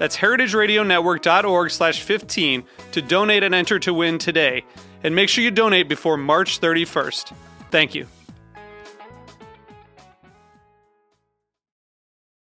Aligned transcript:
That's 0.00 0.16
heritageradionetwork.org 0.16 1.70
slash 1.70 2.00
15 2.00 2.64
to 2.92 3.02
donate 3.02 3.42
and 3.42 3.54
enter 3.54 3.78
to 3.80 3.92
win 3.92 4.16
today. 4.16 4.64
And 5.04 5.14
make 5.14 5.28
sure 5.28 5.44
you 5.44 5.50
donate 5.50 5.90
before 5.90 6.16
March 6.16 6.58
31st. 6.58 7.34
Thank 7.70 7.94
you. 7.94 8.06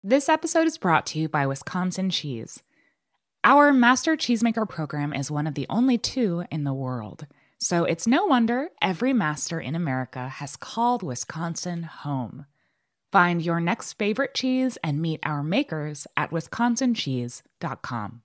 This 0.04 0.28
episode 0.28 0.68
is 0.68 0.78
brought 0.78 1.06
to 1.08 1.20
you 1.20 1.30
by 1.30 1.48
Wisconsin 1.48 2.10
Cheese. 2.10 2.64
Our 3.46 3.72
Master 3.72 4.18
Cheesemaker 4.18 4.68
program 4.68 5.14
is 5.14 5.32
one 5.32 5.48
of 5.48 5.54
the 5.54 5.68
only 5.70 5.98
two 5.98 6.44
in 6.52 6.66
the 6.66 6.74
world. 6.74 7.28
So 7.60 7.86
it's 7.86 8.06
no 8.06 8.26
wonder 8.26 8.72
every 8.82 9.14
master 9.14 9.62
in 9.62 9.74
America 9.74 10.28
has 10.28 10.58
called 10.58 11.02
Wisconsin 11.02 11.84
home. 11.84 12.46
Find 13.18 13.42
your 13.42 13.60
next 13.60 13.94
favorite 13.94 14.36
cheese 14.36 14.78
and 14.84 15.02
meet 15.02 15.22
our 15.24 15.42
makers 15.42 16.06
at 16.16 16.30
wisconsincheese.com. 16.30 18.22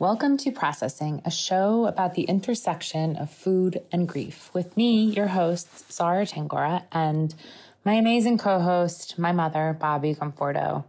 Welcome 0.00 0.36
to 0.38 0.50
Processing, 0.50 1.22
a 1.24 1.30
show 1.30 1.86
about 1.86 2.14
the 2.14 2.24
intersection 2.24 3.14
of 3.14 3.30
food 3.30 3.82
and 3.92 4.08
grief, 4.08 4.50
with 4.52 4.76
me, 4.76 5.04
your 5.04 5.28
host, 5.28 5.92
Zara 5.92 6.26
Tangora, 6.26 6.82
and 6.90 7.36
my 7.84 7.92
amazing 7.92 8.36
co 8.36 8.58
host, 8.58 9.16
my 9.16 9.30
mother, 9.30 9.76
Bobby 9.78 10.16
Comforto, 10.16 10.82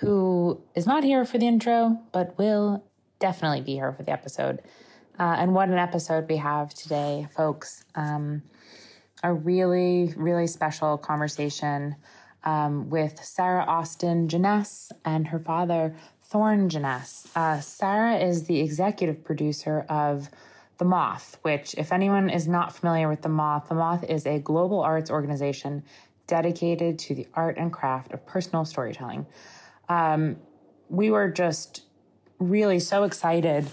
who 0.00 0.60
is 0.74 0.84
not 0.84 1.04
here 1.04 1.24
for 1.24 1.38
the 1.38 1.46
intro, 1.46 2.00
but 2.10 2.36
will 2.38 2.82
definitely 3.20 3.60
be 3.60 3.74
here 3.74 3.92
for 3.92 4.02
the 4.02 4.10
episode. 4.10 4.58
Uh, 5.16 5.36
and 5.38 5.54
what 5.54 5.68
an 5.68 5.78
episode 5.78 6.28
we 6.28 6.38
have 6.38 6.74
today, 6.74 7.28
folks. 7.36 7.84
Um, 7.94 8.42
a 9.22 9.32
really, 9.32 10.12
really 10.16 10.48
special 10.48 10.98
conversation 10.98 11.94
um, 12.44 12.90
with 12.90 13.24
Sarah 13.24 13.64
Austin 13.64 14.28
Jenness 14.28 14.92
and 15.04 15.28
her 15.28 15.38
father, 15.38 15.94
Thorn 16.22 16.68
Jenness. 16.68 17.26
Uh, 17.34 17.60
Sarah 17.60 18.16
is 18.16 18.44
the 18.44 18.60
executive 18.60 19.24
producer 19.24 19.84
of 19.88 20.30
The 20.78 20.84
Moth, 20.84 21.38
which, 21.42 21.74
if 21.76 21.92
anyone 21.92 22.30
is 22.30 22.46
not 22.46 22.74
familiar 22.74 23.08
with 23.08 23.22
The 23.22 23.28
Moth, 23.28 23.68
The 23.68 23.74
Moth 23.74 24.04
is 24.04 24.26
a 24.26 24.38
global 24.38 24.80
arts 24.80 25.10
organization 25.10 25.82
dedicated 26.26 26.98
to 26.98 27.14
the 27.14 27.26
art 27.34 27.56
and 27.58 27.72
craft 27.72 28.12
of 28.12 28.24
personal 28.26 28.64
storytelling. 28.64 29.26
Um, 29.88 30.36
we 30.88 31.10
were 31.10 31.30
just 31.30 31.82
really 32.38 32.80
so 32.80 33.04
excited 33.04 33.66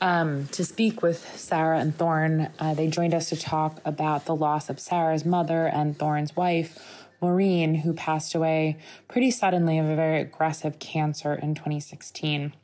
um, 0.00 0.46
to 0.48 0.64
speak 0.64 1.02
with 1.02 1.18
Sarah 1.38 1.78
and 1.78 1.96
Thorn. 1.96 2.50
Uh, 2.58 2.74
they 2.74 2.88
joined 2.88 3.14
us 3.14 3.28
to 3.30 3.36
talk 3.36 3.80
about 3.84 4.26
the 4.26 4.34
loss 4.34 4.68
of 4.68 4.78
Sarah's 4.80 5.24
mother 5.24 5.66
and 5.66 5.98
Thorn's 5.98 6.36
wife, 6.36 7.03
Maureen, 7.24 7.76
who 7.76 7.94
passed 7.94 8.34
away 8.34 8.76
pretty 9.08 9.30
suddenly 9.30 9.78
of 9.78 9.86
a 9.86 9.96
very 9.96 10.20
aggressive 10.20 10.78
cancer 10.78 11.32
in 11.32 11.54
2016. 11.54 12.54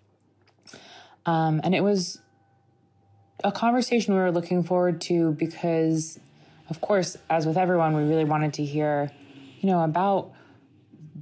Um, 1.25 1.63
and 1.65 1.75
it 1.75 1.83
was 1.83 2.21
a 3.43 3.51
conversation 3.51 4.13
we 4.13 4.21
were 4.21 4.31
looking 4.31 4.63
forward 4.63 5.01
to 5.03 5.33
because, 5.33 6.21
of 6.69 6.83
course, 6.83 7.17
as 7.31 7.47
with 7.47 7.57
everyone, 7.57 7.97
we 7.97 8.03
really 8.03 8.27
wanted 8.27 8.53
to 8.55 8.65
hear, 8.65 9.11
you 9.61 9.67
know, 9.67 9.83
about 9.83 10.33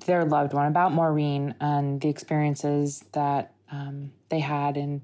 their 0.07 0.25
loved 0.25 0.53
one, 0.53 0.67
about 0.67 0.93
Maureen 0.93 1.55
and 1.61 2.01
the 2.01 2.09
experiences 2.09 3.05
that 3.13 3.53
um, 3.71 4.11
they 4.31 4.41
had 4.41 4.77
in 4.77 5.03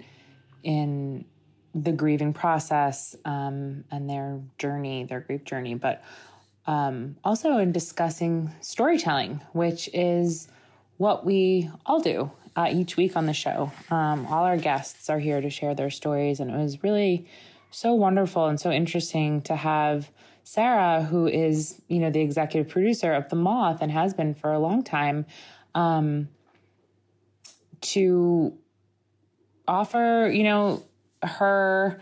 in 0.64 1.24
the 1.72 1.92
grieving 1.92 2.32
process 2.32 3.14
um, 3.24 3.84
and 3.92 4.10
their 4.10 4.40
journey, 4.58 5.04
their 5.04 5.20
grief 5.20 5.44
journey, 5.44 5.74
but 5.74 6.02
um, 6.66 7.16
also 7.24 7.58
in 7.58 7.72
discussing 7.72 8.50
storytelling, 8.60 9.40
which 9.52 9.88
is 9.92 10.48
what 10.96 11.24
we 11.24 11.70
all 11.84 12.00
do 12.00 12.30
uh, 12.56 12.68
each 12.72 12.96
week 12.96 13.16
on 13.16 13.26
the 13.26 13.32
show. 13.32 13.72
Um, 13.90 14.26
all 14.26 14.44
our 14.44 14.56
guests 14.56 15.10
are 15.10 15.18
here 15.18 15.40
to 15.40 15.50
share 15.50 15.74
their 15.74 15.90
stories, 15.90 16.40
and 16.40 16.50
it 16.50 16.56
was 16.56 16.82
really 16.82 17.26
so 17.70 17.92
wonderful 17.94 18.46
and 18.46 18.60
so 18.60 18.70
interesting 18.70 19.42
to 19.42 19.56
have 19.56 20.10
Sarah, 20.44 21.02
who 21.02 21.26
is 21.26 21.80
you 21.88 21.98
know 21.98 22.10
the 22.10 22.20
executive 22.20 22.70
producer 22.70 23.12
of 23.12 23.28
The 23.30 23.36
Moth 23.36 23.78
and 23.80 23.90
has 23.90 24.14
been 24.14 24.34
for 24.34 24.52
a 24.52 24.58
long 24.58 24.84
time, 24.84 25.26
um, 25.74 26.28
to 27.80 28.56
offer 29.66 30.30
you 30.32 30.44
know 30.44 30.84
her 31.22 32.00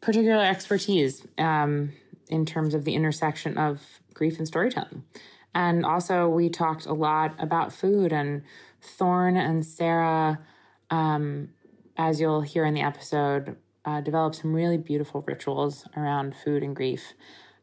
particular 0.00 0.42
expertise 0.42 1.26
um, 1.38 1.92
in 2.28 2.46
terms 2.46 2.74
of 2.74 2.84
the 2.84 2.94
intersection 2.94 3.58
of 3.58 3.80
grief 4.12 4.38
and 4.38 4.46
storytelling. 4.46 5.04
And 5.54 5.84
also, 5.84 6.28
we 6.28 6.48
talked 6.48 6.86
a 6.86 6.94
lot 6.94 7.34
about 7.38 7.72
food, 7.72 8.12
and 8.12 8.42
Thorn 8.80 9.36
and 9.36 9.64
Sarah, 9.64 10.40
um, 10.90 11.50
as 11.96 12.20
you'll 12.20 12.40
hear 12.40 12.64
in 12.64 12.74
the 12.74 12.80
episode, 12.80 13.56
uh, 13.84 14.00
developed 14.00 14.36
some 14.36 14.52
really 14.52 14.78
beautiful 14.78 15.22
rituals 15.26 15.86
around 15.96 16.34
food 16.34 16.62
and 16.62 16.74
grief 16.74 17.12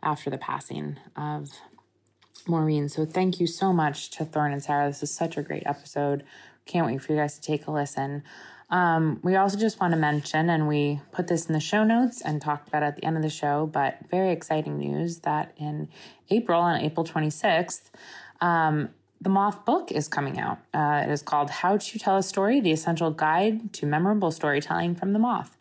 after 0.01 0.29
the 0.29 0.37
passing 0.37 0.97
of 1.17 1.49
Maureen. 2.47 2.87
So, 2.87 3.05
thank 3.05 3.41
you 3.41 3.47
so 3.47 3.73
much 3.73 4.09
to 4.11 4.23
Thorn 4.23 4.53
and 4.53 4.63
Sarah. 4.63 4.87
This 4.87 5.03
is 5.03 5.13
such 5.13 5.35
a 5.35 5.43
great 5.43 5.63
episode. 5.65 6.23
Can't 6.65 6.87
wait 6.87 7.01
for 7.01 7.11
you 7.11 7.19
guys 7.19 7.35
to 7.35 7.41
take 7.41 7.67
a 7.67 7.71
listen. 7.71 8.23
Um, 8.71 9.19
we 9.21 9.35
also 9.35 9.57
just 9.57 9.81
want 9.81 9.91
to 9.91 9.99
mention, 9.99 10.49
and 10.49 10.67
we 10.67 11.01
put 11.11 11.27
this 11.27 11.47
in 11.47 11.53
the 11.53 11.59
show 11.59 11.83
notes 11.83 12.21
and 12.21 12.41
talked 12.41 12.69
about 12.69 12.83
at 12.83 12.95
the 12.95 13.03
end 13.03 13.17
of 13.17 13.21
the 13.21 13.29
show, 13.29 13.67
but 13.67 13.97
very 14.09 14.31
exciting 14.31 14.77
news 14.77 15.19
that 15.19 15.53
in 15.57 15.89
April, 16.29 16.61
on 16.61 16.79
April 16.79 17.05
26th, 17.05 17.89
um, 18.39 18.89
the 19.19 19.29
Moth 19.29 19.65
book 19.65 19.91
is 19.91 20.07
coming 20.07 20.39
out. 20.39 20.59
Uh, 20.73 21.03
it 21.05 21.11
is 21.11 21.21
called 21.21 21.49
How 21.49 21.77
to 21.77 21.99
Tell 21.99 22.17
a 22.17 22.23
Story 22.23 22.61
The 22.61 22.71
Essential 22.71 23.11
Guide 23.11 23.73
to 23.73 23.85
Memorable 23.85 24.31
Storytelling 24.31 24.95
from 24.95 25.11
the 25.11 25.19
Moth. 25.19 25.57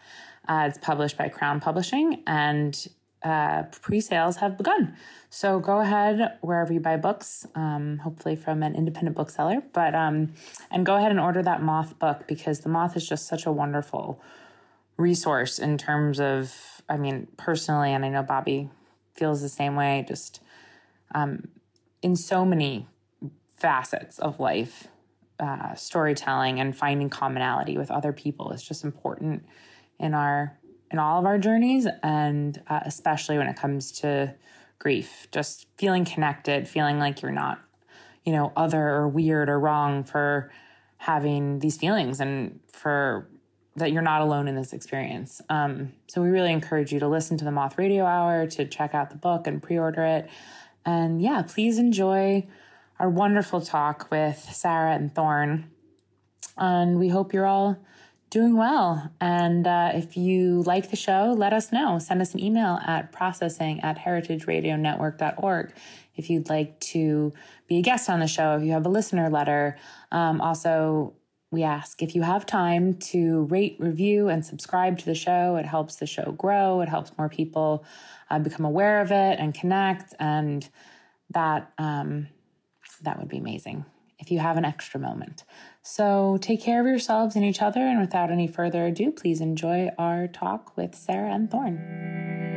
Uh, 0.49 0.67
it's 0.69 0.79
published 0.79 1.19
by 1.19 1.29
Crown 1.29 1.61
Publishing, 1.61 2.23
and 2.27 2.89
uh, 3.23 3.65
pre 3.83 4.01
sales 4.01 4.37
have 4.37 4.57
begun. 4.57 4.97
So 5.29 5.61
go 5.61 5.81
ahead 5.81 6.39
wherever 6.41 6.73
you 6.73 6.81
buy 6.81 6.97
books, 6.97 7.47
um, 7.55 7.99
hopefully 7.99 8.35
from 8.35 8.63
an 8.63 8.75
independent 8.75 9.17
bookseller, 9.17 9.63
but 9.73 9.95
um, 9.95 10.33
and 10.71 10.85
go 10.85 10.97
ahead 10.97 11.11
and 11.11 11.21
order 11.21 11.43
that 11.43 11.63
Moth 11.63 11.99
book 11.99 12.27
because 12.27 12.61
the 12.61 12.69
Moth 12.69 12.97
is 12.97 13.09
just 13.09 13.27
such 13.27 13.47
a 13.47 13.53
wonderful 13.53 14.21
resource 14.97 15.59
in 15.59 15.79
terms 15.79 16.21
of, 16.21 16.83
I 16.89 16.97
mean, 16.97 17.29
personally, 17.37 17.93
and 17.93 18.05
I 18.05 18.09
know 18.09 18.23
Bobby 18.23 18.71
feels 19.15 19.41
the 19.41 19.49
same 19.49 19.77
way. 19.77 20.05
Just 20.07 20.41
um, 21.15 21.49
in 22.03 22.17
so 22.17 22.45
many 22.45 22.87
facets 23.57 24.19
of 24.19 24.41
life, 24.41 24.89
uh, 25.39 25.75
storytelling 25.75 26.61
and 26.61 26.77
finding 26.77 27.09
commonality 27.09 27.79
with 27.79 27.91
other 27.91 28.13
people 28.13 28.53
is 28.53 28.63
just 28.63 28.85
important 28.85 29.45
in 29.99 30.15
our 30.15 30.59
in 30.91 30.99
all 30.99 31.19
of 31.19 31.27
our 31.27 31.39
journeys, 31.39 31.87
and 32.03 32.61
uh, 32.67 32.81
especially 32.85 33.39
when 33.39 33.47
it 33.47 33.57
comes 33.57 33.93
to 34.01 34.35
grief, 34.79 35.29
just 35.31 35.67
feeling 35.77 36.05
connected, 36.05 36.67
feeling 36.67 36.99
like 36.99 37.23
you're 37.23 37.31
not, 37.31 37.61
you 38.25 38.33
know, 38.33 38.53
other 38.57 38.89
or 38.89 39.09
weird 39.09 39.49
or 39.49 39.61
wrong 39.61 40.03
for 40.05 40.51
having 40.97 41.61
these 41.61 41.77
feelings 41.77 42.21
and 42.21 42.61
for 42.73 43.29
that 43.77 43.93
you're 43.93 44.03
not 44.03 44.21
alone 44.21 44.49
in 44.49 44.57
this 44.57 44.73
experience. 44.73 45.41
Um, 45.49 45.93
so 46.09 46.21
we 46.21 46.29
really 46.29 46.53
encourage 46.53 46.93
you 46.93 47.01
to 47.01 47.09
listen 47.09 47.37
to 47.39 47.45
the 47.45 47.53
Moth 47.53 47.79
Radio 47.79 48.05
Hour, 48.05 48.47
to 48.49 48.67
check 48.67 48.95
out 48.95 49.11
the 49.11 49.17
book 49.17 49.47
and 49.47 49.63
pre 49.63 49.79
order 49.79 50.03
it. 50.03 50.29
And 50.85 51.23
yeah, 51.23 51.43
please 51.43 51.79
enjoy 51.79 52.47
our 52.99 53.09
wonderful 53.09 53.61
talk 53.61 54.11
with 54.11 54.39
Sarah 54.39 54.95
and 54.95 55.15
Thorn. 55.15 55.71
And 56.57 56.99
we 56.99 57.09
hope 57.09 57.33
you're 57.33 57.47
all 57.47 57.79
doing 58.31 58.57
well. 58.57 59.11
And 59.21 59.67
uh, 59.67 59.91
if 59.95 60.17
you 60.17 60.63
like 60.63 60.91
the 60.91 60.97
show, 60.97 61.35
let 61.37 61.53
us 61.53 61.73
know. 61.73 61.99
Send 61.99 62.23
us 62.23 62.33
an 62.33 62.43
email 62.43 62.79
at 62.87 63.13
processing 63.13 63.81
at 63.81 63.99
heritageradionetwork.org 63.99 65.75
if 66.17 66.31
you'd 66.31 66.49
like 66.49 66.79
to 66.81 67.33
be 67.67 67.79
a 67.79 67.83
guest 67.83 68.09
on 68.09 68.21
the 68.21 68.29
show, 68.29 68.57
if 68.57 68.63
you 68.63 68.73
have 68.73 68.87
a 68.87 68.91
listener 68.91 69.29
letter. 69.29 69.77
Um, 70.13 70.41
also, 70.41 71.15
we 71.51 71.65
ask 71.65 72.03
if 72.03 72.15
you 72.15 72.23
have 72.23 72.47
time 72.47 72.95
to 72.95 73.45
rate, 73.45 73.77
review, 73.81 74.29
and 74.29 74.45
subscribe 74.45 74.99
to 74.99 75.07
the 75.07 75.15
show. 75.15 75.57
It 75.57 75.67
helps 75.67 75.97
the 75.97 76.07
show 76.07 76.33
grow, 76.33 76.81
it 76.81 76.89
helps 76.89 77.17
more 77.19 77.29
people 77.29 77.85
uh, 78.31 78.39
become 78.39 78.65
aware 78.65 79.01
of 79.01 79.11
it 79.11 79.41
and 79.41 79.53
connect. 79.53 80.15
And 80.21 80.69
that, 81.31 81.73
um, 81.79 82.29
that 83.03 83.19
would 83.19 83.29
be 83.29 83.39
amazing 83.39 83.85
if 84.21 84.31
you 84.31 84.39
have 84.39 84.57
an 84.57 84.65
extra 84.65 85.01
moment. 85.01 85.45
So 85.83 86.39
take 86.41 86.63
care 86.63 86.81
of 86.81 86.87
yourselves 86.87 87.37
and 87.37 87.45
each 87.45 87.63
other. 87.63 87.81
And 87.81 88.01
without 88.01 88.31
any 88.31 88.47
further 88.47 88.87
ado, 88.87 89.11
please 89.11 89.41
enjoy 89.41 89.91
our 89.99 90.29
talk 90.29 90.77
with 90.77 90.95
Sarah 90.95 91.35
and 91.35 91.51
Thorn. 91.51 92.50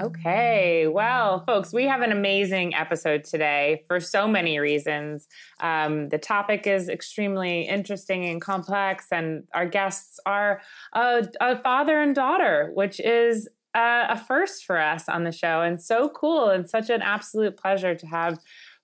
Okay, 0.00 0.86
well, 0.86 1.42
folks, 1.44 1.72
we 1.72 1.84
have 1.86 2.02
an 2.02 2.12
amazing 2.12 2.72
episode 2.72 3.24
today 3.24 3.82
for 3.88 3.98
so 3.98 4.28
many 4.28 4.60
reasons. 4.60 5.26
Um, 5.60 6.08
the 6.10 6.18
topic 6.18 6.68
is 6.68 6.88
extremely 6.88 7.62
interesting 7.62 8.24
and 8.26 8.40
complex, 8.40 9.06
and 9.10 9.44
our 9.54 9.66
guests 9.66 10.20
are 10.24 10.60
a, 10.92 11.26
a 11.40 11.60
father 11.62 12.00
and 12.00 12.14
daughter, 12.14 12.70
which 12.74 13.00
is 13.00 13.48
a, 13.74 14.06
a 14.10 14.16
first 14.16 14.64
for 14.64 14.78
us 14.78 15.08
on 15.08 15.24
the 15.24 15.32
show, 15.32 15.62
and 15.62 15.82
so 15.82 16.08
cool 16.10 16.48
and 16.48 16.70
such 16.70 16.90
an 16.90 17.02
absolute 17.02 17.56
pleasure 17.56 17.96
to 17.96 18.06
have 18.06 18.38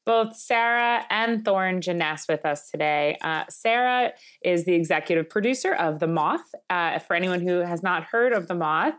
both 0.05 0.37
Sarah 0.37 1.05
and 1.11 1.45
Thorn 1.45 1.81
Jenness 1.81 2.29
with 2.29 2.45
us 2.45 2.71
today. 2.71 3.17
Uh, 3.23 3.45
Sarah 3.49 4.13
is 4.43 4.65
the 4.65 4.75
executive 4.75 5.31
producer 5.31 5.73
of 5.73 6.01
The 6.01 6.09
Moth. 6.09 6.55
Uh, 6.69 6.99
for 6.99 7.15
anyone 7.15 7.41
who 7.41 7.61
has 7.61 7.83
not 7.83 8.05
heard 8.05 8.33
of 8.33 8.49
The 8.49 8.55
Moth, 8.55 8.95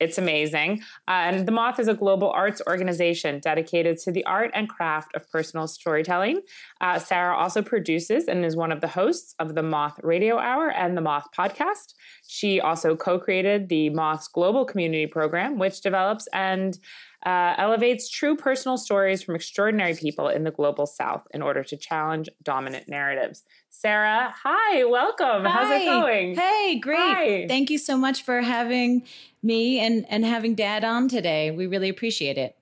it's 0.00 0.18
amazing. 0.18 0.82
Uh, 1.08 1.26
and 1.26 1.46
The 1.46 1.52
Moth 1.52 1.80
is 1.80 1.88
a 1.88 1.94
global 1.94 2.30
arts 2.30 2.62
organization 2.66 3.40
dedicated 3.40 3.98
to 3.98 4.12
the 4.12 4.24
art 4.24 4.50
and 4.54 4.68
craft 4.68 5.14
of 5.16 5.28
personal 5.30 5.66
storytelling. 5.66 6.42
Uh, 6.80 6.98
Sarah 6.98 7.36
also 7.36 7.62
produces 7.62 8.28
and 8.28 8.44
is 8.44 8.56
one 8.56 8.70
of 8.70 8.80
the 8.80 8.88
hosts 8.88 9.34
of 9.38 9.54
the 9.54 9.62
Moth 9.62 9.98
Radio 10.02 10.38
Hour 10.38 10.70
and 10.70 10.96
the 10.96 11.00
Moth 11.00 11.28
podcast. 11.36 11.94
She 12.26 12.60
also 12.60 12.94
co 12.94 13.18
created 13.18 13.68
the 13.68 13.90
Moth's 13.90 14.28
Global 14.28 14.64
Community 14.64 15.06
Program, 15.06 15.58
which 15.58 15.80
develops 15.80 16.28
and 16.32 16.78
uh, 17.26 17.54
elevates 17.58 18.08
true 18.08 18.36
personal 18.36 18.76
stories 18.76 19.22
from 19.22 19.34
extraordinary 19.34 19.94
people 19.94 20.28
in 20.28 20.44
the 20.44 20.52
global 20.52 20.86
south 20.86 21.26
in 21.34 21.42
order 21.42 21.64
to 21.64 21.76
challenge 21.76 22.28
dominant 22.44 22.88
narratives. 22.88 23.42
Sarah, 23.80 24.34
hi, 24.42 24.84
welcome. 24.86 25.44
Hi. 25.44 25.50
How's 25.50 25.82
it 25.82 25.84
going? 25.84 26.34
Hey, 26.34 26.80
great. 26.80 26.98
Hi. 26.98 27.46
Thank 27.46 27.70
you 27.70 27.78
so 27.78 27.96
much 27.96 28.24
for 28.24 28.40
having 28.40 29.04
me 29.40 29.78
and, 29.78 30.04
and 30.08 30.24
having 30.24 30.56
dad 30.56 30.82
on 30.82 31.06
today. 31.06 31.52
We 31.52 31.68
really 31.68 31.88
appreciate 31.88 32.36
it. 32.36 32.56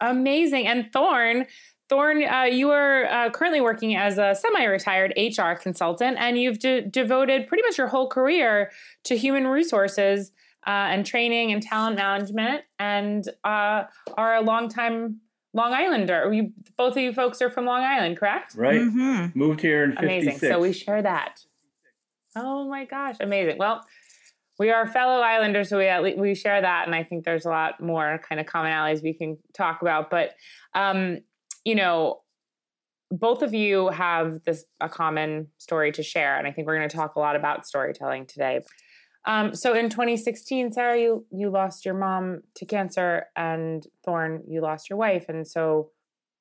Amazing. 0.00 0.68
And 0.68 0.92
Thorn, 0.92 1.46
Thorn, 1.88 2.22
uh, 2.22 2.42
you 2.44 2.70
are 2.70 3.06
uh, 3.06 3.30
currently 3.30 3.60
working 3.60 3.96
as 3.96 4.16
a 4.16 4.36
semi 4.36 4.62
retired 4.62 5.12
HR 5.16 5.54
consultant, 5.60 6.18
and 6.20 6.38
you've 6.38 6.60
de- 6.60 6.82
devoted 6.82 7.48
pretty 7.48 7.64
much 7.64 7.76
your 7.76 7.88
whole 7.88 8.08
career 8.08 8.70
to 9.06 9.16
human 9.16 9.48
resources 9.48 10.30
uh, 10.68 10.70
and 10.70 11.04
training 11.04 11.50
and 11.50 11.64
talent 11.64 11.96
management, 11.96 12.62
and 12.78 13.28
uh, 13.42 13.86
are 14.16 14.36
a 14.36 14.40
longtime 14.40 15.16
Long 15.54 15.72
Islander. 15.72 16.32
You, 16.32 16.52
both 16.76 16.92
of 16.96 17.02
you 17.02 17.12
folks 17.12 17.40
are 17.40 17.48
from 17.48 17.64
Long 17.64 17.82
Island, 17.82 18.18
correct? 18.18 18.54
Right. 18.56 18.80
Mhm. 18.80 19.34
Moved 19.36 19.60
here 19.60 19.84
in 19.84 19.92
56. 19.92 20.02
Amazing. 20.02 20.38
So 20.50 20.60
we 20.60 20.72
share 20.72 21.00
that. 21.00 21.40
Oh 22.36 22.68
my 22.68 22.84
gosh, 22.84 23.16
amazing. 23.20 23.58
Well, 23.58 23.86
we 24.58 24.70
are 24.70 24.86
fellow 24.88 25.20
Islanders, 25.20 25.68
so 25.68 25.78
we 25.78 25.86
at 25.86 26.02
least, 26.02 26.18
we 26.18 26.34
share 26.34 26.60
that, 26.60 26.86
and 26.86 26.94
I 26.94 27.04
think 27.04 27.24
there's 27.24 27.44
a 27.46 27.50
lot 27.50 27.80
more 27.80 28.20
kind 28.28 28.40
of 28.40 28.46
commonalities 28.46 29.02
we 29.02 29.14
can 29.14 29.38
talk 29.52 29.80
about. 29.82 30.10
But 30.10 30.34
um, 30.74 31.18
you 31.64 31.76
know, 31.76 32.20
both 33.12 33.42
of 33.42 33.54
you 33.54 33.88
have 33.90 34.42
this 34.44 34.64
a 34.80 34.88
common 34.88 35.48
story 35.58 35.92
to 35.92 36.02
share, 36.02 36.36
and 36.36 36.46
I 36.48 36.50
think 36.52 36.66
we're 36.66 36.76
going 36.76 36.88
to 36.88 36.96
talk 36.96 37.14
a 37.14 37.20
lot 37.20 37.36
about 37.36 37.66
storytelling 37.66 38.26
today. 38.26 38.60
Um, 39.26 39.54
so 39.54 39.74
in 39.74 39.88
2016, 39.88 40.72
Sarah, 40.72 40.98
you 40.98 41.26
you 41.30 41.50
lost 41.50 41.84
your 41.84 41.94
mom 41.94 42.42
to 42.56 42.66
cancer, 42.66 43.26
and 43.36 43.86
Thorn, 44.04 44.42
you 44.46 44.60
lost 44.60 44.90
your 44.90 44.98
wife, 44.98 45.26
and 45.28 45.46
so 45.46 45.90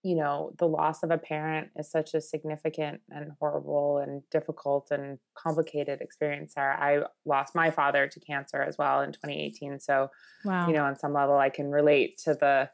you 0.04 0.16
know 0.16 0.54
the 0.60 0.68
loss 0.68 1.02
of 1.02 1.12
a 1.12 1.18
parent 1.18 1.70
is 1.78 1.90
such 1.90 2.14
a 2.14 2.20
significant 2.20 3.00
and 3.10 3.32
horrible 3.40 4.00
and 4.00 4.22
difficult 4.32 4.92
and 4.92 5.18
complicated 5.34 6.02
experience. 6.02 6.54
Sarah, 6.54 6.78
I 6.78 7.04
lost 7.26 7.56
my 7.56 7.72
father 7.72 8.08
to 8.08 8.20
cancer 8.20 8.62
as 8.62 8.78
well 8.78 9.02
in 9.02 9.14
2018, 9.14 9.80
so 9.80 10.10
Wow. 10.44 10.68
you 10.68 10.74
know 10.74 10.84
on 10.84 10.98
some 10.98 11.14
level 11.14 11.38
I 11.38 11.50
can 11.50 11.72
relate 11.72 12.18
to 12.26 12.34
the 12.34 12.70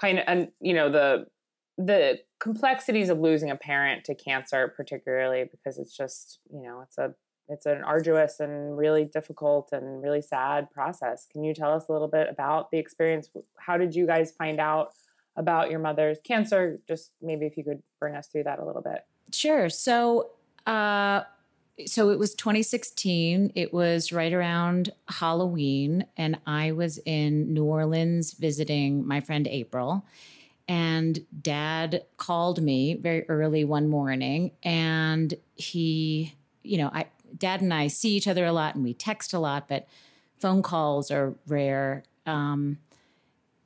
kind 0.00 0.18
of 0.18 0.24
and 0.26 0.48
you 0.60 0.74
know 0.74 0.90
the 0.90 1.26
the 1.78 2.20
complexities 2.40 3.08
of 3.08 3.18
losing 3.18 3.50
a 3.50 3.56
parent 3.56 4.04
to 4.04 4.14
cancer, 4.14 4.72
particularly 4.76 5.44
because 5.50 5.78
it's 5.78 5.96
just 5.96 6.40
you 6.52 6.62
know 6.62 6.80
it's 6.80 6.98
a 6.98 7.14
it's 7.48 7.66
an 7.66 7.82
arduous 7.82 8.40
and 8.40 8.76
really 8.76 9.04
difficult 9.04 9.70
and 9.72 10.02
really 10.02 10.22
sad 10.22 10.70
process. 10.70 11.26
Can 11.30 11.44
you 11.44 11.54
tell 11.54 11.72
us 11.72 11.88
a 11.88 11.92
little 11.92 12.08
bit 12.08 12.28
about 12.28 12.70
the 12.70 12.78
experience? 12.78 13.28
How 13.58 13.76
did 13.76 13.94
you 13.94 14.06
guys 14.06 14.32
find 14.32 14.58
out 14.58 14.94
about 15.36 15.70
your 15.70 15.80
mother's 15.80 16.18
cancer? 16.24 16.80
Just 16.88 17.12
maybe 17.20 17.44
if 17.46 17.56
you 17.56 17.64
could 17.64 17.82
bring 18.00 18.14
us 18.14 18.28
through 18.28 18.44
that 18.44 18.60
a 18.60 18.64
little 18.64 18.82
bit. 18.82 19.04
Sure. 19.32 19.68
So, 19.68 20.30
uh, 20.66 21.22
so 21.86 22.10
it 22.10 22.18
was 22.18 22.34
2016. 22.34 23.52
It 23.54 23.74
was 23.74 24.12
right 24.12 24.32
around 24.32 24.90
Halloween, 25.08 26.06
and 26.16 26.38
I 26.46 26.72
was 26.72 26.98
in 27.04 27.52
New 27.52 27.64
Orleans 27.64 28.32
visiting 28.32 29.06
my 29.06 29.20
friend 29.20 29.46
April. 29.48 30.04
And 30.66 31.26
dad 31.42 32.04
called 32.16 32.62
me 32.62 32.94
very 32.94 33.28
early 33.28 33.64
one 33.64 33.88
morning, 33.88 34.52
and 34.62 35.34
he, 35.56 36.34
you 36.62 36.78
know, 36.78 36.90
I, 36.94 37.06
dad 37.36 37.60
and 37.60 37.72
I 37.72 37.88
see 37.88 38.10
each 38.10 38.28
other 38.28 38.44
a 38.44 38.52
lot 38.52 38.74
and 38.74 38.84
we 38.84 38.94
text 38.94 39.32
a 39.32 39.38
lot, 39.38 39.68
but 39.68 39.86
phone 40.38 40.62
calls 40.62 41.10
are 41.10 41.34
rare. 41.46 42.04
Um, 42.26 42.78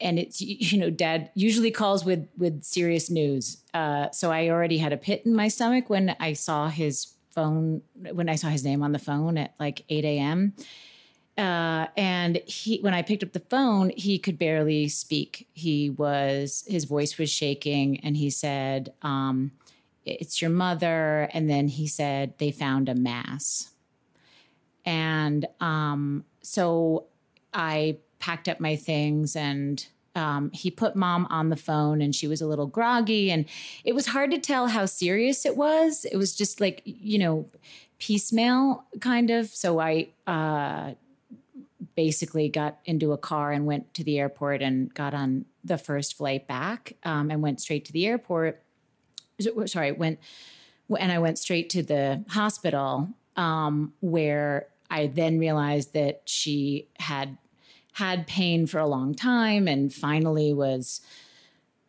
and 0.01 0.19
it's 0.19 0.41
you 0.73 0.79
know 0.79 0.91
dad 0.91 1.31
usually 1.35 1.71
calls 1.71 2.05
with 2.05 2.29
with 2.37 2.65
serious 2.65 3.11
news. 3.11 3.59
Uh, 3.75 4.11
so 4.11 4.31
i 4.31 4.49
already 4.49 4.79
had 4.79 4.93
a 4.93 4.97
pit 4.97 5.23
in 5.25 5.35
my 5.35 5.49
stomach 5.49 5.89
when 5.91 6.17
i 6.21 6.33
saw 6.33 6.69
his 6.69 7.15
phone 7.31 7.83
when 8.13 8.29
i 8.29 8.35
saw 8.35 8.49
his 8.49 8.65
name 8.65 8.83
on 8.83 8.93
the 8.93 8.99
phone 8.99 9.39
at 9.39 9.55
like 9.61 9.85
8 9.89 10.05
a.m 10.05 10.55
uh, 11.39 11.87
and 11.97 12.41
he 12.47 12.81
when 12.81 12.95
i 12.95 13.03
picked 13.03 13.23
up 13.23 13.33
the 13.33 13.41
phone 13.41 13.93
he 13.97 14.19
could 14.19 14.39
barely 14.39 14.89
speak. 14.89 15.47
He 15.53 15.89
was 15.89 16.65
his 16.67 16.85
voice 16.85 17.17
was 17.17 17.31
shaking 17.31 18.01
and 18.01 18.17
he 18.17 18.29
said 18.29 18.93
um, 19.03 19.53
it's 20.21 20.41
your 20.41 20.51
mother. 20.51 21.29
And 21.33 21.49
then 21.49 21.69
he 21.69 21.87
said 21.87 22.35
they 22.39 22.51
found 22.51 22.89
a 22.89 22.95
mass. 22.95 23.71
And 24.85 25.47
um, 25.61 26.25
so 26.43 27.07
i 27.53 27.99
packed 28.19 28.49
up 28.49 28.59
my 28.61 28.75
things 28.75 29.37
and 29.37 29.87
um, 30.15 30.51
he 30.53 30.71
put 30.71 30.97
mom 30.97 31.27
on 31.31 31.51
the 31.51 31.57
phone 31.57 32.03
and 32.03 32.15
she 32.15 32.27
was 32.27 32.41
a 32.41 32.47
little 32.47 32.67
groggy. 32.67 33.31
And 33.31 33.45
it 33.85 33.95
was 33.95 34.09
hard 34.09 34.31
to 34.33 34.39
tell 34.39 34.67
how 34.67 34.87
serious 34.87 35.47
it 35.47 35.57
was. 35.57 36.05
It 36.11 36.17
was 36.17 36.35
just 36.35 36.61
like 36.61 36.83
you 36.85 37.19
know 37.19 37.49
piecemeal 37.99 38.85
kind 39.01 39.31
of. 39.31 39.49
So 39.49 39.79
i 39.79 40.09
uh, 40.27 40.95
basically 41.95 42.49
got 42.49 42.79
into 42.85 43.13
a 43.13 43.19
car 43.19 43.53
and 43.53 43.67
went 43.67 43.93
to 43.95 44.05
the 44.05 44.19
airport 44.19 44.63
and 44.63 44.93
got 44.95 45.15
on 45.15 45.45
the 45.65 45.79
first 45.79 46.17
flight 46.17 46.47
back 46.47 46.95
um, 47.05 47.31
and 47.31 47.43
went 47.43 47.61
straight 47.61 47.85
to 47.85 47.93
the 47.93 48.07
airport 48.07 48.63
sorry 49.67 49.93
went 49.93 50.19
and 50.99 51.13
i 51.13 51.19
went 51.19 51.39
straight 51.39 51.71
to 51.71 51.83
the 51.83 52.25
hospital 52.29 53.09
um, 53.37 53.93
where 54.01 54.67
i 54.91 55.07
then 55.07 55.39
realized 55.39 55.93
that 55.95 56.23
she 56.25 56.89
had 56.99 57.37
had 57.93 58.27
pain 58.27 58.67
for 58.67 58.79
a 58.79 58.87
long 58.87 59.15
time 59.15 59.67
and 59.67 59.93
finally 59.93 60.53
was 60.53 61.01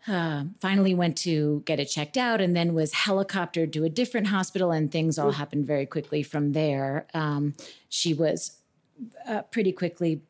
uh, 0.07 0.43
finally 0.59 0.95
went 0.95 1.15
to 1.17 1.61
get 1.65 1.79
it 1.79 1.85
checked 1.85 2.17
out 2.17 2.41
and 2.41 2.55
then 2.55 2.73
was 2.73 2.91
helicoptered 2.93 3.71
to 3.71 3.83
a 3.83 3.89
different 3.89 4.27
hospital 4.27 4.71
and 4.71 4.91
things 4.91 5.19
all 5.19 5.31
happened 5.31 5.67
very 5.67 5.85
quickly 5.85 6.23
from 6.23 6.53
there. 6.53 7.05
Um, 7.13 7.53
she 7.89 8.13
was 8.13 8.59
uh, 9.27 9.43
pretty 9.43 9.71
quickly 9.71 10.23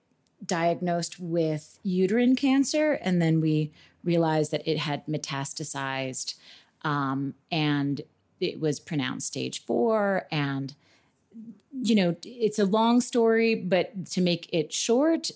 diagnosed 0.46 1.20
with 1.20 1.80
uterine 1.84 2.36
cancer 2.36 2.94
and 2.94 3.22
then 3.22 3.40
we 3.40 3.72
realized 4.04 4.52
that 4.52 4.68
it 4.68 4.80
had 4.80 5.06
metastasized 5.06 6.36
um, 6.84 7.34
and 7.52 8.02
it 8.40 8.60
was 8.60 8.80
pronounced 8.80 9.28
stage 9.28 9.66
four 9.66 10.28
and 10.32 10.76
you 11.82 11.96
know, 11.96 12.16
it's 12.24 12.60
a 12.60 12.66
long 12.66 13.00
story, 13.00 13.56
but 13.56 14.08
to 14.08 14.22
make 14.22 14.50
it 14.52 14.74
short, 14.74 15.30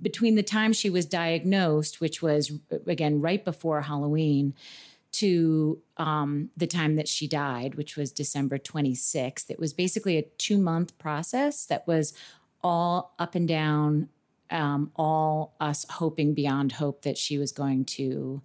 between 0.00 0.36
the 0.36 0.42
time 0.42 0.72
she 0.72 0.88
was 0.88 1.04
diagnosed, 1.04 2.00
which 2.00 2.22
was 2.22 2.52
again 2.86 3.20
right 3.20 3.44
before 3.44 3.82
Halloween, 3.82 4.54
to 5.12 5.80
um, 5.96 6.50
the 6.56 6.68
time 6.68 6.96
that 6.96 7.08
she 7.08 7.26
died, 7.26 7.74
which 7.74 7.96
was 7.96 8.12
December 8.12 8.58
26th, 8.58 9.50
it 9.50 9.58
was 9.58 9.72
basically 9.72 10.16
a 10.16 10.22
two 10.38 10.56
month 10.56 10.96
process 10.98 11.66
that 11.66 11.86
was 11.86 12.14
all 12.62 13.14
up 13.18 13.34
and 13.34 13.48
down, 13.48 14.08
um, 14.50 14.92
all 14.94 15.54
us 15.60 15.84
hoping 15.90 16.32
beyond 16.32 16.72
hope 16.72 17.02
that 17.02 17.18
she 17.18 17.38
was 17.38 17.50
going 17.50 17.84
to 17.84 18.40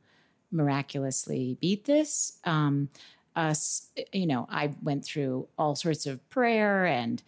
miraculously 0.52 1.58
beat 1.60 1.86
this. 1.86 2.40
Um, 2.44 2.90
us, 3.36 3.90
you 4.14 4.28
know, 4.28 4.48
I 4.50 4.74
went 4.82 5.04
through 5.04 5.48
all 5.58 5.76
sorts 5.76 6.06
of 6.06 6.28
prayer 6.30 6.86
and 6.86 7.22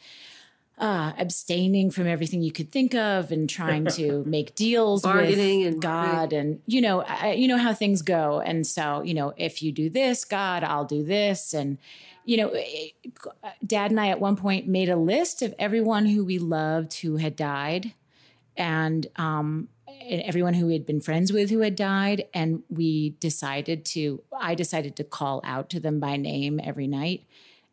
uh, 0.78 1.12
abstaining 1.18 1.90
from 1.90 2.08
everything 2.08 2.42
you 2.42 2.52
could 2.52 2.72
think 2.72 2.94
of 2.94 3.32
and 3.32 3.50
trying 3.50 3.86
to 3.86 4.24
make 4.28 4.54
deals 4.56 5.04
with 5.04 5.74
and, 5.74 5.82
God 5.82 6.34
and 6.34 6.62
you 6.68 6.82
know 6.82 7.02
I, 7.02 7.32
you 7.32 7.48
know 7.48 7.58
how 7.58 7.74
things 7.74 8.04
go. 8.04 8.42
And 8.42 8.66
so 8.66 9.02
you 9.02 9.14
know 9.14 9.34
if 9.38 9.64
you 9.64 9.72
do 9.72 9.90
this 9.90 10.24
God 10.24 10.64
I'll 10.64 10.86
do 10.86 11.04
this. 11.04 11.54
And 11.54 11.80
you 12.26 12.38
know 12.38 12.52
it, 12.54 12.94
dad 13.66 13.90
and 13.90 14.00
I 14.00 14.10
at 14.10 14.20
one 14.20 14.36
point 14.36 14.68
made 14.68 14.90
a 14.90 14.96
list 14.96 15.42
of 15.42 15.56
everyone 15.58 16.06
who 16.06 16.24
we 16.24 16.38
loved 16.38 16.94
who 17.00 17.18
had 17.18 17.36
died. 17.36 17.94
And 18.56 19.08
um 19.16 19.70
everyone 19.88 20.54
who 20.54 20.68
we 20.68 20.74
had 20.74 20.86
been 20.86 21.02
friends 21.02 21.32
with 21.32 21.50
who 21.50 21.60
had 21.60 21.76
died 21.76 22.26
and 22.34 22.64
we 22.70 23.12
decided 23.20 23.86
to 23.86 24.22
i 24.40 24.54
decided 24.54 24.96
to 24.96 25.04
call 25.04 25.42
out 25.44 25.70
to 25.70 25.80
them 25.80 26.00
by 26.00 26.18
name 26.18 26.60
every 26.64 26.88
night 26.88 27.24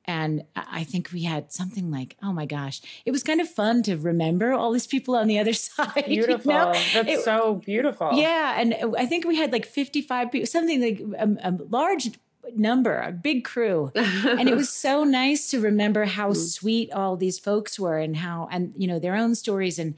and 0.05 0.45
i 0.55 0.85
think 0.85 1.11
we 1.13 1.25
had 1.25 1.53
something 1.53 1.91
like 1.91 2.17
oh 2.23 2.33
my 2.33 2.47
gosh 2.47 2.81
it 3.05 3.11
was 3.11 3.23
kind 3.23 3.41
of 3.41 3.49
fun 3.49 3.83
to 3.83 3.97
remember 3.97 4.53
all 4.53 4.73
these 4.73 4.87
people 4.87 5.17
on 5.17 5.27
the 5.27 5.39
other 5.39 5.53
side 5.53 6.05
beautiful 6.07 6.53
you 6.53 6.59
know? 6.59 6.73
that's 6.93 7.09
it, 7.09 7.21
so 7.25 7.55
beautiful 7.65 8.11
yeah 8.13 8.61
and 8.61 8.77
i 8.97 9.07
think 9.07 9.25
we 9.25 9.37
had 9.37 9.53
like 9.53 9.67
55 9.67 10.31
people 10.31 10.47
something 10.47 10.81
like 10.81 11.01
a, 11.19 11.51
a 11.51 11.59
large 11.69 12.11
number, 12.55 13.01
a 13.01 13.13
big 13.13 13.45
crew. 13.45 13.91
and 13.95 14.49
it 14.49 14.55
was 14.55 14.69
so 14.69 15.05
nice 15.05 15.49
to 15.51 15.61
remember 15.61 16.05
how 16.05 16.31
mm. 16.31 16.37
sweet 16.37 16.93
all 16.93 17.17
these 17.17 17.39
folks 17.39 17.79
were 17.79 17.99
and 17.99 18.17
how, 18.17 18.49
and, 18.51 18.75
you 18.77 18.87
know, 18.87 18.99
their 18.99 19.17
own 19.17 19.35
stories. 19.35 19.79
And 19.79 19.95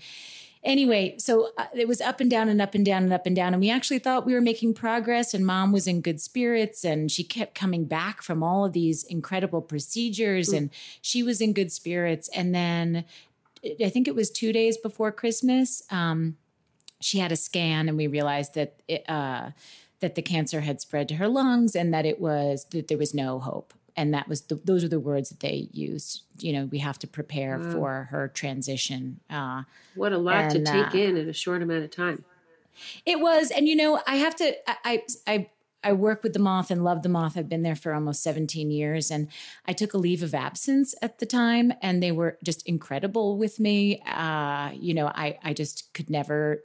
anyway, 0.66 1.16
so 1.18 1.52
uh, 1.56 1.66
it 1.74 1.88
was 1.88 2.00
up 2.02 2.20
and 2.20 2.30
down 2.30 2.50
and 2.50 2.60
up 2.60 2.74
and 2.74 2.84
down 2.84 3.04
and 3.04 3.12
up 3.12 3.24
and 3.24 3.34
down. 3.34 3.54
And 3.54 3.60
we 3.60 3.70
actually 3.70 4.00
thought 4.00 4.26
we 4.26 4.34
were 4.34 4.40
making 4.42 4.74
progress, 4.74 5.32
and 5.32 5.46
mom 5.46 5.72
was 5.72 5.86
in 5.86 6.02
good 6.02 6.20
spirits, 6.20 6.84
and 6.84 7.10
she 7.10 7.24
kept 7.24 7.54
coming 7.54 7.86
back 7.86 8.22
from 8.22 8.42
all 8.42 8.66
of 8.66 8.72
these 8.72 9.04
incredible 9.04 9.62
procedures, 9.62 10.50
mm. 10.50 10.58
and 10.58 10.70
she 11.00 11.22
was 11.22 11.40
in 11.40 11.54
good 11.54 11.72
spirits. 11.72 12.28
And 12.34 12.54
then 12.54 13.04
I 13.82 13.88
think 13.88 14.06
it 14.06 14.14
was 14.14 14.30
two 14.30 14.52
days 14.52 14.76
before 14.76 15.12
Christmas, 15.12 15.82
um, 15.90 16.36
she 17.00 17.18
had 17.18 17.32
a 17.32 17.36
scan, 17.36 17.88
and 17.88 17.96
we 17.96 18.06
realized 18.06 18.54
that 18.54 18.80
it, 18.88 19.08
uh, 19.08 19.50
that 20.00 20.14
the 20.14 20.22
cancer 20.22 20.60
had 20.60 20.80
spread 20.80 21.08
to 21.08 21.16
her 21.16 21.28
lungs, 21.28 21.76
and 21.76 21.94
that 21.94 22.04
it 22.04 22.20
was 22.20 22.66
that 22.70 22.88
there 22.88 22.98
was 22.98 23.14
no 23.14 23.38
hope 23.38 23.72
and 23.96 24.12
that 24.14 24.28
was 24.28 24.42
the, 24.42 24.56
those 24.56 24.84
are 24.84 24.88
the 24.88 25.00
words 25.00 25.30
that 25.30 25.40
they 25.40 25.68
used. 25.72 26.22
You 26.38 26.52
know, 26.52 26.66
we 26.66 26.78
have 26.78 26.98
to 27.00 27.06
prepare 27.06 27.58
wow. 27.58 27.72
for 27.72 28.08
her 28.10 28.28
transition. 28.28 29.20
Uh, 29.30 29.62
what 29.94 30.12
a 30.12 30.18
lot 30.18 30.54
and, 30.54 30.66
to 30.66 30.72
take 30.72 30.94
uh, 30.94 30.98
in 30.98 31.16
in 31.16 31.28
a 31.28 31.32
short 31.32 31.62
amount 31.62 31.84
of 31.84 31.90
time. 31.90 32.24
It 33.06 33.20
was, 33.20 33.50
and 33.50 33.66
you 33.66 33.76
know, 33.76 34.00
I 34.06 34.16
have 34.16 34.36
to. 34.36 34.54
I 34.86 35.02
I 35.26 35.48
I 35.86 35.92
work 35.92 36.24
with 36.24 36.32
the 36.32 36.40
moth 36.40 36.72
and 36.72 36.82
love 36.82 37.02
the 37.02 37.08
moth. 37.08 37.38
I've 37.38 37.48
been 37.48 37.62
there 37.62 37.76
for 37.76 37.94
almost 37.94 38.22
17 38.24 38.72
years. 38.72 39.08
And 39.08 39.28
I 39.66 39.72
took 39.72 39.94
a 39.94 39.98
leave 39.98 40.24
of 40.24 40.34
absence 40.34 40.96
at 41.00 41.20
the 41.20 41.26
time, 41.26 41.72
and 41.80 42.02
they 42.02 42.10
were 42.10 42.38
just 42.42 42.66
incredible 42.66 43.38
with 43.38 43.60
me. 43.60 44.02
Uh, 44.04 44.70
you 44.74 44.94
know, 44.94 45.06
I, 45.06 45.38
I 45.44 45.52
just 45.52 45.94
could 45.94 46.10
never 46.10 46.64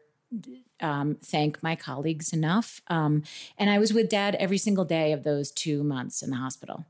um, 0.79 1.17
thank 1.23 1.61
my 1.61 1.75
colleagues 1.75 2.33
enough. 2.33 2.81
Um, 2.87 3.21
and 3.59 3.69
I 3.69 3.77
was 3.77 3.93
with 3.93 4.09
dad 4.09 4.35
every 4.35 4.57
single 4.57 4.85
day 4.85 5.13
of 5.13 5.23
those 5.23 5.51
two 5.51 5.83
months 5.83 6.23
in 6.23 6.31
the 6.31 6.37
hospital 6.37 6.85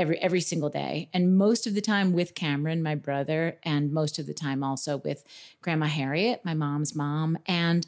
every 0.00 0.18
every 0.18 0.40
single 0.40 0.70
day. 0.70 1.08
And 1.12 1.36
most 1.36 1.66
of 1.66 1.74
the 1.74 1.80
time 1.80 2.12
with 2.12 2.34
Cameron 2.34 2.82
my 2.82 2.94
brother 2.94 3.58
and 3.62 3.92
most 3.92 4.18
of 4.18 4.26
the 4.26 4.34
time 4.34 4.64
also 4.64 4.96
with 4.98 5.22
grandma 5.60 5.86
Harriet 5.86 6.44
my 6.44 6.54
mom's 6.54 6.96
mom 6.96 7.38
and 7.46 7.86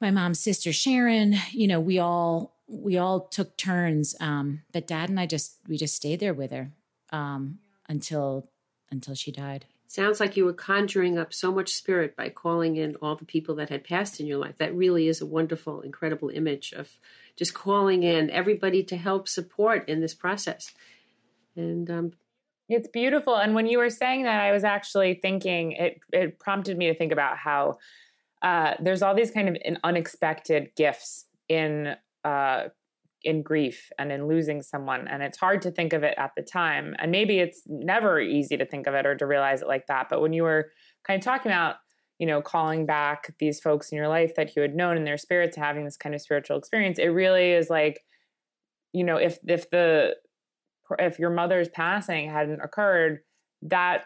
my 0.00 0.10
mom's 0.10 0.38
sister 0.38 0.72
Sharon. 0.72 1.36
You 1.50 1.66
know 1.66 1.80
we 1.80 1.98
all 1.98 2.54
we 2.68 2.98
all 2.98 3.20
took 3.20 3.56
turns 3.56 4.14
um, 4.20 4.62
but 4.72 4.86
dad 4.86 5.08
and 5.08 5.18
I 5.18 5.26
just 5.26 5.56
we 5.66 5.76
just 5.76 5.96
stayed 5.96 6.20
there 6.20 6.34
with 6.34 6.52
her 6.52 6.70
um, 7.10 7.58
until 7.88 8.48
until 8.90 9.14
she 9.14 9.32
died. 9.32 9.64
Sounds 9.86 10.20
like 10.20 10.36
you 10.36 10.44
were 10.44 10.52
conjuring 10.52 11.18
up 11.18 11.34
so 11.34 11.50
much 11.50 11.72
spirit 11.72 12.14
by 12.14 12.28
calling 12.28 12.76
in 12.76 12.94
all 13.02 13.16
the 13.16 13.24
people 13.24 13.56
that 13.56 13.70
had 13.70 13.82
passed 13.82 14.20
in 14.20 14.26
your 14.26 14.38
life. 14.38 14.56
That 14.58 14.72
really 14.72 15.08
is 15.08 15.20
a 15.20 15.26
wonderful 15.26 15.80
incredible 15.80 16.28
image 16.28 16.72
of 16.72 16.88
just 17.34 17.54
calling 17.54 18.04
in 18.04 18.30
everybody 18.30 18.84
to 18.84 18.96
help 18.96 19.26
support 19.26 19.88
in 19.88 20.00
this 20.00 20.14
process 20.14 20.70
and 21.56 21.90
um, 21.90 22.12
it's 22.68 22.88
beautiful. 22.88 23.36
And 23.36 23.54
when 23.54 23.66
you 23.66 23.78
were 23.78 23.90
saying 23.90 24.24
that, 24.24 24.40
I 24.40 24.52
was 24.52 24.64
actually 24.64 25.14
thinking 25.14 25.72
it. 25.72 26.00
It 26.12 26.38
prompted 26.38 26.78
me 26.78 26.86
to 26.88 26.94
think 26.94 27.12
about 27.12 27.36
how 27.36 27.78
uh, 28.42 28.74
there's 28.80 29.02
all 29.02 29.14
these 29.14 29.30
kind 29.30 29.48
of 29.48 29.56
unexpected 29.84 30.70
gifts 30.76 31.26
in 31.48 31.94
uh, 32.24 32.64
in 33.22 33.42
grief 33.42 33.90
and 33.98 34.10
in 34.10 34.28
losing 34.28 34.62
someone, 34.62 35.06
and 35.08 35.22
it's 35.22 35.38
hard 35.38 35.62
to 35.62 35.70
think 35.70 35.92
of 35.92 36.02
it 36.02 36.14
at 36.16 36.32
the 36.36 36.42
time. 36.42 36.94
And 36.98 37.10
maybe 37.10 37.38
it's 37.38 37.62
never 37.66 38.20
easy 38.20 38.56
to 38.56 38.64
think 38.64 38.86
of 38.86 38.94
it 38.94 39.04
or 39.04 39.14
to 39.16 39.26
realize 39.26 39.62
it 39.62 39.68
like 39.68 39.86
that. 39.88 40.08
But 40.08 40.20
when 40.22 40.32
you 40.32 40.44
were 40.44 40.70
kind 41.04 41.20
of 41.20 41.24
talking 41.24 41.50
about 41.50 41.76
you 42.20 42.26
know, 42.26 42.42
calling 42.42 42.84
back 42.84 43.34
these 43.38 43.58
folks 43.60 43.90
in 43.90 43.96
your 43.96 44.06
life 44.06 44.34
that 44.34 44.54
you 44.54 44.60
had 44.60 44.76
known 44.76 44.98
in 44.98 45.04
their 45.04 45.16
spirits, 45.16 45.56
having 45.56 45.86
this 45.86 45.96
kind 45.96 46.14
of 46.14 46.20
spiritual 46.20 46.58
experience, 46.58 46.98
it 46.98 47.06
really 47.06 47.52
is 47.52 47.70
like, 47.70 48.04
you 48.92 49.02
know, 49.02 49.16
if 49.16 49.38
if 49.48 49.70
the 49.70 50.14
if 50.98 51.18
your 51.18 51.30
mother's 51.30 51.68
passing 51.68 52.30
hadn't 52.30 52.60
occurred, 52.60 53.20
that 53.62 54.04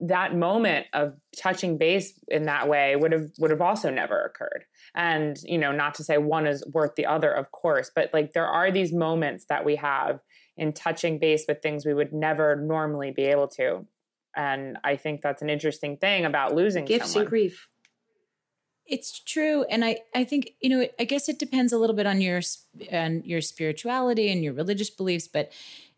that 0.00 0.36
moment 0.36 0.86
of 0.92 1.14
touching 1.36 1.76
base 1.76 2.12
in 2.28 2.44
that 2.44 2.68
way 2.68 2.94
would 2.94 3.12
have 3.12 3.30
would 3.38 3.50
have 3.50 3.60
also 3.60 3.90
never 3.90 4.20
occurred. 4.20 4.64
And 4.94 5.36
you 5.42 5.58
know 5.58 5.72
not 5.72 5.94
to 5.96 6.04
say 6.04 6.18
one 6.18 6.46
is 6.46 6.64
worth 6.72 6.94
the 6.94 7.06
other 7.06 7.32
of 7.32 7.50
course 7.50 7.90
but 7.94 8.10
like 8.12 8.32
there 8.32 8.46
are 8.46 8.70
these 8.70 8.92
moments 8.92 9.46
that 9.48 9.64
we 9.64 9.76
have 9.76 10.20
in 10.56 10.72
touching 10.72 11.18
base 11.18 11.44
with 11.48 11.62
things 11.62 11.84
we 11.84 11.94
would 11.94 12.12
never 12.12 12.56
normally 12.56 13.10
be 13.10 13.24
able 13.24 13.48
to. 13.48 13.86
And 14.36 14.78
i 14.84 14.96
think 14.96 15.20
that's 15.20 15.42
an 15.42 15.50
interesting 15.50 15.96
thing 15.96 16.24
about 16.24 16.54
losing 16.54 16.84
gifts 16.84 17.12
someone. 17.12 17.22
and 17.22 17.30
grief. 17.30 17.68
It's 18.86 19.20
true 19.20 19.64
and 19.64 19.84
i 19.84 19.98
i 20.14 20.22
think 20.22 20.52
you 20.60 20.70
know 20.70 20.86
i 21.00 21.04
guess 21.04 21.28
it 21.28 21.40
depends 21.40 21.72
a 21.72 21.78
little 21.78 21.96
bit 21.96 22.06
on 22.06 22.20
your 22.20 22.40
and 22.90 23.24
your 23.26 23.40
spirituality 23.40 24.30
and 24.30 24.44
your 24.44 24.54
religious 24.54 24.90
beliefs 24.90 25.28
but 25.28 25.50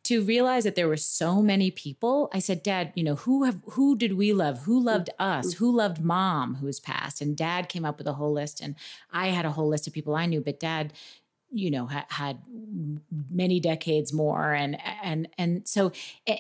to 0.04 0.22
realize 0.22 0.64
that 0.64 0.74
there 0.74 0.88
were 0.88 0.96
so 0.96 1.42
many 1.42 1.70
people 1.70 2.28
i 2.32 2.38
said 2.38 2.62
dad 2.62 2.92
you 2.94 3.04
know 3.04 3.16
who 3.16 3.44
have 3.44 3.60
who 3.70 3.96
did 3.96 4.14
we 4.14 4.32
love? 4.32 4.60
Who 4.64 4.80
loved 4.80 5.10
us? 5.18 5.54
Who 5.54 5.74
loved 5.74 6.02
mom 6.02 6.56
who's 6.56 6.80
passed? 6.80 7.20
And 7.20 7.36
dad 7.36 7.68
came 7.68 7.84
up 7.84 7.98
with 7.98 8.06
a 8.06 8.14
whole 8.14 8.32
list 8.32 8.60
and 8.60 8.74
i 9.12 9.28
had 9.28 9.44
a 9.44 9.52
whole 9.52 9.68
list 9.68 9.86
of 9.86 9.92
people 9.92 10.14
i 10.14 10.26
knew 10.26 10.40
but 10.40 10.60
dad 10.60 10.92
you 11.52 11.70
know 11.70 11.86
ha- 11.86 12.06
had 12.08 12.38
many 13.30 13.58
decades 13.58 14.12
more 14.12 14.52
and 14.52 14.78
and 15.02 15.28
and 15.36 15.66
so 15.66 15.90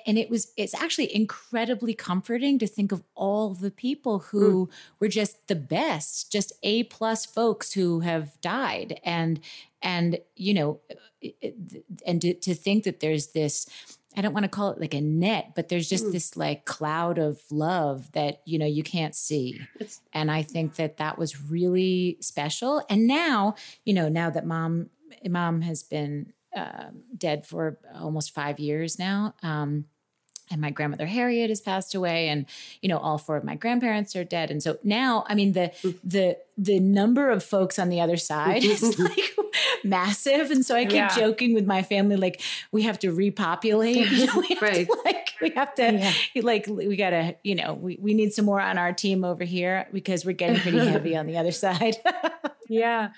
and 0.06 0.16
it 0.16 0.30
was 0.30 0.52
it's 0.56 0.74
actually 0.74 1.14
incredibly 1.14 1.94
comforting 1.94 2.58
to 2.58 2.66
think 2.66 2.92
of 2.92 3.02
all 3.14 3.52
the 3.54 3.72
people 3.72 4.20
who 4.20 4.66
mm. 4.66 4.72
were 5.00 5.08
just 5.08 5.48
the 5.48 5.56
best 5.56 6.30
just 6.30 6.52
a 6.62 6.84
plus 6.84 7.26
folks 7.26 7.72
who 7.72 8.00
have 8.00 8.40
died. 8.40 9.00
And 9.04 9.40
and 9.82 10.18
you 10.36 10.54
know 10.54 10.80
and 12.06 12.20
to, 12.22 12.34
to 12.34 12.54
think 12.54 12.84
that 12.84 13.00
there's 13.00 13.28
this 13.28 13.66
I 14.16 14.22
don't 14.22 14.34
want 14.34 14.42
to 14.42 14.48
call 14.48 14.70
it 14.70 14.80
like 14.80 14.94
a 14.94 15.00
net, 15.00 15.52
but 15.54 15.68
there's 15.68 15.88
just 15.88 16.06
mm. 16.06 16.12
this 16.12 16.36
like 16.36 16.64
cloud 16.64 17.18
of 17.18 17.40
love 17.50 18.10
that 18.12 18.42
you 18.44 18.58
know 18.58 18.66
you 18.66 18.82
can't 18.82 19.14
see. 19.14 19.60
It's, 19.78 20.00
and 20.12 20.30
I 20.30 20.42
think 20.42 20.76
that 20.76 20.96
that 20.96 21.16
was 21.16 21.40
really 21.40 22.18
special. 22.20 22.84
And 22.90 23.06
now, 23.06 23.54
you 23.84 23.94
know, 23.94 24.08
now 24.08 24.30
that 24.30 24.44
mom 24.44 24.90
mom 25.28 25.60
has 25.62 25.84
been 25.84 26.32
uh, 26.56 26.88
dead 27.16 27.46
for 27.46 27.78
almost 27.94 28.32
five 28.32 28.58
years 28.58 28.98
now. 28.98 29.34
Um, 29.42 29.84
and 30.50 30.60
my 30.60 30.70
grandmother 30.70 31.06
Harriet 31.06 31.48
has 31.48 31.60
passed 31.60 31.94
away, 31.94 32.28
and 32.28 32.46
you 32.82 32.88
know 32.88 32.98
all 32.98 33.18
four 33.18 33.36
of 33.36 33.44
my 33.44 33.54
grandparents 33.54 34.16
are 34.16 34.24
dead, 34.24 34.50
and 34.50 34.60
so 34.60 34.78
now, 34.82 35.24
I 35.28 35.36
mean 35.36 35.52
the 35.52 35.70
mm. 35.82 35.96
the 36.02 36.38
the 36.58 36.80
number 36.80 37.30
of 37.30 37.44
folks 37.44 37.78
on 37.78 37.88
the 37.88 38.00
other 38.00 38.16
side 38.16 38.64
is 38.64 38.98
like 38.98 39.36
massive, 39.84 40.50
and 40.50 40.64
so 40.64 40.74
I 40.74 40.84
keep 40.84 40.94
yeah. 40.94 41.14
joking 41.14 41.54
with 41.54 41.66
my 41.66 41.82
family 41.82 42.16
like 42.16 42.40
we 42.72 42.82
have 42.82 42.98
to 43.00 43.12
repopulate, 43.12 44.10
you 44.10 44.26
know, 44.34 44.38
we 44.48 44.58
right? 44.60 44.86
To, 44.86 44.98
like 45.04 45.30
we 45.40 45.50
have 45.50 45.74
to 45.74 45.92
yeah. 45.92 46.42
like 46.42 46.66
we 46.68 46.96
gotta 46.96 47.36
you 47.42 47.54
know 47.54 47.74
we 47.74 47.98
we 48.00 48.14
need 48.14 48.32
some 48.32 48.44
more 48.44 48.60
on 48.60 48.78
our 48.78 48.92
team 48.92 49.24
over 49.24 49.44
here 49.44 49.86
because 49.92 50.24
we're 50.24 50.32
getting 50.32 50.60
pretty 50.60 50.78
heavy 50.86 51.16
on 51.16 51.26
the 51.26 51.38
other 51.38 51.52
side. 51.52 51.96
yeah, 52.68 53.10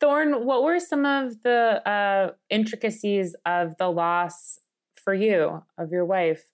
Thorn, 0.00 0.44
what 0.44 0.62
were 0.62 0.80
some 0.80 1.04
of 1.04 1.42
the 1.42 1.88
uh, 1.88 2.32
intricacies 2.48 3.34
of 3.44 3.76
the 3.78 3.88
loss 3.88 4.58
for 4.96 5.14
you 5.14 5.62
of 5.78 5.90
your 5.90 6.04
wife, 6.04 6.44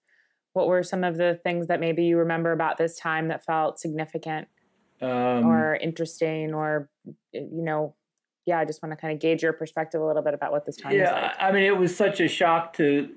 what 0.53 0.69
were 0.69 0.83
some 0.83 1.05
of 1.05 1.17
the 1.17 1.39
things 1.43 1.67
that 1.67 1.81
maybe 1.81 2.05
you 2.05 2.19
remember 2.19 2.53
about 2.53 2.79
this 2.79 2.99
time 2.99 3.29
that 3.29 3.45
felt 3.45 3.79
significant 3.79 4.49
um, 5.03 5.47
or 5.47 5.77
interesting 5.77 6.55
or 6.55 6.89
you 7.33 7.63
know 7.63 7.95
yeah 8.47 8.59
i 8.59 8.65
just 8.65 8.83
want 8.83 8.93
to 8.93 8.97
kind 8.97 9.13
of 9.13 9.21
gauge 9.21 9.43
your 9.43 9.53
perspective 9.53 10.01
a 10.01 10.05
little 10.05 10.23
bit 10.23 10.33
about 10.33 10.53
what 10.53 10.65
this 10.65 10.77
time 10.77 10.93
yeah 10.93 11.13
like. 11.13 11.33
i 11.41 11.53
mean 11.53 11.65
it 11.65 11.77
was 11.77 11.95
such 11.95 12.21
a 12.21 12.29
shock 12.29 12.73
to 12.73 13.11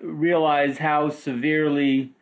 realize 0.00 0.78
how 0.78 1.08
severely 1.10 2.12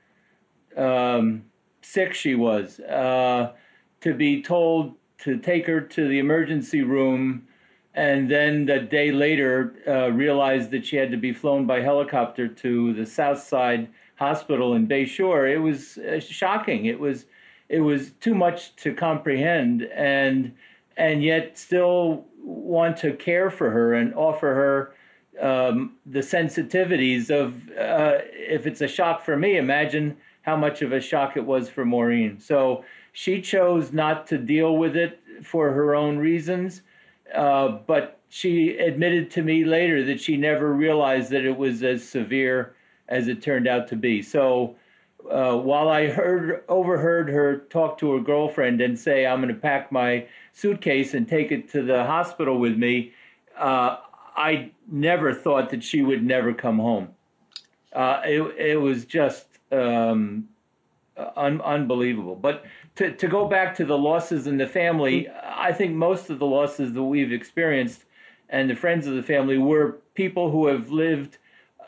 um, 0.77 1.45
sick 1.83 2.15
she 2.15 2.35
was 2.35 2.81
uh, 2.81 3.53
to 4.01 4.15
be 4.15 4.43
told 4.43 4.95
to 5.19 5.39
take 5.39 5.67
her 5.67 5.81
to 5.81 6.09
the 6.09 6.19
emergency 6.19 6.83
room 6.83 7.47
and 7.95 8.29
then 8.29 8.67
the 8.67 8.81
day 8.81 9.13
later 9.13 9.77
uh, 9.87 10.11
realized 10.11 10.71
that 10.73 10.85
she 10.85 10.97
had 10.97 11.13
to 11.13 11.17
be 11.17 11.33
flown 11.33 11.67
by 11.67 11.81
helicopter 11.81 12.49
to 12.49 12.93
the 12.95 13.07
south 13.07 13.41
side 13.41 13.89
hospital 14.17 14.75
in 14.75 14.87
bay 14.87 15.05
shore 15.05 15.47
it 15.47 15.59
was 15.59 15.99
uh, 15.99 16.19
shocking 16.19 16.87
it 16.87 16.99
was 16.99 17.27
it 17.69 17.81
was 17.81 18.11
too 18.13 18.35
much 18.35 18.75
to 18.77 18.95
comprehend 18.95 19.83
and 19.95 20.53
and 20.97 21.23
yet 21.23 21.59
still 21.59 22.25
want 22.45 22.97
to 22.99 23.13
care 23.13 23.51
for 23.51 23.71
her 23.71 23.95
and 23.95 24.15
offer 24.15 24.55
her 24.55 24.95
um, 25.41 25.97
the 26.07 26.21
sensitivities 26.21 27.31
of 27.31 27.69
uh, 27.71 28.19
if 28.33 28.67
it's 28.67 28.81
a 28.81 28.89
shock 28.89 29.25
for 29.25 29.37
me 29.37 29.57
imagine 29.57 30.17
how 30.43 30.57
much 30.57 30.83
of 30.83 30.93
a 30.93 31.01
shock 31.01 31.37
it 31.37 31.45
was 31.45 31.69
for 31.69 31.85
maureen. 31.85 32.39
So 32.39 32.85
she 33.13 33.41
chose 33.41 33.93
not 33.93 34.27
to 34.29 34.39
deal 34.39 34.77
with 34.77 34.95
it 34.95 35.21
for 35.43 35.73
her 35.73 35.95
own 35.95 36.19
reasons 36.19 36.83
uh, 37.33 37.69
but 37.87 38.21
she 38.29 38.77
admitted 38.77 39.31
to 39.33 39.43
me 39.43 39.65
later 39.65 40.05
that 40.05 40.21
she 40.21 40.37
never 40.37 40.73
realized 40.73 41.31
that 41.31 41.45
it 41.45 41.57
was 41.57 41.83
as 41.83 42.07
severe 42.07 42.75
as 43.09 43.29
it 43.29 43.43
turned 43.43 43.69
out 43.69 43.89
to 43.89 43.97
be. 43.97 44.23
So 44.23 44.77
uh, 45.31 45.57
while 45.57 45.89
I 45.89 46.09
heard 46.09 46.65
overheard 46.69 47.29
her 47.29 47.59
talk 47.59 47.99
to 47.99 48.13
her 48.13 48.21
girlfriend 48.21 48.81
and 48.81 48.99
say, 48.99 49.27
"I'm 49.27 49.41
going 49.41 49.55
to 49.55 49.61
pack 49.61 49.91
my 49.91 50.27
suitcase 50.53 51.15
and 51.15 51.29
take 51.29 51.53
it 51.53 51.71
to 51.73 51.83
the 51.83 52.05
hospital 52.05 52.59
with 52.59 52.77
me," 52.77 53.13
uh, 53.57 53.99
I 54.37 54.73
never 54.91 55.33
thought 55.33 55.71
that 55.71 55.83
she 55.83 56.03
would 56.03 56.23
never 56.23 56.53
come 56.53 56.79
home. 56.79 57.09
Uh, 57.93 58.21
it, 58.25 58.43
it 58.59 58.77
was 58.77 59.05
just 59.05 59.47
um, 59.71 60.49
un- 61.17 61.61
unbelievable. 61.61 62.35
But 62.35 62.65
to, 62.97 63.13
to 63.13 63.29
go 63.29 63.47
back 63.47 63.75
to 63.77 63.85
the 63.85 63.97
losses 63.97 64.47
in 64.47 64.57
the 64.57 64.67
family, 64.67 65.29
I 65.43 65.73
think 65.73 65.95
most 65.95 66.31
of 66.31 66.39
the 66.39 66.47
losses 66.47 66.93
that 66.93 67.03
we've 67.03 67.33
experienced 67.33 68.05
and 68.49 68.69
the 68.69 68.75
friends 68.75 69.07
of 69.07 69.15
the 69.15 69.23
family 69.23 69.59
were 69.59 69.99
people 70.15 70.51
who 70.51 70.67
have 70.67 70.91
lived 70.91 71.39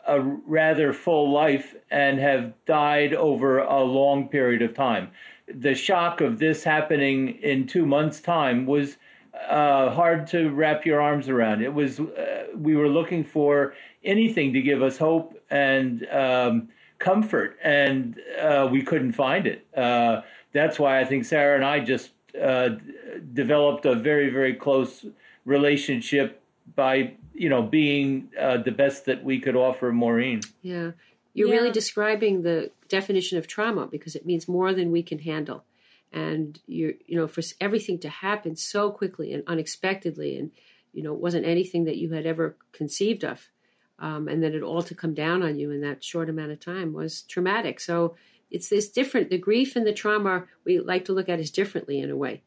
a 0.07 0.21
rather 0.21 0.93
full 0.93 1.31
life 1.31 1.75
and 1.91 2.19
have 2.19 2.53
died 2.65 3.13
over 3.13 3.59
a 3.59 3.83
long 3.83 4.29
period 4.29 4.61
of 4.61 4.73
time. 4.73 5.09
The 5.53 5.75
shock 5.75 6.21
of 6.21 6.39
this 6.39 6.63
happening 6.63 7.37
in 7.41 7.67
two 7.67 7.85
months' 7.85 8.19
time 8.19 8.65
was 8.65 8.97
uh, 9.47 9.91
hard 9.91 10.27
to 10.27 10.49
wrap 10.49 10.85
your 10.85 11.01
arms 11.01 11.29
around. 11.29 11.61
It 11.61 11.73
was 11.73 11.99
uh, 11.99 12.47
we 12.55 12.75
were 12.75 12.89
looking 12.89 13.23
for 13.23 13.73
anything 14.03 14.53
to 14.53 14.61
give 14.61 14.81
us 14.81 14.97
hope 14.97 15.39
and 15.49 16.07
um, 16.09 16.69
comfort, 16.99 17.57
and 17.63 18.19
uh, 18.41 18.67
we 18.71 18.81
couldn't 18.81 19.13
find 19.13 19.45
it. 19.45 19.67
Uh, 19.75 20.21
that's 20.53 20.79
why 20.79 20.99
I 20.99 21.05
think 21.05 21.25
Sarah 21.25 21.55
and 21.55 21.65
I 21.65 21.79
just 21.81 22.11
uh, 22.41 22.69
developed 23.33 23.85
a 23.85 23.95
very 23.95 24.29
very 24.29 24.53
close 24.53 25.05
relationship 25.45 26.41
by 26.77 27.17
you 27.37 27.49
know, 27.49 27.61
being 27.61 28.29
uh, 28.39 28.57
the 28.57 28.71
best 28.71 29.05
that 29.05 29.23
we 29.23 29.39
could 29.39 29.55
offer 29.55 29.93
Maureen. 29.93 30.41
Yeah. 30.63 30.91
You're 31.33 31.49
yeah. 31.49 31.55
really 31.55 31.71
describing 31.71 32.41
the 32.41 32.71
definition 32.89 33.37
of 33.37 33.47
trauma 33.47 33.85
because 33.85 34.15
it 34.15 34.25
means 34.25 34.47
more 34.47 34.73
than 34.73 34.91
we 34.91 35.03
can 35.03 35.19
handle. 35.19 35.63
And 36.11 36.59
you're, 36.65 36.93
you 37.05 37.15
know, 37.15 37.27
for 37.27 37.41
everything 37.61 37.99
to 37.99 38.09
happen 38.09 38.55
so 38.55 38.89
quickly 38.89 39.33
and 39.33 39.43
unexpectedly, 39.45 40.37
and, 40.37 40.51
you 40.93 41.03
know, 41.03 41.13
it 41.13 41.19
wasn't 41.19 41.45
anything 41.45 41.83
that 41.85 41.97
you 41.97 42.11
had 42.11 42.25
ever 42.25 42.57
conceived 42.71 43.23
of. 43.23 43.47
Um, 43.99 44.27
and 44.27 44.41
then 44.41 44.55
it 44.55 44.63
all 44.63 44.81
to 44.83 44.95
come 44.95 45.13
down 45.13 45.43
on 45.43 45.59
you 45.59 45.69
in 45.69 45.81
that 45.81 46.03
short 46.03 46.29
amount 46.29 46.51
of 46.51 46.59
time 46.59 46.91
was 46.91 47.21
traumatic. 47.23 47.79
So 47.79 48.15
it's 48.49 48.69
this 48.69 48.89
different. 48.89 49.29
The 49.29 49.37
grief 49.37 49.75
and 49.75 49.85
the 49.85 49.93
trauma 49.93 50.45
we 50.65 50.79
like 50.79 51.05
to 51.05 51.13
look 51.13 51.29
at 51.29 51.39
is 51.39 51.51
differently 51.51 51.99
in 51.99 52.09
a 52.09 52.15
way. 52.15 52.41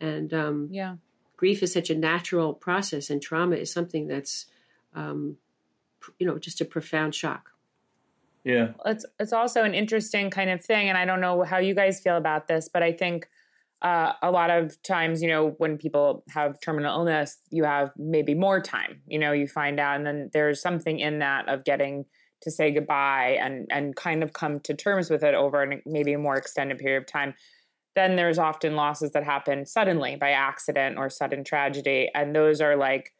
And 0.00 0.32
um, 0.32 0.68
yeah, 0.70 0.96
grief 1.40 1.62
is 1.62 1.72
such 1.72 1.88
a 1.88 1.94
natural 1.94 2.52
process, 2.52 3.08
and 3.08 3.22
trauma 3.22 3.56
is 3.56 3.72
something 3.72 4.06
that's, 4.06 4.44
um, 4.94 5.38
you 6.18 6.26
know, 6.26 6.38
just 6.38 6.60
a 6.60 6.66
profound 6.66 7.14
shock. 7.14 7.52
Yeah, 8.44 8.72
it's 8.84 9.06
it's 9.18 9.32
also 9.32 9.64
an 9.64 9.72
interesting 9.72 10.28
kind 10.28 10.50
of 10.50 10.62
thing, 10.62 10.90
and 10.90 10.98
I 10.98 11.06
don't 11.06 11.22
know 11.22 11.42
how 11.42 11.56
you 11.56 11.74
guys 11.74 11.98
feel 11.98 12.18
about 12.18 12.46
this, 12.46 12.68
but 12.68 12.82
I 12.82 12.92
think 12.92 13.26
uh, 13.80 14.12
a 14.20 14.30
lot 14.30 14.50
of 14.50 14.82
times, 14.82 15.22
you 15.22 15.28
know, 15.28 15.54
when 15.56 15.78
people 15.78 16.24
have 16.28 16.60
terminal 16.60 16.94
illness, 16.98 17.38
you 17.48 17.64
have 17.64 17.90
maybe 17.96 18.34
more 18.34 18.60
time. 18.60 19.00
You 19.06 19.18
know, 19.18 19.32
you 19.32 19.48
find 19.48 19.80
out, 19.80 19.96
and 19.96 20.06
then 20.06 20.30
there's 20.34 20.60
something 20.60 20.98
in 20.98 21.20
that 21.20 21.48
of 21.48 21.64
getting 21.64 22.04
to 22.42 22.50
say 22.50 22.70
goodbye 22.70 23.38
and 23.40 23.66
and 23.70 23.96
kind 23.96 24.22
of 24.22 24.34
come 24.34 24.60
to 24.60 24.74
terms 24.74 25.08
with 25.08 25.22
it 25.22 25.34
over 25.34 25.80
maybe 25.86 26.12
a 26.12 26.18
more 26.18 26.36
extended 26.36 26.76
period 26.76 26.98
of 26.98 27.06
time 27.06 27.32
then 28.00 28.16
there's 28.16 28.38
often 28.38 28.76
losses 28.76 29.12
that 29.12 29.24
happen 29.24 29.66
suddenly 29.66 30.16
by 30.16 30.30
accident 30.30 30.96
or 30.96 31.10
sudden 31.10 31.44
tragedy. 31.44 32.10
And 32.14 32.34
those 32.34 32.62
are 32.62 32.76
like 32.76 33.12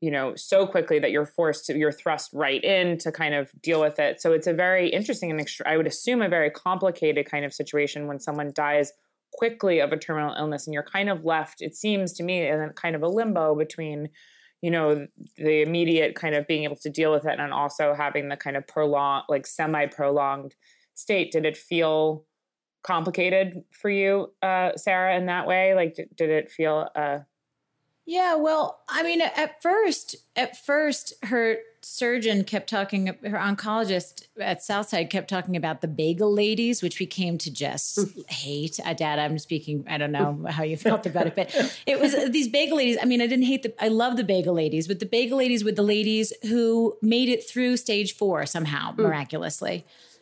you 0.00 0.12
know 0.12 0.36
so 0.36 0.64
quickly 0.64 1.00
that 1.00 1.10
you're 1.10 1.26
forced 1.26 1.66
to 1.66 1.76
you're 1.76 1.90
thrust 1.90 2.30
right 2.32 2.62
in 2.62 2.98
to 2.98 3.10
kind 3.10 3.34
of 3.34 3.50
deal 3.62 3.80
with 3.80 3.98
it. 3.98 4.20
So 4.20 4.32
it's 4.32 4.46
a 4.46 4.52
very 4.52 4.88
interesting 4.90 5.30
and 5.30 5.48
i 5.66 5.76
would 5.76 5.86
assume 5.86 6.22
a 6.22 6.28
very 6.28 6.50
complicated 6.50 7.26
kind 7.26 7.44
of 7.44 7.52
situation 7.54 8.06
when 8.06 8.20
someone 8.20 8.52
dies 8.54 8.92
quickly 9.32 9.80
of 9.80 9.92
a 9.92 9.96
terminal 9.96 10.34
illness 10.36 10.66
and 10.66 10.74
you're 10.74 10.82
kind 10.82 11.10
of 11.10 11.24
left 11.24 11.60
it 11.60 11.74
seems 11.74 12.12
to 12.14 12.22
me 12.22 12.46
in 12.46 12.70
kind 12.76 12.96
of 12.96 13.02
a 13.02 13.08
limbo 13.08 13.54
between 13.54 14.08
you 14.62 14.70
know 14.70 15.06
the 15.36 15.62
immediate 15.62 16.14
kind 16.14 16.34
of 16.34 16.46
being 16.46 16.64
able 16.64 16.76
to 16.76 16.90
deal 16.90 17.12
with 17.12 17.26
it 17.26 17.40
and 17.40 17.52
also 17.52 17.94
having 17.94 18.28
the 18.28 18.36
kind 18.36 18.56
of 18.56 18.66
prolonged 18.66 19.24
like 19.28 19.46
semi 19.46 19.86
prolonged 19.86 20.54
state. 20.98 21.30
Did 21.30 21.46
it 21.46 21.56
feel 21.56 22.24
complicated 22.88 23.64
for 23.70 23.90
you, 23.90 24.32
uh, 24.42 24.70
Sarah, 24.76 25.14
in 25.18 25.26
that 25.26 25.46
way? 25.46 25.74
Like, 25.74 25.94
did, 25.94 26.08
did 26.16 26.30
it 26.30 26.50
feel? 26.50 26.88
Uh... 26.94 27.18
Yeah, 28.06 28.36
well, 28.36 28.80
I 28.88 29.02
mean, 29.02 29.20
at 29.20 29.60
first, 29.62 30.16
at 30.34 30.56
first, 30.56 31.12
her 31.24 31.58
surgeon 31.82 32.44
kept 32.44 32.68
talking, 32.70 33.06
her 33.06 33.38
oncologist 33.38 34.26
at 34.40 34.62
Southside 34.62 35.10
kept 35.10 35.28
talking 35.28 35.56
about 35.56 35.82
the 35.82 35.88
bagel 35.88 36.32
ladies, 36.32 36.82
which 36.82 36.98
we 36.98 37.06
came 37.06 37.36
to 37.38 37.50
just 37.52 38.00
hate. 38.30 38.80
Uh, 38.82 38.94
Dad, 38.94 39.18
I'm 39.18 39.38
speaking, 39.38 39.84
I 39.88 39.98
don't 39.98 40.10
know 40.10 40.46
how 40.48 40.62
you 40.62 40.78
felt 40.78 41.04
about 41.04 41.26
it, 41.26 41.36
but 41.36 41.48
it 41.86 42.00
was 42.00 42.14
uh, 42.14 42.28
these 42.30 42.48
bagel 42.48 42.78
ladies. 42.78 42.96
I 43.00 43.04
mean, 43.04 43.20
I 43.20 43.26
didn't 43.26 43.44
hate 43.44 43.62
the, 43.62 43.74
I 43.84 43.88
love 43.88 44.16
the 44.16 44.24
bagel 44.24 44.54
ladies, 44.54 44.88
but 44.88 44.98
the 44.98 45.06
bagel 45.06 45.36
ladies 45.38 45.62
were 45.62 45.72
the 45.72 45.82
ladies 45.82 46.32
who 46.42 46.96
made 47.02 47.28
it 47.28 47.48
through 47.48 47.76
stage 47.76 48.16
four 48.16 48.46
somehow, 48.46 48.92
mm. 48.92 49.04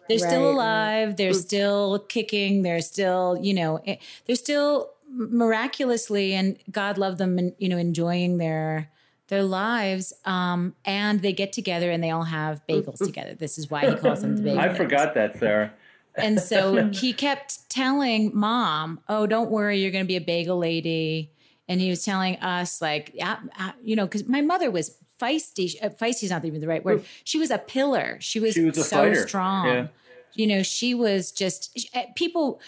They're 0.08 0.18
right. 0.18 0.28
still 0.28 0.50
alive. 0.50 1.16
They're 1.16 1.32
mm. 1.32 1.40
still 1.40 1.98
kicking. 2.08 2.62
They're 2.62 2.80
still, 2.80 3.38
you 3.40 3.54
know, 3.54 3.80
eh, 3.86 3.96
they're 4.26 4.36
still 4.36 4.90
miraculously, 5.10 6.34
and 6.34 6.58
God 6.70 6.98
love 6.98 7.18
them, 7.18 7.38
and 7.38 7.54
you 7.58 7.68
know, 7.68 7.78
enjoying 7.78 8.38
their 8.38 8.90
their 9.28 9.42
lives. 9.42 10.12
Um, 10.24 10.74
and 10.84 11.22
they 11.22 11.32
get 11.32 11.52
together 11.52 11.90
and 11.90 12.02
they 12.02 12.10
all 12.10 12.24
have 12.24 12.62
bagels 12.68 12.98
together. 12.98 13.34
This 13.34 13.58
is 13.58 13.70
why 13.70 13.90
he 13.90 13.96
calls 13.96 14.22
them 14.22 14.36
the 14.36 14.42
bagels. 14.50 14.58
I 14.58 14.74
forgot 14.74 15.14
that, 15.14 15.38
Sarah. 15.38 15.72
and 16.14 16.40
so 16.40 16.88
he 16.92 17.12
kept 17.12 17.68
telling 17.68 18.30
mom, 18.34 19.00
"Oh, 19.08 19.26
don't 19.26 19.50
worry, 19.50 19.80
you're 19.80 19.92
going 19.92 20.04
to 20.04 20.08
be 20.08 20.16
a 20.16 20.20
bagel 20.20 20.58
lady." 20.58 21.32
And 21.68 21.80
he 21.80 21.90
was 21.90 22.04
telling 22.04 22.36
us, 22.36 22.80
like, 22.80 23.10
yeah, 23.12 23.38
uh, 23.58 23.72
you 23.82 23.96
know, 23.96 24.04
because 24.04 24.28
my 24.28 24.40
mother 24.40 24.70
was 24.70 24.96
feisty. 25.20 25.74
Uh, 25.82 25.88
feisty 25.88 26.24
is 26.24 26.30
not 26.30 26.44
even 26.44 26.60
the 26.60 26.68
right 26.68 26.84
word. 26.84 27.04
She 27.24 27.38
was 27.38 27.50
a 27.50 27.58
pillar. 27.58 28.18
She 28.20 28.40
was, 28.40 28.54
she 28.54 28.62
was 28.62 28.88
so 28.88 28.96
fighter. 28.96 29.26
strong. 29.26 29.66
Yeah. 29.66 29.86
You 30.34 30.46
know, 30.46 30.62
she 30.62 30.94
was 30.94 31.32
just 31.32 31.88
eh, 31.94 32.06
people 32.14 32.60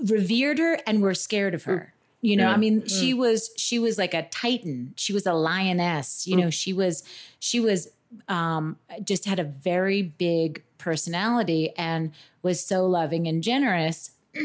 revered 0.00 0.58
her 0.58 0.78
and 0.86 1.02
were 1.02 1.14
scared 1.14 1.54
of 1.54 1.64
her. 1.64 1.94
You 2.20 2.36
know, 2.36 2.48
yeah. 2.48 2.54
I 2.54 2.56
mean, 2.56 2.82
mm. 2.82 2.90
she 2.90 3.14
was 3.14 3.50
she 3.56 3.78
was 3.78 3.98
like 3.98 4.14
a 4.14 4.22
titan. 4.28 4.94
She 4.96 5.12
was 5.12 5.26
a 5.26 5.32
lioness. 5.32 6.26
You 6.26 6.36
know, 6.36 6.50
she 6.50 6.72
was 6.72 7.02
she 7.40 7.58
was 7.58 7.88
um, 8.28 8.76
just 9.02 9.24
had 9.24 9.38
a 9.38 9.44
very 9.44 10.02
big 10.02 10.62
personality 10.78 11.72
and 11.76 12.12
was 12.42 12.64
so 12.64 12.86
loving 12.86 13.26
and 13.26 13.42
generous. 13.42 14.10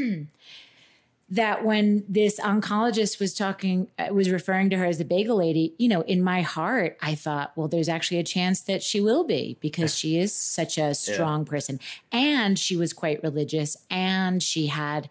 that 1.30 1.66
when 1.66 2.06
this 2.08 2.40
oncologist 2.40 3.20
was 3.20 3.34
talking 3.34 3.90
uh, 4.00 4.08
was 4.12 4.30
referring 4.30 4.70
to 4.70 4.78
her 4.78 4.86
as 4.86 4.98
the 4.98 5.06
bagel 5.06 5.38
lady 5.38 5.74
you 5.78 5.88
know 5.90 6.02
in 6.02 6.22
my 6.22 6.42
heart 6.42 6.98
i 7.02 7.14
thought 7.14 7.52
well 7.56 7.68
there's 7.68 7.90
actually 7.90 8.18
a 8.18 8.24
chance 8.24 8.62
that 8.62 8.82
she 8.82 9.02
will 9.02 9.24
be 9.24 9.58
because 9.60 9.96
she 9.96 10.18
is 10.18 10.34
such 10.34 10.78
a 10.78 10.94
strong 10.94 11.42
yeah. 11.42 11.50
person 11.50 11.80
and 12.12 12.58
she 12.58 12.78
was 12.78 12.94
quite 12.94 13.22
religious 13.24 13.78
and 13.90 14.42
she 14.42 14.68
had 14.68 15.10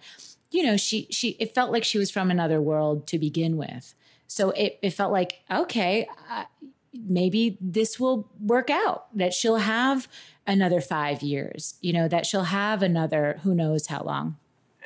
you 0.51 0.63
know 0.63 0.77
she 0.77 1.07
she 1.11 1.31
it 1.39 1.55
felt 1.55 1.71
like 1.71 1.85
she 1.85 1.99
was 1.99 2.11
from 2.11 2.31
another 2.31 2.61
world 2.61 3.07
to 3.07 3.19
begin 3.19 3.57
with 3.57 3.95
so 4.27 4.51
it, 4.51 4.79
it 4.83 4.91
felt 4.91 5.13
like 5.13 5.43
okay 5.51 6.09
uh, 6.31 6.45
maybe 6.93 7.59
this 7.61 8.01
will 8.01 8.29
work 8.41 8.71
out 8.71 9.07
that 9.15 9.35
she'll 9.35 9.57
have 9.57 10.09
another 10.47 10.81
five 10.81 11.23
years, 11.23 11.75
you 11.81 11.93
know, 11.93 12.09
that 12.09 12.27
she'll 12.27 12.45
have 12.45 12.83
another 12.83 13.41
who 13.43 13.55
knows 13.55 13.89
how 13.89 14.03
long. 14.03 14.37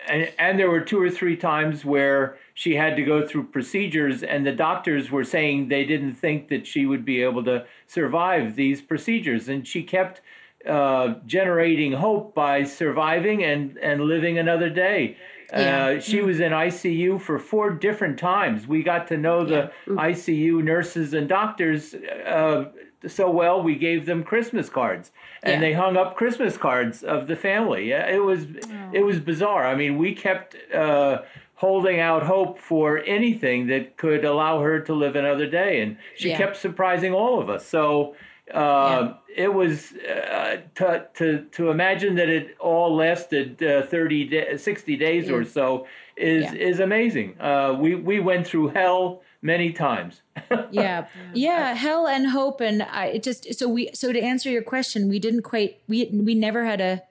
And, 0.08 0.32
and 0.38 0.58
there 0.58 0.70
were 0.70 0.80
two 0.80 1.00
or 1.00 1.10
three 1.10 1.36
times 1.36 1.84
where 1.84 2.36
she 2.54 2.74
had 2.74 2.96
to 2.96 3.02
go 3.02 3.26
through 3.26 3.44
procedures, 3.44 4.22
and 4.22 4.46
the 4.46 4.52
doctors 4.52 5.10
were 5.10 5.24
saying 5.24 5.68
they 5.68 5.84
didn't 5.84 6.14
think 6.14 6.48
that 6.48 6.66
she 6.66 6.86
would 6.86 7.04
be 7.04 7.22
able 7.22 7.44
to 7.44 7.66
survive 7.86 8.56
these 8.56 8.80
procedures. 8.80 9.48
And 9.48 9.66
she 9.66 9.82
kept 9.82 10.20
uh, 10.66 11.14
generating 11.26 11.92
hope 11.92 12.34
by 12.34 12.64
surviving 12.64 13.44
and, 13.44 13.78
and 13.78 14.02
living 14.02 14.38
another 14.38 14.68
day. 14.68 15.16
Yeah. 15.52 15.86
Uh, 15.86 16.00
she 16.00 16.18
mm-hmm. 16.18 16.26
was 16.26 16.40
in 16.40 16.52
ICU 16.52 17.20
for 17.20 17.38
four 17.38 17.70
different 17.70 18.18
times. 18.18 18.66
We 18.66 18.82
got 18.82 19.08
to 19.08 19.16
know 19.16 19.44
the 19.44 19.54
yeah. 19.54 19.68
mm-hmm. 19.86 19.98
ICU 19.98 20.62
nurses 20.62 21.14
and 21.14 21.28
doctors 21.28 21.94
uh, 21.94 22.66
so 23.06 23.30
well. 23.30 23.62
We 23.62 23.76
gave 23.76 24.06
them 24.06 24.22
Christmas 24.22 24.68
cards, 24.68 25.10
and 25.42 25.54
yeah. 25.54 25.60
they 25.60 25.72
hung 25.72 25.96
up 25.96 26.16
Christmas 26.16 26.56
cards 26.56 27.02
of 27.02 27.26
the 27.26 27.36
family. 27.36 27.90
It 27.92 28.22
was 28.22 28.44
oh. 28.44 28.90
it 28.92 29.00
was 29.00 29.18
bizarre. 29.18 29.66
I 29.66 29.74
mean, 29.74 29.96
we 29.98 30.14
kept 30.14 30.56
uh, 30.72 31.22
holding 31.54 32.00
out 32.00 32.22
hope 32.22 32.58
for 32.58 32.98
anything 32.98 33.66
that 33.68 33.96
could 33.96 34.24
allow 34.24 34.60
her 34.60 34.80
to 34.80 34.94
live 34.94 35.16
another 35.16 35.46
day, 35.46 35.80
and 35.82 35.96
she 36.16 36.32
kept 36.34 36.56
surprising 36.56 37.12
all 37.12 37.40
of 37.40 37.50
us. 37.50 37.66
So 37.66 38.14
uh, 38.54 39.14
yeah. 39.28 39.44
It 39.44 39.54
was 39.54 39.92
uh, 39.92 40.58
to, 40.76 41.06
to 41.14 41.44
to 41.52 41.70
imagine 41.70 42.16
that 42.16 42.28
it 42.28 42.56
all 42.58 42.94
lasted 42.94 43.62
uh, 43.62 43.86
30 43.86 44.24
day, 44.24 44.56
60 44.56 44.96
days 44.96 45.30
or 45.30 45.44
so 45.44 45.86
is 46.16 46.44
yeah. 46.44 46.54
is 46.54 46.80
amazing. 46.80 47.40
Uh, 47.40 47.76
we 47.78 47.94
we 47.94 48.20
went 48.20 48.46
through 48.46 48.68
hell 48.68 49.22
many 49.40 49.72
times. 49.72 50.22
yeah, 50.70 51.06
yeah, 51.32 51.74
hell 51.74 52.06
and 52.06 52.28
hope, 52.28 52.60
and 52.60 52.82
I 52.82 53.06
it 53.06 53.22
just 53.22 53.54
so 53.54 53.68
we 53.68 53.90
so 53.94 54.12
to 54.12 54.20
answer 54.20 54.50
your 54.50 54.62
question, 54.62 55.08
we 55.08 55.18
didn't 55.18 55.42
quite 55.42 55.80
we 55.86 56.06
we 56.12 56.34
never 56.34 56.64
had 56.64 56.80
a 56.80 57.02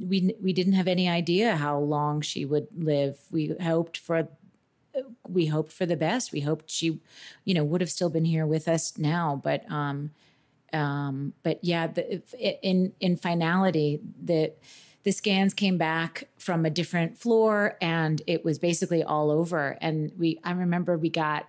we 0.00 0.34
we 0.42 0.52
didn't 0.52 0.72
have 0.74 0.88
any 0.88 1.08
idea 1.08 1.56
how 1.56 1.78
long 1.78 2.20
she 2.22 2.44
would 2.44 2.68
live. 2.76 3.18
We 3.30 3.54
hoped 3.60 3.98
for 3.98 4.28
we 5.28 5.46
hoped 5.46 5.72
for 5.72 5.86
the 5.86 5.96
best. 5.96 6.32
We 6.32 6.40
hoped 6.40 6.70
she, 6.70 7.00
you 7.44 7.54
know, 7.54 7.64
would 7.64 7.80
have 7.80 7.90
still 7.90 8.10
been 8.10 8.24
here 8.24 8.46
with 8.46 8.68
us 8.68 8.98
now, 8.98 9.40
but 9.42 9.70
um 9.70 10.10
um, 10.72 11.34
but 11.42 11.58
yeah, 11.62 11.86
the, 11.86 12.22
in 12.62 12.92
in 13.00 13.16
finality, 13.16 14.00
the 14.22 14.52
the 15.04 15.12
scans 15.12 15.52
came 15.52 15.78
back 15.78 16.28
from 16.38 16.64
a 16.64 16.70
different 16.70 17.18
floor, 17.18 17.76
and 17.80 18.22
it 18.26 18.44
was 18.44 18.58
basically 18.58 19.02
all 19.02 19.30
over. 19.30 19.76
And 19.80 20.12
we, 20.16 20.38
I 20.44 20.52
remember 20.52 20.96
we 20.96 21.10
got 21.10 21.48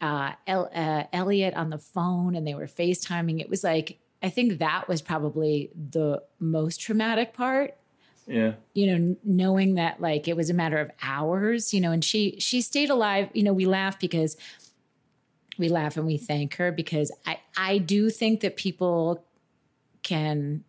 uh, 0.00 0.32
El, 0.46 0.70
uh, 0.74 1.04
Elliot 1.12 1.54
on 1.54 1.70
the 1.70 1.78
phone, 1.78 2.34
and 2.34 2.46
they 2.46 2.54
were 2.54 2.66
FaceTiming. 2.66 3.40
It 3.40 3.50
was 3.50 3.64
like 3.64 3.98
I 4.22 4.30
think 4.30 4.58
that 4.58 4.88
was 4.88 5.02
probably 5.02 5.70
the 5.74 6.22
most 6.40 6.80
traumatic 6.80 7.32
part 7.32 7.76
yeah 8.26 8.54
you 8.74 8.86
know 8.86 9.16
knowing 9.24 9.74
that 9.74 10.00
like 10.00 10.26
it 10.26 10.36
was 10.36 10.50
a 10.50 10.54
matter 10.54 10.78
of 10.78 10.90
hours 11.02 11.72
you 11.72 11.80
know 11.80 11.92
and 11.92 12.04
she 12.04 12.36
she 12.40 12.60
stayed 12.60 12.90
alive 12.90 13.28
you 13.32 13.42
know 13.42 13.52
we 13.52 13.66
laugh 13.66 13.98
because 14.00 14.36
we 15.58 15.68
laugh 15.68 15.96
and 15.96 16.06
we 16.06 16.16
thank 16.16 16.56
her 16.56 16.72
because 16.72 17.10
I, 17.26 17.38
I 17.56 17.78
do 17.78 18.10
think 18.10 18.40
that 18.40 18.56
people 18.56 19.24
can 20.02 20.64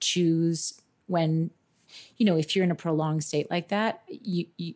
choose 0.00 0.80
when, 1.06 1.50
you 2.16 2.26
know, 2.26 2.36
if 2.36 2.54
you're 2.54 2.64
in 2.64 2.70
a 2.70 2.76
prolonged 2.76 3.24
state 3.24 3.50
like 3.50 3.68
that, 3.68 4.02
you, 4.08 4.46
you 4.56 4.74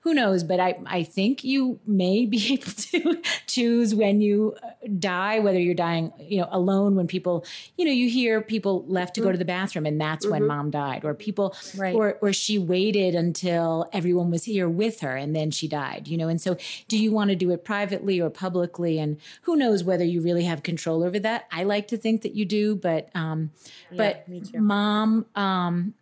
who 0.00 0.14
knows 0.14 0.42
but 0.44 0.60
i 0.60 0.74
i 0.86 1.02
think 1.02 1.44
you 1.44 1.78
may 1.86 2.26
be 2.26 2.52
able 2.54 2.72
to 2.72 3.22
choose 3.46 3.94
when 3.94 4.20
you 4.20 4.54
uh, 4.62 4.68
die 4.98 5.38
whether 5.38 5.58
you're 5.58 5.74
dying 5.74 6.12
you 6.18 6.40
know 6.40 6.48
alone 6.50 6.94
when 6.94 7.06
people 7.06 7.44
you 7.76 7.84
know 7.84 7.92
you 7.92 8.08
hear 8.08 8.40
people 8.40 8.84
left 8.86 9.14
to 9.14 9.20
mm-hmm. 9.20 9.28
go 9.28 9.32
to 9.32 9.38
the 9.38 9.44
bathroom 9.44 9.86
and 9.86 10.00
that's 10.00 10.24
mm-hmm. 10.24 10.32
when 10.32 10.46
mom 10.46 10.70
died 10.70 11.04
or 11.04 11.14
people 11.14 11.54
right. 11.76 11.94
or 11.94 12.18
or 12.20 12.32
she 12.32 12.58
waited 12.58 13.14
until 13.14 13.88
everyone 13.92 14.30
was 14.30 14.44
here 14.44 14.68
with 14.68 15.00
her 15.00 15.16
and 15.16 15.34
then 15.34 15.50
she 15.50 15.68
died 15.68 16.08
you 16.08 16.16
know 16.16 16.28
and 16.28 16.40
so 16.40 16.56
do 16.88 16.98
you 16.98 17.12
want 17.12 17.30
to 17.30 17.36
do 17.36 17.50
it 17.50 17.64
privately 17.64 18.20
or 18.20 18.30
publicly 18.30 18.98
and 18.98 19.18
who 19.42 19.56
knows 19.56 19.84
whether 19.84 20.04
you 20.04 20.20
really 20.20 20.44
have 20.44 20.62
control 20.62 21.02
over 21.02 21.18
that 21.18 21.46
i 21.52 21.62
like 21.62 21.88
to 21.88 21.96
think 21.96 22.22
that 22.22 22.34
you 22.34 22.44
do 22.44 22.74
but 22.74 23.08
um 23.14 23.50
yeah, 23.90 24.14
but 24.24 24.60
mom 24.60 25.26
um 25.34 25.94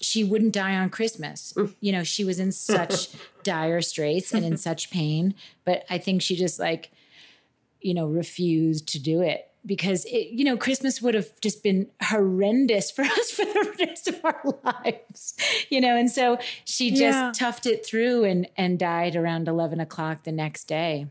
she 0.00 0.24
wouldn't 0.24 0.52
die 0.52 0.74
on 0.74 0.88
Christmas. 0.90 1.52
Mm. 1.56 1.74
You 1.80 1.92
know, 1.92 2.04
she 2.04 2.24
was 2.24 2.40
in 2.40 2.52
such 2.52 3.08
dire 3.42 3.80
straits 3.80 4.32
and 4.32 4.44
in 4.44 4.56
such 4.68 4.90
pain, 4.90 5.34
but 5.64 5.84
I 5.90 5.98
think 5.98 6.22
she 6.22 6.36
just 6.36 6.58
like, 6.58 6.90
you 7.80 7.94
know, 7.94 8.06
refused 8.06 8.88
to 8.88 8.98
do 8.98 9.20
it 9.20 9.50
because 9.64 10.04
it, 10.06 10.28
you 10.30 10.44
know 10.44 10.56
Christmas 10.56 11.02
would 11.02 11.14
have 11.14 11.28
just 11.40 11.62
been 11.62 11.88
horrendous 12.02 12.90
for 12.90 13.02
us 13.04 13.30
for 13.30 13.44
the 13.44 13.74
rest 13.78 14.08
of 14.08 14.24
our 14.24 14.42
lives, 14.64 15.34
you 15.68 15.80
know. 15.80 15.96
And 15.96 16.10
so 16.10 16.38
she 16.64 16.90
just 16.90 17.02
yeah. 17.02 17.32
toughed 17.34 17.66
it 17.66 17.84
through 17.84 18.24
and 18.24 18.48
and 18.56 18.78
died 18.78 19.16
around 19.16 19.48
eleven 19.48 19.80
o'clock 19.80 20.24
the 20.24 20.32
next 20.32 20.64
day. 20.64 21.06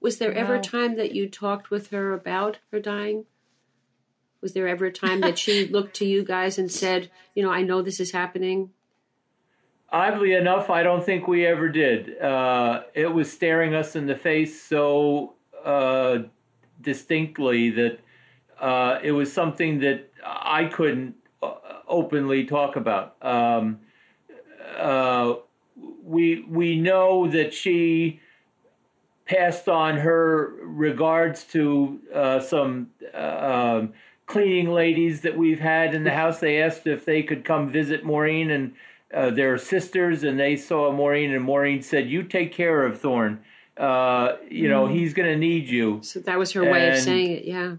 Was 0.00 0.18
there 0.18 0.32
wow. 0.32 0.38
ever 0.38 0.54
a 0.56 0.60
time 0.60 0.96
that 0.96 1.12
you 1.12 1.28
talked 1.28 1.70
with 1.70 1.90
her 1.90 2.12
about 2.12 2.58
her 2.72 2.80
dying? 2.80 3.24
Was 4.40 4.52
there 4.52 4.68
ever 4.68 4.86
a 4.86 4.92
time 4.92 5.20
that 5.22 5.38
she 5.38 5.66
looked 5.66 5.96
to 5.96 6.06
you 6.06 6.22
guys 6.22 6.58
and 6.58 6.70
said, 6.70 7.10
you 7.34 7.42
know, 7.42 7.50
I 7.50 7.62
know 7.62 7.82
this 7.82 7.98
is 7.98 8.12
happening? 8.12 8.70
Oddly 9.90 10.34
enough, 10.34 10.68
I 10.68 10.82
don't 10.82 11.02
think 11.02 11.26
we 11.26 11.46
ever 11.46 11.70
did. 11.70 12.18
Uh, 12.20 12.82
it 12.94 13.06
was 13.06 13.32
staring 13.32 13.74
us 13.74 13.96
in 13.96 14.06
the 14.06 14.16
face 14.16 14.62
so 14.62 15.34
uh, 15.64 16.18
distinctly 16.82 17.70
that 17.70 17.98
uh, 18.60 18.98
it 19.02 19.12
was 19.12 19.32
something 19.32 19.80
that 19.80 20.10
I 20.24 20.66
couldn't 20.66 21.14
uh, 21.42 21.54
openly 21.86 22.44
talk 22.44 22.76
about. 22.76 23.16
Um, 23.22 23.80
uh, 24.76 25.36
we 26.04 26.44
we 26.48 26.78
know 26.78 27.26
that 27.28 27.54
she 27.54 28.20
passed 29.24 29.68
on 29.68 29.96
her 29.96 30.54
regards 30.64 31.44
to 31.44 31.98
uh, 32.14 32.40
some 32.40 32.90
um, 33.14 33.94
cleaning 34.26 34.70
ladies 34.70 35.22
that 35.22 35.36
we've 35.36 35.60
had 35.60 35.94
in 35.94 36.04
the 36.04 36.10
house. 36.10 36.40
They 36.40 36.62
asked 36.62 36.86
if 36.86 37.06
they 37.06 37.22
could 37.22 37.44
come 37.44 37.68
visit 37.68 38.04
Maureen 38.04 38.50
and 38.50 38.74
uh, 39.12 39.30
their 39.30 39.56
sisters, 39.56 40.24
and 40.24 40.38
they 40.38 40.56
saw 40.56 40.92
Maureen, 40.92 41.32
and 41.32 41.42
Maureen 41.42 41.82
said, 41.82 42.08
"You 42.08 42.22
take 42.22 42.52
care 42.52 42.84
of 42.84 43.00
Thorn. 43.00 43.40
Uh, 43.76 44.36
you 44.50 44.68
know, 44.68 44.86
mm. 44.86 44.92
he's 44.92 45.14
going 45.14 45.28
to 45.28 45.36
need 45.36 45.68
you." 45.68 46.00
So 46.02 46.20
that 46.20 46.38
was 46.38 46.52
her 46.52 46.62
and, 46.62 46.70
way 46.70 46.90
of 46.90 46.98
saying 46.98 47.30
it. 47.30 47.44
Yeah. 47.44 47.76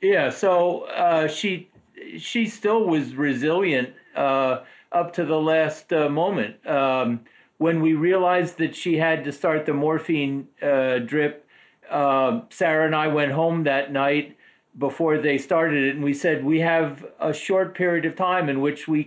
Yeah. 0.00 0.30
So 0.30 0.82
uh, 0.82 1.28
she 1.28 1.70
she 2.18 2.46
still 2.46 2.86
was 2.86 3.14
resilient 3.14 3.90
uh, 4.14 4.60
up 4.90 5.12
to 5.14 5.24
the 5.24 5.40
last 5.40 5.92
uh, 5.92 6.08
moment. 6.08 6.66
Um, 6.66 7.20
when 7.58 7.80
we 7.80 7.94
realized 7.94 8.58
that 8.58 8.74
she 8.74 8.98
had 8.98 9.24
to 9.24 9.32
start 9.32 9.66
the 9.66 9.72
morphine 9.72 10.48
uh, 10.60 10.98
drip, 10.98 11.46
Sarah 11.88 12.86
and 12.86 12.94
I 12.94 13.06
went 13.06 13.32
home 13.32 13.64
that 13.64 13.92
night 13.92 14.36
before 14.78 15.18
they 15.18 15.36
started 15.36 15.84
it, 15.84 15.94
and 15.94 16.02
we 16.02 16.14
said 16.14 16.44
we 16.44 16.60
have 16.60 17.04
a 17.20 17.32
short 17.32 17.74
period 17.74 18.06
of 18.06 18.16
time 18.16 18.48
in 18.48 18.60
which 18.60 18.88
we 18.88 19.06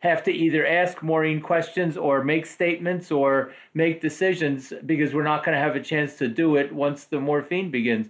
have 0.00 0.22
to 0.24 0.30
either 0.30 0.66
ask 0.66 1.02
Maureen 1.02 1.40
questions 1.40 1.96
or 1.96 2.22
make 2.22 2.44
statements 2.44 3.10
or 3.10 3.52
make 3.72 4.02
decisions 4.02 4.74
because 4.84 5.14
we're 5.14 5.22
not 5.22 5.42
going 5.42 5.56
to 5.56 5.62
have 5.62 5.74
a 5.74 5.80
chance 5.80 6.16
to 6.18 6.28
do 6.28 6.56
it 6.56 6.72
once 6.72 7.04
the 7.04 7.18
morphine 7.18 7.70
begins. 7.70 8.08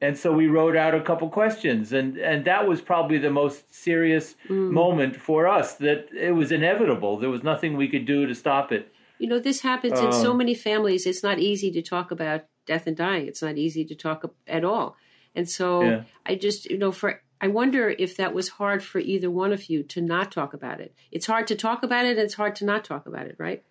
And 0.00 0.16
so 0.16 0.32
we 0.32 0.48
wrote 0.48 0.76
out 0.76 0.94
a 0.94 1.00
couple 1.00 1.28
questions, 1.28 1.92
and, 1.92 2.18
and 2.18 2.44
that 2.44 2.66
was 2.66 2.80
probably 2.80 3.18
the 3.18 3.30
most 3.30 3.72
serious 3.72 4.34
mm. 4.48 4.70
moment 4.70 5.16
for 5.16 5.48
us 5.48 5.74
that 5.74 6.08
it 6.12 6.32
was 6.32 6.52
inevitable. 6.52 7.18
There 7.18 7.30
was 7.30 7.42
nothing 7.42 7.76
we 7.76 7.88
could 7.88 8.04
do 8.04 8.26
to 8.26 8.34
stop 8.34 8.72
it. 8.72 8.92
You 9.18 9.28
know, 9.28 9.40
this 9.40 9.60
happens 9.60 9.98
um, 9.98 10.06
in 10.06 10.12
so 10.12 10.32
um, 10.32 10.38
many 10.38 10.54
families. 10.54 11.06
It's 11.06 11.24
not 11.24 11.40
easy 11.40 11.72
to 11.72 11.82
talk 11.82 12.12
about 12.12 12.44
death 12.66 12.86
and 12.86 12.96
dying, 12.96 13.26
it's 13.26 13.42
not 13.42 13.56
easy 13.56 13.84
to 13.84 13.94
talk 13.94 14.30
at 14.46 14.64
all 14.64 14.96
and 15.34 15.48
so 15.48 15.82
yeah. 15.82 16.02
I 16.26 16.34
just, 16.34 16.66
you 16.70 16.78
know, 16.78 16.92
for 16.92 17.20
I 17.40 17.48
wonder 17.48 17.88
if 17.88 18.16
that 18.16 18.34
was 18.34 18.48
hard 18.48 18.82
for 18.82 18.98
either 18.98 19.30
one 19.30 19.52
of 19.52 19.70
you 19.70 19.82
to 19.84 20.00
not 20.00 20.32
talk 20.32 20.54
about 20.54 20.80
it. 20.80 20.94
It's 21.12 21.26
hard 21.26 21.46
to 21.48 21.54
talk 21.54 21.82
about 21.82 22.04
it, 22.04 22.18
it's 22.18 22.34
hard 22.34 22.56
to 22.56 22.64
not 22.64 22.84
talk 22.84 23.06
about 23.06 23.26
it, 23.26 23.36
right? 23.38 23.62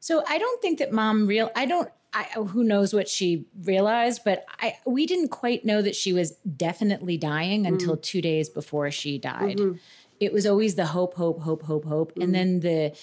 So 0.00 0.22
I 0.28 0.38
don't 0.38 0.60
think 0.60 0.80
that 0.80 0.92
mom 0.92 1.26
real 1.26 1.50
I 1.54 1.66
don't 1.66 1.88
I, 2.12 2.24
who 2.46 2.62
knows 2.62 2.94
what 2.94 3.08
she 3.08 3.46
realized, 3.64 4.22
but 4.24 4.44
I 4.60 4.76
we 4.86 5.06
didn't 5.06 5.28
quite 5.28 5.64
know 5.64 5.82
that 5.82 5.96
she 5.96 6.12
was 6.12 6.32
definitely 6.56 7.16
dying 7.16 7.64
mm 7.64 7.68
until 7.68 7.96
2 7.96 8.22
days 8.22 8.48
before 8.48 8.90
she 8.90 9.18
died. 9.18 9.58
Mm-hmm. 9.58 9.78
It 10.20 10.32
was 10.32 10.46
always 10.46 10.76
the 10.76 10.86
hope, 10.86 11.14
hope, 11.14 11.40
hope, 11.40 11.62
hope, 11.62 11.84
hope, 11.84 12.12
mm-hmm. 12.12 12.22
and 12.22 12.34
then 12.34 12.60
the 12.60 12.96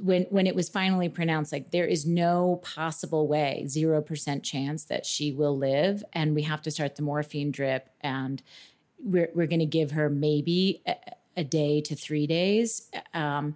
when 0.00 0.22
when 0.30 0.46
it 0.46 0.54
was 0.54 0.68
finally 0.68 1.08
pronounced 1.08 1.52
like 1.52 1.70
there 1.70 1.86
is 1.86 2.06
no 2.06 2.60
possible 2.62 3.26
way 3.26 3.64
0% 3.66 4.42
chance 4.42 4.84
that 4.84 5.04
she 5.04 5.32
will 5.32 5.56
live 5.56 6.04
and 6.12 6.34
we 6.34 6.42
have 6.42 6.62
to 6.62 6.70
start 6.70 6.96
the 6.96 7.02
morphine 7.02 7.50
drip 7.50 7.90
and 8.00 8.42
we're, 9.02 9.30
we're 9.34 9.46
going 9.46 9.60
to 9.60 9.66
give 9.66 9.92
her 9.92 10.08
maybe 10.08 10.82
a, 10.86 10.96
a, 11.36 11.44
day 11.44 11.80
to 11.80 11.94
three 11.94 12.26
days. 12.26 12.90
Um, 13.14 13.54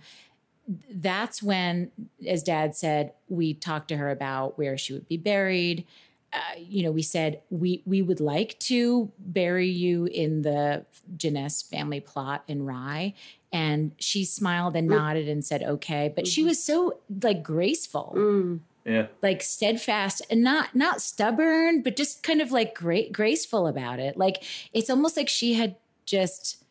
that's 0.90 1.42
when 1.42 1.90
as 2.26 2.42
dad 2.42 2.76
said 2.76 3.12
we 3.28 3.54
talked 3.54 3.88
to 3.88 3.96
her 3.96 4.10
about 4.10 4.56
where 4.56 4.78
she 4.78 4.92
would 4.92 5.08
be 5.08 5.16
buried. 5.16 5.84
Uh, 6.32 6.38
you 6.56 6.82
know, 6.82 6.90
we 6.90 7.02
said 7.02 7.42
we 7.50 7.82
we 7.84 8.00
would 8.00 8.20
like 8.20 8.58
to 8.60 9.10
bury 9.18 9.68
you 9.68 10.06
in 10.06 10.42
the 10.42 10.86
Jenness 11.16 11.68
family 11.68 12.00
plot 12.00 12.44
in 12.46 12.64
Rye, 12.64 13.14
and 13.52 13.92
she 13.98 14.24
smiled 14.24 14.74
and 14.76 14.88
nodded 14.88 15.28
and 15.28 15.44
said 15.44 15.62
okay. 15.62 16.12
But 16.14 16.26
she 16.26 16.42
was 16.42 16.62
so 16.62 16.98
like 17.22 17.42
graceful, 17.42 18.12
Mm. 18.16 18.60
Yeah. 18.84 19.06
like 19.22 19.42
steadfast, 19.42 20.22
and 20.30 20.42
not 20.42 20.74
not 20.74 21.00
stubborn, 21.00 21.82
but 21.82 21.94
just 21.96 22.22
kind 22.22 22.40
of 22.40 22.50
like 22.50 22.74
great 22.74 23.12
graceful 23.12 23.66
about 23.66 23.98
it. 24.00 24.16
Like 24.16 24.42
it's 24.72 24.90
almost 24.90 25.16
like 25.16 25.28
she 25.28 25.54
had 25.54 25.76
just 26.06 26.64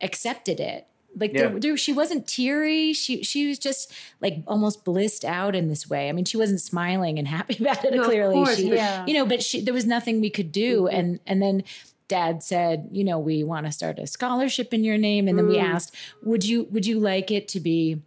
accepted 0.00 0.60
it. 0.60 0.86
Like 1.14 1.34
Yeah. 1.34 1.48
there, 1.48 1.60
there, 1.60 1.76
she 1.76 1.92
wasn't 1.92 2.26
teary. 2.26 2.94
She 2.94 3.22
she 3.22 3.46
was 3.46 3.58
just 3.58 3.92
like 4.22 4.42
almost 4.46 4.82
blissed 4.82 5.26
out 5.26 5.54
in 5.54 5.68
this 5.68 5.90
way. 5.90 6.08
I 6.08 6.12
mean, 6.12 6.24
she 6.24 6.38
wasn't 6.38 6.60
smiling 6.62 7.18
and 7.18 7.28
happy 7.28 7.56
about 7.60 7.84
it. 7.84 7.92
No, 7.94 8.00
of 8.00 8.06
clearly, 8.06 8.34
course, 8.34 8.56
she, 8.56 8.70
Yeah. 8.74 9.04
you 9.06 9.12
know, 9.12 9.26
but 9.26 9.42
she, 9.42 9.60
there 9.60 9.74
was 9.74 9.84
nothing 9.84 10.20
we 10.22 10.30
could 10.30 10.52
do. 10.52 10.82
Mm-hmm. 10.84 10.96
And 10.98 11.20
and 11.26 11.42
then 11.42 11.64
Dad 12.12 12.42
said, 12.42 12.88
you 12.92 13.04
know, 13.04 13.18
we 13.18 13.42
want 13.42 13.64
to 13.64 13.72
start 13.72 13.98
a 13.98 14.06
scholarship 14.06 14.74
in 14.74 14.84
your 14.84 14.98
name. 14.98 15.28
And 15.28 15.38
then 15.38 15.46
we 15.46 15.56
Mm. 15.56 15.72
asked, 15.74 15.94
would 16.22 16.44
you 16.44 16.64
would 16.72 16.84
you 16.84 17.00
like 17.00 17.30
it 17.30 17.48
to 17.48 17.58
be 17.60 18.02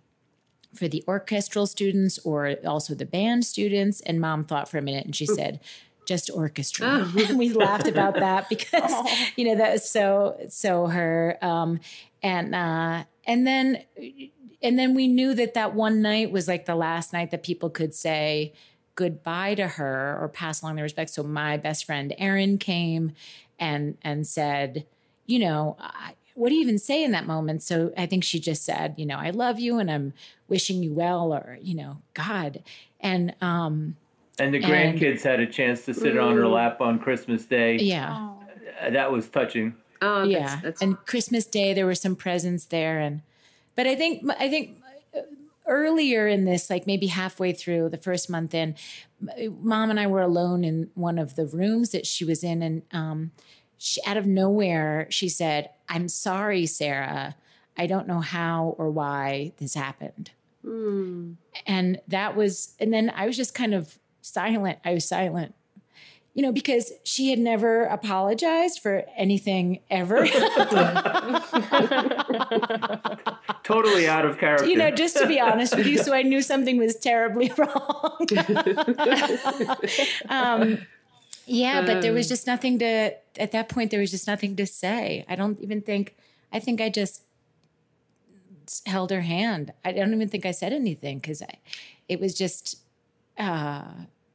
for 0.75 0.87
the 0.87 1.03
orchestral 1.07 1.65
students 1.65 2.19
or 2.23 2.55
also 2.67 2.93
the 2.93 3.05
band 3.05 3.45
students? 3.45 4.01
And 4.01 4.21
Mom 4.21 4.43
thought 4.45 4.69
for 4.69 4.77
a 4.77 4.81
minute, 4.81 5.05
and 5.05 5.15
she 5.15 5.25
said. 5.25 5.59
Just 6.07 6.29
orchestra, 6.29 6.85
Oh. 6.87 7.23
and 7.29 7.39
we 7.39 7.49
laughed 7.51 7.87
about 7.87 8.13
that 8.19 8.47
because 8.55 8.93
you 9.37 9.43
know 9.43 9.55
that 9.55 9.71
was 9.73 9.89
so 9.89 10.37
so 10.49 10.85
her. 10.85 11.35
Um, 11.41 11.79
and 12.21 12.53
uh, 12.53 13.05
and 13.25 13.47
then 13.47 13.81
and 14.61 14.77
then 14.77 14.93
we 14.93 15.07
knew 15.07 15.33
that 15.33 15.55
that 15.55 15.73
one 15.73 16.03
night 16.03 16.29
was 16.29 16.47
like 16.47 16.67
the 16.67 16.75
last 16.75 17.11
night 17.11 17.31
that 17.31 17.41
people 17.41 17.71
could 17.71 17.95
say 17.95 18.53
goodbye 18.93 19.55
to 19.55 19.67
her 19.67 20.17
or 20.21 20.29
pass 20.29 20.61
along 20.61 20.75
their 20.75 20.83
respects. 20.83 21.13
So 21.15 21.23
my 21.23 21.57
best 21.57 21.85
friend 21.85 22.13
Erin 22.19 22.59
came 22.59 23.13
and 23.59 23.97
and 24.01 24.25
said, 24.27 24.85
you 25.25 25.39
know, 25.39 25.75
I, 25.79 26.13
what 26.35 26.49
do 26.49 26.55
you 26.55 26.61
even 26.61 26.77
say 26.77 27.03
in 27.03 27.11
that 27.11 27.25
moment? 27.25 27.63
So 27.63 27.91
I 27.97 28.05
think 28.05 28.23
she 28.23 28.39
just 28.39 28.63
said, 28.65 28.95
you 28.97 29.05
know, 29.05 29.15
I 29.17 29.29
love 29.29 29.59
you 29.59 29.79
and 29.79 29.89
I'm 29.89 30.13
wishing 30.47 30.83
you 30.83 30.93
well, 30.93 31.33
or 31.33 31.57
you 31.61 31.75
know, 31.75 31.97
God. 32.13 32.61
And 32.99 33.33
um, 33.41 33.95
And 34.37 34.53
the 34.53 34.57
And- 34.61 34.99
grandkids 34.99 35.23
had 35.23 35.39
a 35.39 35.45
chance 35.47 35.85
to 35.85 35.93
sit 35.93 36.17
on 36.17 36.35
her 36.35 36.47
lap 36.47 36.81
on 36.81 36.99
Christmas 36.99 37.45
Day. 37.45 37.77
yeah, 37.77 38.31
Uh, 38.81 38.89
That 38.89 39.11
was 39.11 39.29
touching. 39.29 39.75
Oh, 40.01 40.19
that's, 40.27 40.31
yeah. 40.31 40.59
that's 40.61 40.81
and 40.81 40.97
Christmas 41.05 41.45
Day, 41.45 41.73
there 41.73 41.85
were 41.85 41.95
some 41.95 42.15
presents 42.17 42.65
there, 42.65 42.99
and 42.99 43.21
but 43.75 43.87
I 43.87 43.95
think 43.95 44.23
I 44.37 44.49
think 44.49 44.77
uh, 45.15 45.21
earlier 45.67 46.27
in 46.27 46.43
this, 46.45 46.69
like 46.69 46.85
maybe 46.85 47.07
halfway 47.07 47.53
through 47.53 47.89
the 47.89 47.97
first 47.97 48.29
month 48.29 48.53
in, 48.53 48.69
m- 48.69 48.75
mom 49.61 49.89
and 49.89 49.99
I 49.99 50.07
were 50.07 50.21
alone 50.21 50.63
in 50.63 50.89
one 50.95 51.17
of 51.17 51.35
the 51.35 51.45
rooms 51.45 51.91
that 51.91 52.05
she 52.05 52.25
was 52.25 52.43
in, 52.43 52.61
and 52.61 52.81
um, 52.91 53.31
she, 53.77 54.01
out 54.05 54.17
of 54.17 54.25
nowhere, 54.25 55.07
she 55.09 55.29
said, 55.29 55.69
"I'm 55.89 56.07
sorry, 56.07 56.65
Sarah. 56.65 57.35
I 57.77 57.87
don't 57.87 58.07
know 58.07 58.21
how 58.21 58.75
or 58.77 58.89
why 58.89 59.53
this 59.57 59.73
happened." 59.73 60.31
Mm. 60.65 61.35
and 61.67 62.01
that 62.07 62.35
was 62.35 62.73
and 62.79 62.91
then 62.91 63.11
i 63.15 63.27
was 63.27 63.37
just 63.37 63.53
kind 63.53 63.75
of 63.75 63.99
silent 64.21 64.79
i 64.83 64.95
was 64.95 65.07
silent 65.07 65.53
you 66.35 66.43
know 66.43 66.51
because 66.51 66.91
she 67.03 67.31
had 67.31 67.39
never 67.39 67.85
apologized 67.85 68.79
for 68.79 69.03
anything 69.17 69.79
ever. 69.89 70.27
Totally 73.63 74.07
out 74.07 74.25
of 74.25 74.37
character. 74.37 74.67
you 74.67 74.77
know 74.77 74.91
just 74.91 75.17
to 75.17 75.25
be 75.27 75.39
honest 75.39 75.75
with 75.75 75.87
you 75.87 75.97
so 75.97 76.13
i 76.13 76.21
knew 76.21 76.41
something 76.41 76.77
was 76.77 76.95
terribly 76.97 77.51
wrong. 77.57 78.27
Um 80.29 80.79
yeah 81.47 81.85
but 81.85 82.01
there 82.01 82.11
was 82.13 82.27
just 82.27 82.47
nothing 82.47 82.79
to 82.79 83.13
at 83.39 83.51
that 83.51 83.69
point 83.69 83.91
there 83.91 83.99
was 84.01 84.11
just 84.11 84.27
nothing 84.27 84.55
to 84.57 84.65
say. 84.65 85.25
I 85.27 85.35
don't 85.35 85.59
even 85.61 85.81
think 85.81 86.15
i 86.51 86.59
think 86.59 86.81
i 86.81 86.89
just 86.89 87.21
held 88.87 89.11
her 89.11 89.21
hand. 89.21 89.71
I 89.83 89.91
don't 89.93 90.13
even 90.13 90.27
think 90.27 90.45
i 90.45 90.51
said 90.51 90.73
anything 90.73 91.19
because 91.19 91.41
it 92.09 92.19
was 92.19 92.33
just 92.35 92.79
uh 93.37 93.83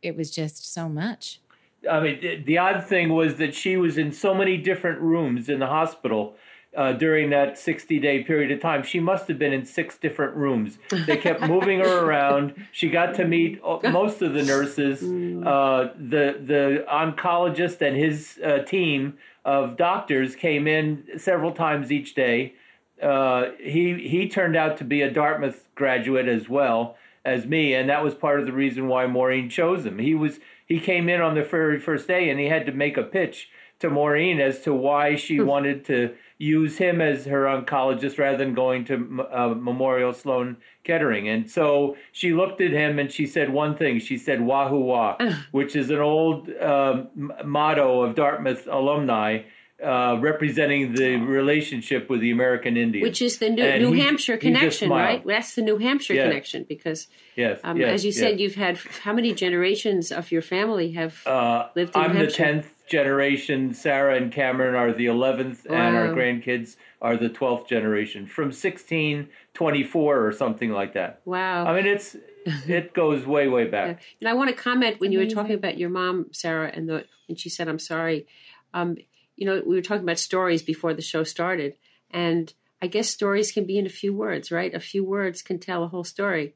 it 0.02 0.16
was 0.16 0.30
just 0.30 0.72
so 0.72 0.88
much 0.88 1.40
I 1.88 2.00
mean, 2.00 2.20
the, 2.20 2.42
the 2.42 2.58
odd 2.58 2.84
thing 2.84 3.10
was 3.10 3.36
that 3.36 3.54
she 3.54 3.76
was 3.76 3.96
in 3.96 4.12
so 4.12 4.34
many 4.34 4.56
different 4.56 5.00
rooms 5.00 5.48
in 5.48 5.58
the 5.60 5.66
hospital 5.66 6.36
uh, 6.76 6.92
during 6.92 7.30
that 7.30 7.58
60 7.58 7.98
day 7.98 8.22
period 8.22 8.50
of 8.50 8.60
time. 8.60 8.82
She 8.82 9.00
must 9.00 9.28
have 9.28 9.38
been 9.38 9.52
in 9.52 9.64
six 9.64 9.98
different 9.98 10.36
rooms. 10.36 10.78
They 11.06 11.16
kept 11.16 11.40
moving 11.42 11.80
her 11.80 11.98
around. 12.04 12.66
She 12.72 12.88
got 12.88 13.14
to 13.16 13.24
meet 13.24 13.60
most 13.84 14.22
of 14.22 14.34
the 14.34 14.42
nurses, 14.42 15.02
uh, 15.02 15.92
the, 15.96 16.40
the 16.44 16.84
oncologist 16.88 17.80
and 17.80 17.96
his 17.96 18.38
uh, 18.44 18.58
team 18.58 19.18
of 19.44 19.76
doctors 19.76 20.36
came 20.36 20.66
in 20.66 21.04
several 21.16 21.52
times 21.52 21.90
each 21.90 22.14
day. 22.14 22.54
Uh, 23.02 23.52
he 23.58 24.06
he 24.06 24.28
turned 24.28 24.54
out 24.54 24.76
to 24.76 24.84
be 24.84 25.00
a 25.00 25.10
Dartmouth 25.10 25.68
graduate 25.74 26.28
as 26.28 26.50
well 26.50 26.96
as 27.24 27.46
me, 27.46 27.74
and 27.74 27.88
that 27.88 28.04
was 28.04 28.14
part 28.14 28.40
of 28.40 28.46
the 28.46 28.52
reason 28.52 28.88
why 28.88 29.06
Maureen 29.06 29.48
chose 29.48 29.86
him. 29.86 29.98
He 29.98 30.14
was 30.14 30.38
he 30.70 30.78
came 30.78 31.08
in 31.08 31.20
on 31.20 31.34
the 31.34 31.42
very 31.42 31.80
first 31.80 32.06
day, 32.06 32.30
and 32.30 32.38
he 32.38 32.46
had 32.46 32.64
to 32.66 32.70
make 32.70 32.96
a 32.96 33.02
pitch 33.02 33.48
to 33.80 33.90
Maureen 33.90 34.40
as 34.40 34.60
to 34.60 34.72
why 34.72 35.16
she 35.16 35.40
wanted 35.40 35.84
to 35.86 36.14
use 36.38 36.78
him 36.78 37.00
as 37.00 37.24
her 37.24 37.46
oncologist 37.46 38.18
rather 38.18 38.38
than 38.38 38.54
going 38.54 38.84
to 38.84 39.26
uh, 39.32 39.48
Memorial 39.48 40.12
Sloan 40.12 40.58
Kettering. 40.84 41.28
And 41.28 41.50
so 41.50 41.96
she 42.12 42.32
looked 42.32 42.60
at 42.60 42.70
him 42.70 43.00
and 43.00 43.10
she 43.10 43.26
said 43.26 43.50
one 43.52 43.76
thing. 43.76 43.98
She 43.98 44.16
said 44.16 44.40
"Wahoo 44.40 44.78
wah," 44.78 45.18
which 45.50 45.74
is 45.74 45.90
an 45.90 45.98
old 45.98 46.48
um, 46.60 47.32
motto 47.44 48.02
of 48.02 48.14
Dartmouth 48.14 48.68
alumni. 48.70 49.42
Uh, 49.82 50.18
representing 50.20 50.92
the 50.94 51.16
relationship 51.16 52.10
with 52.10 52.20
the 52.20 52.30
American 52.30 52.76
Indians, 52.76 53.02
Which 53.02 53.22
is 53.22 53.38
the 53.38 53.48
New, 53.48 53.78
New 53.78 53.92
he- 53.92 54.00
Hampshire 54.00 54.36
connection, 54.36 54.90
right? 54.90 55.24
That's 55.26 55.54
the 55.54 55.62
New 55.62 55.78
Hampshire 55.78 56.12
Yeah. 56.14 56.24
connection 56.28 56.66
because, 56.68 57.08
Yes, 57.34 57.60
um, 57.64 57.78
yes, 57.78 57.88
as 57.94 58.04
you 58.04 58.10
yes. 58.10 58.18
said, 58.18 58.40
you've 58.40 58.56
had 58.56 58.76
how 59.02 59.14
many 59.14 59.32
generations 59.32 60.12
of 60.12 60.30
your 60.30 60.42
family 60.42 60.92
have 60.92 61.26
Uh, 61.26 61.68
lived 61.74 61.96
in 61.96 62.02
I'm 62.02 62.12
New 62.14 62.26
the 62.26 62.30
tenth 62.30 62.74
generation. 62.88 63.72
Sarah 63.72 64.16
and 64.16 64.30
Cameron 64.30 64.74
are 64.74 64.92
the 64.92 65.06
eleventh, 65.06 65.64
and 65.64 65.96
our 65.96 66.08
grandkids 66.08 66.76
are 67.00 67.16
the 67.16 67.30
twelfth 67.30 67.66
generation 67.66 68.26
from 68.26 68.52
sixteen 68.52 69.28
twenty 69.54 69.82
four 69.82 70.26
or 70.26 70.32
something 70.32 70.70
like 70.72 70.92
that. 70.92 71.20
Wow. 71.24 71.64
I 71.66 71.74
mean, 71.74 71.86
it's 71.86 72.16
it 72.68 72.92
goes 72.92 73.24
way 73.26 73.48
way 73.48 73.64
back. 73.66 74.02
And 74.20 74.28
I 74.28 74.34
want 74.34 74.50
to 74.50 74.56
comment 74.56 75.00
when 75.00 75.10
you 75.12 75.20
were 75.20 75.26
talking 75.26 75.54
about 75.54 75.78
your 75.78 75.88
mom, 75.90 76.26
Sarah, 76.32 76.70
and 76.74 76.86
the 76.86 77.04
and 77.30 77.38
she 77.38 77.48
said, 77.48 77.66
"I'm 77.66 77.78
sorry." 77.78 78.26
Um, 78.72 78.96
you 79.40 79.46
know, 79.46 79.62
we 79.66 79.74
were 79.74 79.82
talking 79.82 80.04
about 80.04 80.18
stories 80.18 80.62
before 80.62 80.92
the 80.94 81.02
show 81.02 81.24
started, 81.24 81.74
and 82.10 82.52
I 82.82 82.86
guess 82.86 83.08
stories 83.08 83.52
can 83.52 83.64
be 83.64 83.78
in 83.78 83.86
a 83.86 83.96
few 84.02 84.12
words, 84.14 84.52
right? 84.52 84.72
A 84.74 84.80
few 84.80 85.02
words 85.02 85.40
can 85.40 85.58
tell 85.58 85.82
a 85.82 85.88
whole 85.88 86.04
story. 86.04 86.54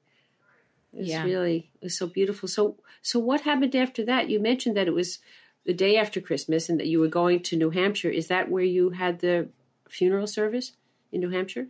It's 0.93 1.09
Yeah. 1.09 1.25
really 1.25 1.71
it 1.81 1.87
was 1.87 1.99
so 1.99 2.07
beautiful. 2.07 2.47
So, 2.47 2.77
so 3.01 3.19
what 3.19 3.41
happened 3.41 3.75
after 3.75 4.05
that? 4.05 4.29
You 4.29 4.39
mentioned 4.39 4.77
that 4.77 4.87
it 4.87 4.95
was 4.95 5.19
the 5.65 5.73
day 5.73 5.97
after 5.97 6.21
Christmas, 6.21 6.69
and 6.69 6.79
that 6.79 6.87
you 6.87 7.01
were 7.01 7.09
going 7.09 7.41
to 7.45 7.57
New 7.57 7.71
Hampshire. 7.71 8.11
Is 8.11 8.29
that 8.29 8.51
where 8.51 8.63
you 8.63 8.91
had 8.91 9.21
the 9.21 9.49
funeral 9.89 10.27
service 10.27 10.73
in 11.11 11.21
New 11.21 11.31
Hampshire? 11.31 11.69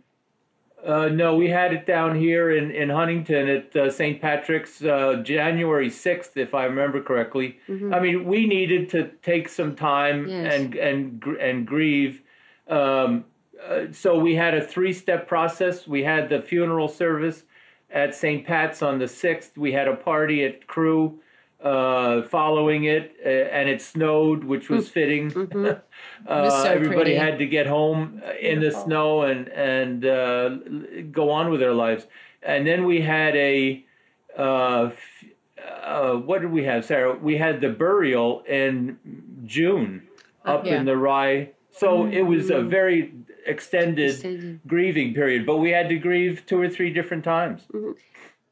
Uh, 0.85 1.07
no, 1.09 1.35
we 1.35 1.49
had 1.49 1.73
it 1.73 1.87
down 1.87 2.15
here 2.15 2.51
in, 2.55 2.69
in 2.69 2.89
Huntington 2.89 3.47
at 3.49 3.75
uh, 3.75 3.89
St. 3.89 4.21
Patrick's 4.21 4.83
uh, 4.83 5.21
January 5.23 5.89
6th, 5.89 6.37
if 6.37 6.53
I 6.53 6.65
remember 6.65 7.01
correctly. 7.01 7.57
I 7.67 7.99
mean, 7.99 8.25
we 8.25 8.45
needed 8.45 8.89
to 8.91 9.09
take 9.23 9.49
some 9.49 9.75
time 9.75 10.27
Yes. 10.29 10.53
and, 10.53 10.75
and, 10.75 11.23
and 11.39 11.65
grieve. 11.65 12.21
Um, 12.67 13.25
uh, 13.67 13.85
so 13.91 14.19
we 14.19 14.35
had 14.35 14.53
a 14.53 14.63
three 14.63 14.93
step 14.93 15.27
process. 15.27 15.87
We 15.87 16.03
had 16.03 16.29
the 16.29 16.41
funeral 16.41 16.87
service 16.87 17.43
at 17.89 18.13
St. 18.13 18.45
Pat's 18.45 18.83
on 18.83 18.99
the 18.99 19.05
6th. 19.05 19.57
We 19.57 19.71
had 19.71 19.87
a 19.87 19.95
party 19.95 20.43
at 20.45 20.67
Crew 20.67 21.19
uh, 21.63 22.21
following 22.23 22.83
it, 22.85 23.15
uh, 23.25 23.29
and 23.29 23.67
it 23.69 23.81
snowed, 23.81 24.43
which 24.43 24.69
was 24.69 24.89
fitting. 24.89 25.31
uh, 25.55 25.79
was 26.27 26.53
so 26.63 26.69
everybody 26.69 26.95
pretty. 26.95 27.15
had 27.15 27.39
to 27.39 27.45
get 27.45 27.65
home 27.67 28.21
uh, 28.25 28.33
in 28.39 28.59
the 28.59 28.71
snow 28.71 29.23
and 29.23 29.47
and 29.49 30.05
uh, 30.05 30.49
go 31.11 31.31
on 31.31 31.49
with 31.51 31.59
their 31.59 31.73
lives. 31.73 32.05
And 32.43 32.67
then 32.67 32.85
we 32.85 33.01
had 33.01 33.35
a 33.35 33.83
uh, 34.37 34.91
uh, 35.83 36.13
what 36.13 36.41
did 36.41 36.51
we 36.51 36.63
have, 36.65 36.85
Sarah? 36.85 37.15
We 37.15 37.37
had 37.37 37.61
the 37.61 37.69
burial 37.69 38.43
in 38.47 38.97
June 39.45 40.03
up 40.43 40.65
Yeah. 40.65 40.77
in 40.79 40.85
the 40.85 40.95
Rye. 40.97 41.51
So 41.71 42.05
it 42.05 42.21
was 42.21 42.51
a 42.51 42.61
very 42.61 43.13
extended, 43.45 44.11
Extended. 44.11 44.59
grieving 44.65 45.13
period, 45.13 45.45
but 45.45 45.57
we 45.57 45.71
had 45.71 45.89
to 45.89 45.97
grieve 45.97 46.43
two 46.45 46.59
or 46.59 46.69
three 46.69 46.89
different 46.93 47.23
times. 47.25 47.63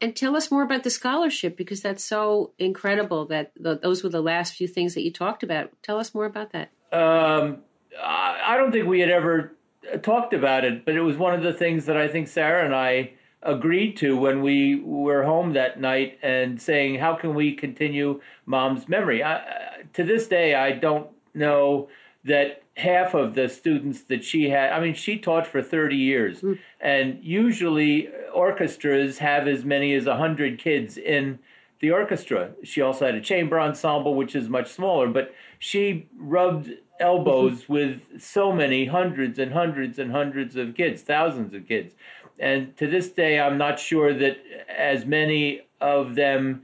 And 0.04 0.14
tell 0.14 0.36
us 0.36 0.50
more 0.50 0.62
about 0.62 0.82
the 0.82 0.90
scholarship 0.90 1.56
because 1.56 1.80
that's 1.80 2.04
so 2.04 2.52
incredible 2.58 3.24
that 3.28 3.52
the, 3.58 3.78
those 3.78 4.04
were 4.04 4.10
the 4.10 4.20
last 4.20 4.52
few 4.52 4.68
things 4.68 4.92
that 4.92 5.00
you 5.00 5.10
talked 5.10 5.42
about. 5.42 5.70
Tell 5.82 5.98
us 5.98 6.14
more 6.14 6.26
about 6.26 6.52
that. 6.52 6.68
Um, 6.92 7.62
I 7.98 8.58
don't 8.58 8.70
think 8.70 8.86
we 8.86 9.00
had 9.00 9.08
ever 9.08 9.54
talked 10.02 10.34
about 10.34 10.66
it, 10.66 10.84
but 10.84 10.94
it 10.94 11.00
was 11.00 11.16
one 11.16 11.32
of 11.32 11.42
the 11.42 11.54
things 11.54 11.86
that 11.86 11.96
I 11.96 12.08
think 12.08 12.28
Sarah 12.28 12.66
and 12.66 12.74
I 12.74 13.14
agreed 13.42 13.96
to 13.96 14.14
when 14.14 14.42
we 14.42 14.78
were 14.84 15.22
home 15.22 15.54
that 15.54 15.80
night 15.80 16.18
and 16.20 16.60
saying, 16.60 16.96
"How 16.96 17.14
can 17.14 17.34
we 17.34 17.54
continue 17.54 18.20
Mom's 18.44 18.86
memory?" 18.90 19.24
I, 19.24 19.84
to 19.94 20.04
this 20.04 20.28
day, 20.28 20.54
I 20.54 20.72
don't 20.72 21.08
know 21.32 21.88
that 22.24 22.62
half 22.76 23.14
of 23.14 23.34
the 23.34 23.48
students 23.48 24.02
that 24.02 24.24
she 24.24 24.50
had. 24.50 24.72
I 24.72 24.80
mean, 24.80 24.94
she 24.94 25.18
taught 25.18 25.46
for 25.46 25.62
thirty 25.62 25.96
years, 25.96 26.40
mm. 26.40 26.58
and 26.80 27.18
usually 27.22 28.08
orchestras 28.34 29.18
have 29.18 29.46
as 29.46 29.64
many 29.64 29.94
as 29.94 30.06
hundred 30.06 30.58
kids 30.58 30.96
in 30.96 31.38
the 31.80 31.90
orchestra. 31.90 32.52
She 32.62 32.80
also 32.80 33.06
had 33.06 33.14
a 33.14 33.20
chamber 33.20 33.60
ensemble, 33.60 34.14
which 34.14 34.34
is 34.34 34.48
much 34.48 34.70
smaller, 34.70 35.08
but 35.08 35.34
she 35.58 36.08
rubbed 36.16 36.70
elbows 37.00 37.62
mm-hmm. 37.62 37.72
with 37.72 38.00
so 38.18 38.52
many 38.52 38.86
hundreds 38.86 39.38
and 39.38 39.52
hundreds 39.52 39.98
and 39.98 40.10
hundreds 40.10 40.56
of 40.56 40.74
kids, 40.74 41.02
thousands 41.02 41.52
of 41.54 41.66
kids. 41.66 41.94
And 42.38 42.76
to 42.78 42.86
this 42.86 43.10
day, 43.10 43.38
I'm 43.38 43.58
not 43.58 43.78
sure 43.78 44.12
that 44.14 44.38
as 44.68 45.04
many 45.04 45.62
of 45.80 46.14
them 46.14 46.62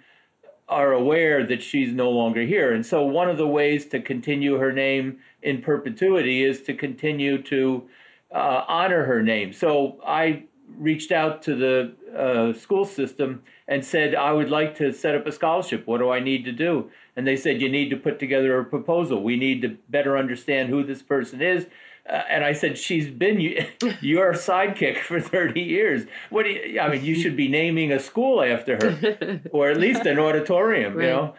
are 0.68 0.92
aware 0.92 1.44
that 1.46 1.62
she's 1.62 1.92
no 1.92 2.10
longer 2.10 2.42
here. 2.42 2.72
And 2.72 2.86
so, 2.86 3.04
one 3.04 3.28
of 3.28 3.36
the 3.36 3.46
ways 3.46 3.86
to 3.86 4.00
continue 4.00 4.56
her 4.56 4.72
name 4.72 5.18
in 5.42 5.62
perpetuity 5.62 6.44
is 6.44 6.62
to 6.62 6.74
continue 6.74 7.42
to 7.42 7.88
uh, 8.32 8.64
honor 8.68 9.04
her 9.04 9.22
name. 9.22 9.52
So, 9.52 10.00
I 10.06 10.44
reached 10.78 11.10
out 11.10 11.42
to 11.42 11.54
the 11.56 11.92
uh, 12.16 12.56
school 12.56 12.84
system 12.84 13.42
and 13.66 13.84
said, 13.84 14.14
I 14.14 14.32
would 14.32 14.50
like 14.50 14.76
to 14.76 14.92
set 14.92 15.16
up 15.16 15.26
a 15.26 15.32
scholarship. 15.32 15.86
What 15.86 15.98
do 15.98 16.10
I 16.10 16.20
need 16.20 16.44
to 16.44 16.52
do? 16.52 16.90
And 17.16 17.26
they 17.26 17.36
said, 17.36 17.60
You 17.60 17.68
need 17.68 17.90
to 17.90 17.96
put 17.96 18.18
together 18.18 18.58
a 18.58 18.64
proposal. 18.64 19.22
We 19.22 19.36
need 19.36 19.62
to 19.62 19.76
better 19.88 20.16
understand 20.16 20.68
who 20.68 20.84
this 20.84 21.02
person 21.02 21.42
is 21.42 21.66
uh, 22.10 22.22
and 22.28 22.44
I 22.44 22.52
said, 22.52 22.78
she's 22.78 23.08
been 23.08 23.40
your 24.00 24.32
sidekick 24.32 24.98
for 24.98 25.20
30 25.20 25.60
years. 25.60 26.06
What 26.30 26.44
do 26.44 26.50
you, 26.50 26.80
I 26.80 26.88
mean, 26.90 27.04
you 27.04 27.14
should 27.14 27.36
be 27.36 27.48
naming 27.48 27.92
a 27.92 28.00
school 28.00 28.42
after 28.42 28.76
her, 28.76 29.40
or 29.52 29.70
at 29.70 29.78
least 29.78 30.06
an 30.06 30.18
auditorium, 30.18 30.94
right. 30.94 31.04
you 31.04 31.10
know? 31.10 31.34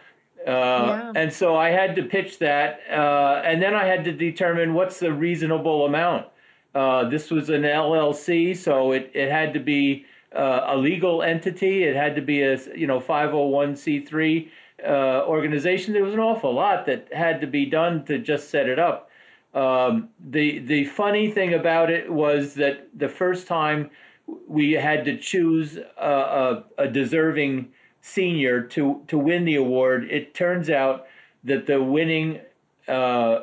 Uh, 0.46 0.50
yeah. 0.50 1.12
And 1.14 1.32
so 1.32 1.56
I 1.56 1.70
had 1.70 1.96
to 1.96 2.02
pitch 2.02 2.38
that. 2.38 2.80
Uh, 2.90 3.42
and 3.44 3.62
then 3.62 3.74
I 3.74 3.86
had 3.86 4.04
to 4.04 4.12
determine 4.12 4.74
what's 4.74 4.98
the 4.98 5.12
reasonable 5.12 5.86
amount. 5.86 6.26
Uh, 6.74 7.08
this 7.08 7.30
was 7.30 7.50
an 7.50 7.62
LLC, 7.62 8.56
so 8.56 8.92
it, 8.92 9.10
it 9.14 9.30
had 9.30 9.52
to 9.54 9.60
be 9.60 10.06
uh, 10.34 10.64
a 10.68 10.76
legal 10.76 11.22
entity. 11.22 11.84
It 11.84 11.94
had 11.94 12.16
to 12.16 12.22
be 12.22 12.42
a 12.42 12.58
you 12.74 12.86
know 12.86 12.98
501c3 12.98 14.48
uh, 14.84 14.88
organization. 15.26 15.92
There 15.92 16.02
was 16.02 16.14
an 16.14 16.20
awful 16.20 16.54
lot 16.54 16.86
that 16.86 17.12
had 17.12 17.40
to 17.42 17.46
be 17.46 17.66
done 17.66 18.04
to 18.06 18.18
just 18.18 18.50
set 18.50 18.68
it 18.68 18.78
up. 18.78 19.10
Um, 19.54 20.08
the 20.30 20.60
the 20.60 20.84
funny 20.86 21.30
thing 21.30 21.52
about 21.52 21.90
it 21.90 22.10
was 22.10 22.54
that 22.54 22.88
the 22.96 23.08
first 23.08 23.46
time 23.46 23.90
we 24.48 24.72
had 24.72 25.04
to 25.04 25.18
choose 25.18 25.76
a, 25.76 26.08
a, 26.08 26.64
a 26.78 26.88
deserving 26.88 27.68
senior 28.02 28.60
to 28.60 29.02
to 29.06 29.16
win 29.16 29.46
the 29.46 29.54
award, 29.54 30.04
it 30.10 30.34
turns 30.34 30.68
out 30.68 31.06
that 31.44 31.66
the 31.66 31.82
winning 31.82 32.40
uh, 32.86 33.40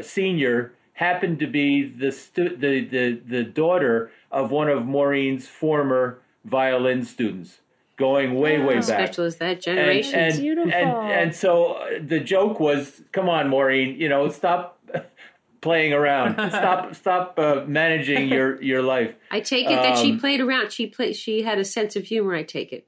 senior 0.00 0.72
happened 0.92 1.38
to 1.40 1.46
be 1.46 1.82
the, 1.82 2.12
stu- 2.12 2.56
the 2.56 2.84
the 2.84 3.20
the 3.26 3.42
daughter 3.42 4.12
of 4.30 4.52
one 4.52 4.68
of 4.68 4.86
Maureen's 4.86 5.48
former 5.48 6.20
violin 6.44 7.04
students 7.04 7.60
going 7.96 8.34
way 8.34 8.58
way 8.60 8.76
back. 8.76 8.84
Special 8.84 9.24
as 9.24 9.36
that 9.36 9.60
generation. 9.60 10.14
And, 10.14 10.32
and, 10.32 10.40
Beautiful. 10.40 10.72
And, 10.72 11.12
and 11.12 11.34
so 11.34 11.98
the 12.00 12.20
joke 12.20 12.58
was, 12.58 13.02
come 13.12 13.28
on, 13.28 13.48
Maureen, 13.48 14.00
you 14.00 14.08
know, 14.08 14.28
stop 14.28 14.78
playing 15.60 15.92
around. 15.92 16.34
stop 16.50 16.94
stop 17.04 17.38
uh, 17.38 17.64
managing 17.66 18.28
your 18.28 18.60
your 18.62 18.82
life. 18.82 19.14
I 19.30 19.40
take 19.40 19.66
it 19.66 19.76
that 19.76 19.98
she 19.98 20.12
um, 20.12 20.20
played 20.20 20.40
around. 20.40 20.72
She 20.72 20.86
played. 20.86 21.14
She 21.16 21.42
had 21.42 21.58
a 21.58 21.64
sense 21.64 21.96
of 21.96 22.04
humor. 22.04 22.34
I 22.34 22.42
take 22.42 22.72
it. 22.72 22.86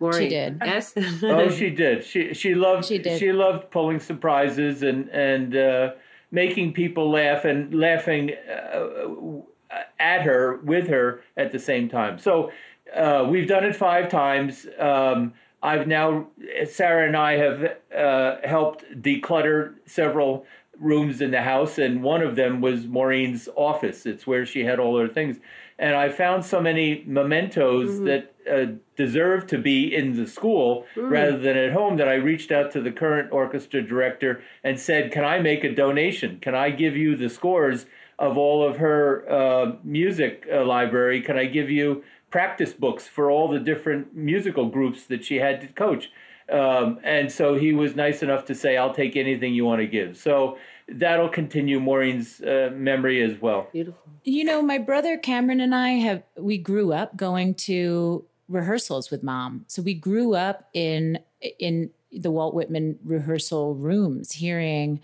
Maureen. 0.00 0.22
She 0.22 0.28
did. 0.28 0.60
Yes. 0.64 0.92
oh, 1.22 1.50
she 1.60 1.70
did. 1.70 2.04
She 2.04 2.34
she 2.34 2.54
loved. 2.54 2.84
She 2.84 2.98
did. 2.98 3.18
She 3.18 3.32
loved 3.32 3.70
pulling 3.70 4.00
surprises 4.00 4.82
and 4.82 5.08
and 5.08 5.56
uh, 5.56 5.90
making 6.30 6.72
people 6.72 7.10
laugh 7.10 7.44
and 7.44 7.74
laughing 7.74 8.30
uh, 8.50 9.80
at 9.98 10.22
her 10.22 10.56
with 10.62 10.88
her 10.88 11.22
at 11.36 11.52
the 11.52 11.58
same 11.58 11.88
time. 11.88 12.18
So 12.18 12.52
uh, 12.94 13.26
we've 13.28 13.48
done 13.48 13.64
it 13.64 13.76
five 13.76 14.08
times. 14.08 14.66
Um, 14.78 15.34
I've 15.62 15.86
now 15.88 16.28
Sarah 16.64 17.06
and 17.06 17.16
I 17.16 17.32
have 17.32 17.76
uh, 17.96 18.36
helped 18.46 18.84
declutter 19.02 19.74
several 19.86 20.46
rooms 20.78 21.20
in 21.20 21.32
the 21.32 21.42
house, 21.42 21.78
and 21.78 22.02
one 22.02 22.22
of 22.22 22.36
them 22.36 22.60
was 22.60 22.86
Maureen's 22.86 23.48
office. 23.56 24.06
It's 24.06 24.26
where 24.26 24.46
she 24.46 24.64
had 24.64 24.78
all 24.78 24.98
her 24.98 25.08
things. 25.08 25.38
And 25.78 25.94
I 25.94 26.08
found 26.08 26.44
so 26.44 26.60
many 26.60 27.04
mementos 27.06 27.90
mm-hmm. 27.90 28.04
that 28.06 28.34
uh, 28.50 28.72
deserve 28.96 29.46
to 29.48 29.58
be 29.58 29.94
in 29.94 30.16
the 30.16 30.26
school 30.26 30.86
mm. 30.96 31.10
rather 31.10 31.38
than 31.38 31.56
at 31.56 31.72
home 31.72 31.96
that 31.98 32.08
I 32.08 32.14
reached 32.14 32.50
out 32.50 32.72
to 32.72 32.80
the 32.80 32.90
current 32.90 33.30
orchestra 33.32 33.82
director 33.82 34.42
and 34.64 34.78
said, 34.78 35.12
Can 35.12 35.24
I 35.24 35.38
make 35.38 35.64
a 35.64 35.72
donation? 35.72 36.38
Can 36.40 36.54
I 36.54 36.70
give 36.70 36.96
you 36.96 37.16
the 37.16 37.28
scores 37.28 37.86
of 38.18 38.36
all 38.36 38.66
of 38.66 38.78
her 38.78 39.30
uh, 39.30 39.72
music 39.84 40.46
uh, 40.52 40.64
library? 40.64 41.22
Can 41.22 41.38
I 41.38 41.44
give 41.44 41.70
you 41.70 42.02
practice 42.30 42.72
books 42.72 43.06
for 43.06 43.30
all 43.30 43.48
the 43.48 43.60
different 43.60 44.14
musical 44.16 44.68
groups 44.68 45.04
that 45.04 45.24
she 45.24 45.36
had 45.36 45.60
to 45.60 45.68
coach? 45.68 46.10
Um, 46.50 46.98
and 47.04 47.30
so 47.30 47.54
he 47.54 47.72
was 47.72 47.94
nice 47.94 48.22
enough 48.22 48.46
to 48.46 48.54
say, 48.54 48.76
I'll 48.76 48.94
take 48.94 49.16
anything 49.16 49.54
you 49.54 49.64
want 49.64 49.80
to 49.80 49.86
give. 49.86 50.16
So 50.16 50.58
that'll 50.88 51.28
continue 51.28 51.80
Maureen's 51.80 52.40
uh, 52.40 52.70
memory 52.74 53.22
as 53.22 53.40
well. 53.40 53.68
Beautiful. 53.72 54.00
You 54.24 54.44
know, 54.44 54.62
my 54.62 54.78
brother 54.78 55.16
Cameron 55.16 55.60
and 55.60 55.74
I 55.74 55.90
have, 55.90 56.22
we 56.36 56.58
grew 56.58 56.92
up 56.92 57.16
going 57.16 57.54
to 57.54 58.24
rehearsals 58.48 59.10
with 59.10 59.22
mom. 59.22 59.64
So 59.68 59.82
we 59.82 59.94
grew 59.94 60.34
up 60.34 60.68
in, 60.72 61.18
in 61.58 61.90
the 62.12 62.30
Walt 62.30 62.54
Whitman 62.54 62.98
rehearsal 63.04 63.74
rooms 63.74 64.32
hearing 64.32 65.00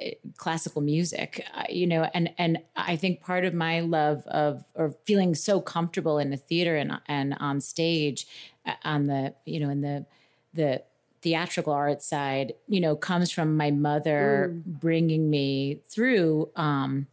uh, 0.00 0.10
classical 0.36 0.82
music 0.82 1.46
uh, 1.54 1.64
you 1.70 1.86
know 1.86 2.06
and 2.12 2.28
and 2.36 2.58
i 2.76 2.96
think 2.96 3.22
part 3.22 3.46
of 3.46 3.54
my 3.54 3.80
love 3.80 4.22
of 4.26 4.62
or 4.74 4.94
feeling 5.06 5.34
so 5.34 5.58
comfortable 5.58 6.18
in 6.18 6.28
the 6.28 6.36
theater 6.36 6.76
and 6.76 7.00
and 7.06 7.34
on 7.40 7.62
stage 7.62 8.26
uh, 8.66 8.74
on 8.84 9.06
the 9.06 9.34
you 9.46 9.58
know 9.58 9.70
in 9.70 9.80
the 9.80 10.04
the 10.52 10.82
theatrical 11.26 11.72
art 11.72 12.02
side, 12.02 12.52
you 12.68 12.78
know, 12.78 12.94
comes 12.94 13.32
from 13.32 13.56
my 13.56 13.72
mother 13.72 14.52
mm. 14.54 14.62
bringing 14.64 15.28
me 15.28 15.80
through 15.90 16.48
um, 16.54 17.08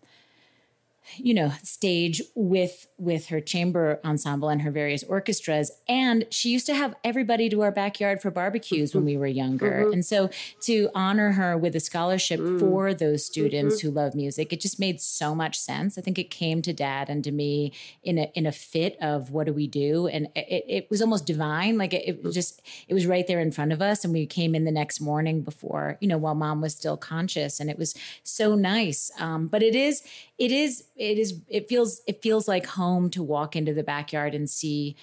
you 1.17 1.33
know 1.33 1.51
stage 1.63 2.21
with 2.35 2.87
with 2.97 3.27
her 3.27 3.39
chamber 3.39 3.99
ensemble 4.05 4.49
and 4.49 4.61
her 4.61 4.71
various 4.71 5.03
orchestras 5.03 5.71
and 5.87 6.25
she 6.29 6.49
used 6.49 6.65
to 6.65 6.73
have 6.73 6.95
everybody 7.03 7.49
to 7.49 7.61
our 7.61 7.71
backyard 7.71 8.21
for 8.21 8.31
barbecues 8.31 8.89
mm-hmm. 8.89 8.99
when 8.99 9.05
we 9.05 9.17
were 9.17 9.27
younger 9.27 9.83
mm-hmm. 9.83 9.93
and 9.93 10.05
so 10.05 10.29
to 10.61 10.89
honor 10.95 11.33
her 11.33 11.57
with 11.57 11.75
a 11.75 11.79
scholarship 11.79 12.39
mm. 12.39 12.59
for 12.59 12.93
those 12.93 13.25
students 13.25 13.77
mm-hmm. 13.77 13.87
who 13.87 13.93
love 13.93 14.15
music 14.15 14.53
it 14.53 14.59
just 14.59 14.79
made 14.79 15.01
so 15.01 15.35
much 15.35 15.57
sense 15.57 15.97
i 15.97 16.01
think 16.01 16.17
it 16.17 16.29
came 16.29 16.61
to 16.61 16.73
dad 16.73 17.09
and 17.09 17.23
to 17.23 17.31
me 17.31 17.71
in 18.03 18.17
a 18.17 18.31
in 18.33 18.45
a 18.45 18.51
fit 18.51 18.97
of 19.01 19.31
what 19.31 19.45
do 19.45 19.53
we 19.53 19.67
do 19.67 20.07
and 20.07 20.27
it, 20.35 20.65
it 20.67 20.89
was 20.89 21.01
almost 21.01 21.25
divine 21.25 21.77
like 21.77 21.93
it, 21.93 22.07
it 22.07 22.31
just 22.31 22.61
it 22.87 22.93
was 22.93 23.05
right 23.05 23.27
there 23.27 23.39
in 23.39 23.51
front 23.51 23.71
of 23.71 23.81
us 23.81 24.03
and 24.03 24.13
we 24.13 24.25
came 24.25 24.55
in 24.55 24.63
the 24.63 24.71
next 24.71 25.01
morning 25.01 25.41
before 25.41 25.97
you 25.99 26.07
know 26.07 26.17
while 26.17 26.35
mom 26.35 26.61
was 26.61 26.73
still 26.73 26.97
conscious 26.97 27.59
and 27.59 27.69
it 27.69 27.77
was 27.77 27.93
so 28.23 28.55
nice 28.55 29.11
um, 29.19 29.47
but 29.47 29.61
it 29.61 29.75
is 29.75 30.01
it 30.43 30.51
is 30.51 30.84
it 30.97 31.17
is 31.17 31.39
it 31.47 31.69
feels 31.69 32.01
it 32.06 32.21
feels 32.21 32.47
like 32.47 32.65
home 32.65 33.10
to 33.12 33.23
walk 33.23 33.56
into 33.56 33.73
the 33.73 33.84
backyard 33.84 34.36
and 34.36 34.49
see 34.49 34.97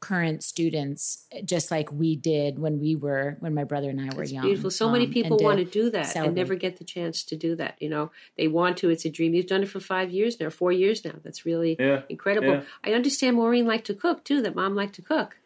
current 0.00 0.44
students 0.44 1.26
just 1.44 1.72
like 1.72 1.90
we 1.90 2.14
did 2.14 2.60
when 2.60 2.78
we 2.78 2.94
were 2.94 3.36
when 3.40 3.52
my 3.52 3.64
brother 3.64 3.90
and 3.90 4.00
I 4.00 4.14
were 4.14 4.22
it's 4.22 4.30
young. 4.30 4.44
Beautiful. 4.44 4.70
So 4.70 4.86
um, 4.86 4.92
many 4.92 5.08
people 5.08 5.36
want 5.38 5.58
to 5.58 5.64
do 5.64 5.90
that 5.90 6.06
celebrate. 6.06 6.28
and 6.28 6.36
never 6.36 6.54
get 6.54 6.76
the 6.76 6.84
chance 6.84 7.24
to 7.24 7.36
do 7.36 7.56
that. 7.56 7.74
You 7.80 7.88
know, 7.88 8.12
they 8.36 8.46
want 8.46 8.76
to. 8.78 8.90
It's 8.90 9.04
a 9.04 9.10
dream. 9.10 9.34
You've 9.34 9.48
done 9.48 9.64
it 9.64 9.68
for 9.68 9.80
five 9.80 10.12
years 10.12 10.38
now, 10.38 10.50
four 10.50 10.70
years 10.70 11.04
now. 11.04 11.14
That's 11.24 11.44
really 11.44 11.76
yeah. 11.78 12.02
incredible. 12.08 12.48
Yeah. 12.48 12.62
I 12.84 12.92
understand 12.92 13.36
Maureen 13.36 13.66
liked 13.66 13.86
to 13.86 13.94
cook 13.94 14.22
too. 14.22 14.42
That 14.42 14.54
mom 14.54 14.76
liked 14.76 14.94
to 14.94 15.02
cook. 15.02 15.36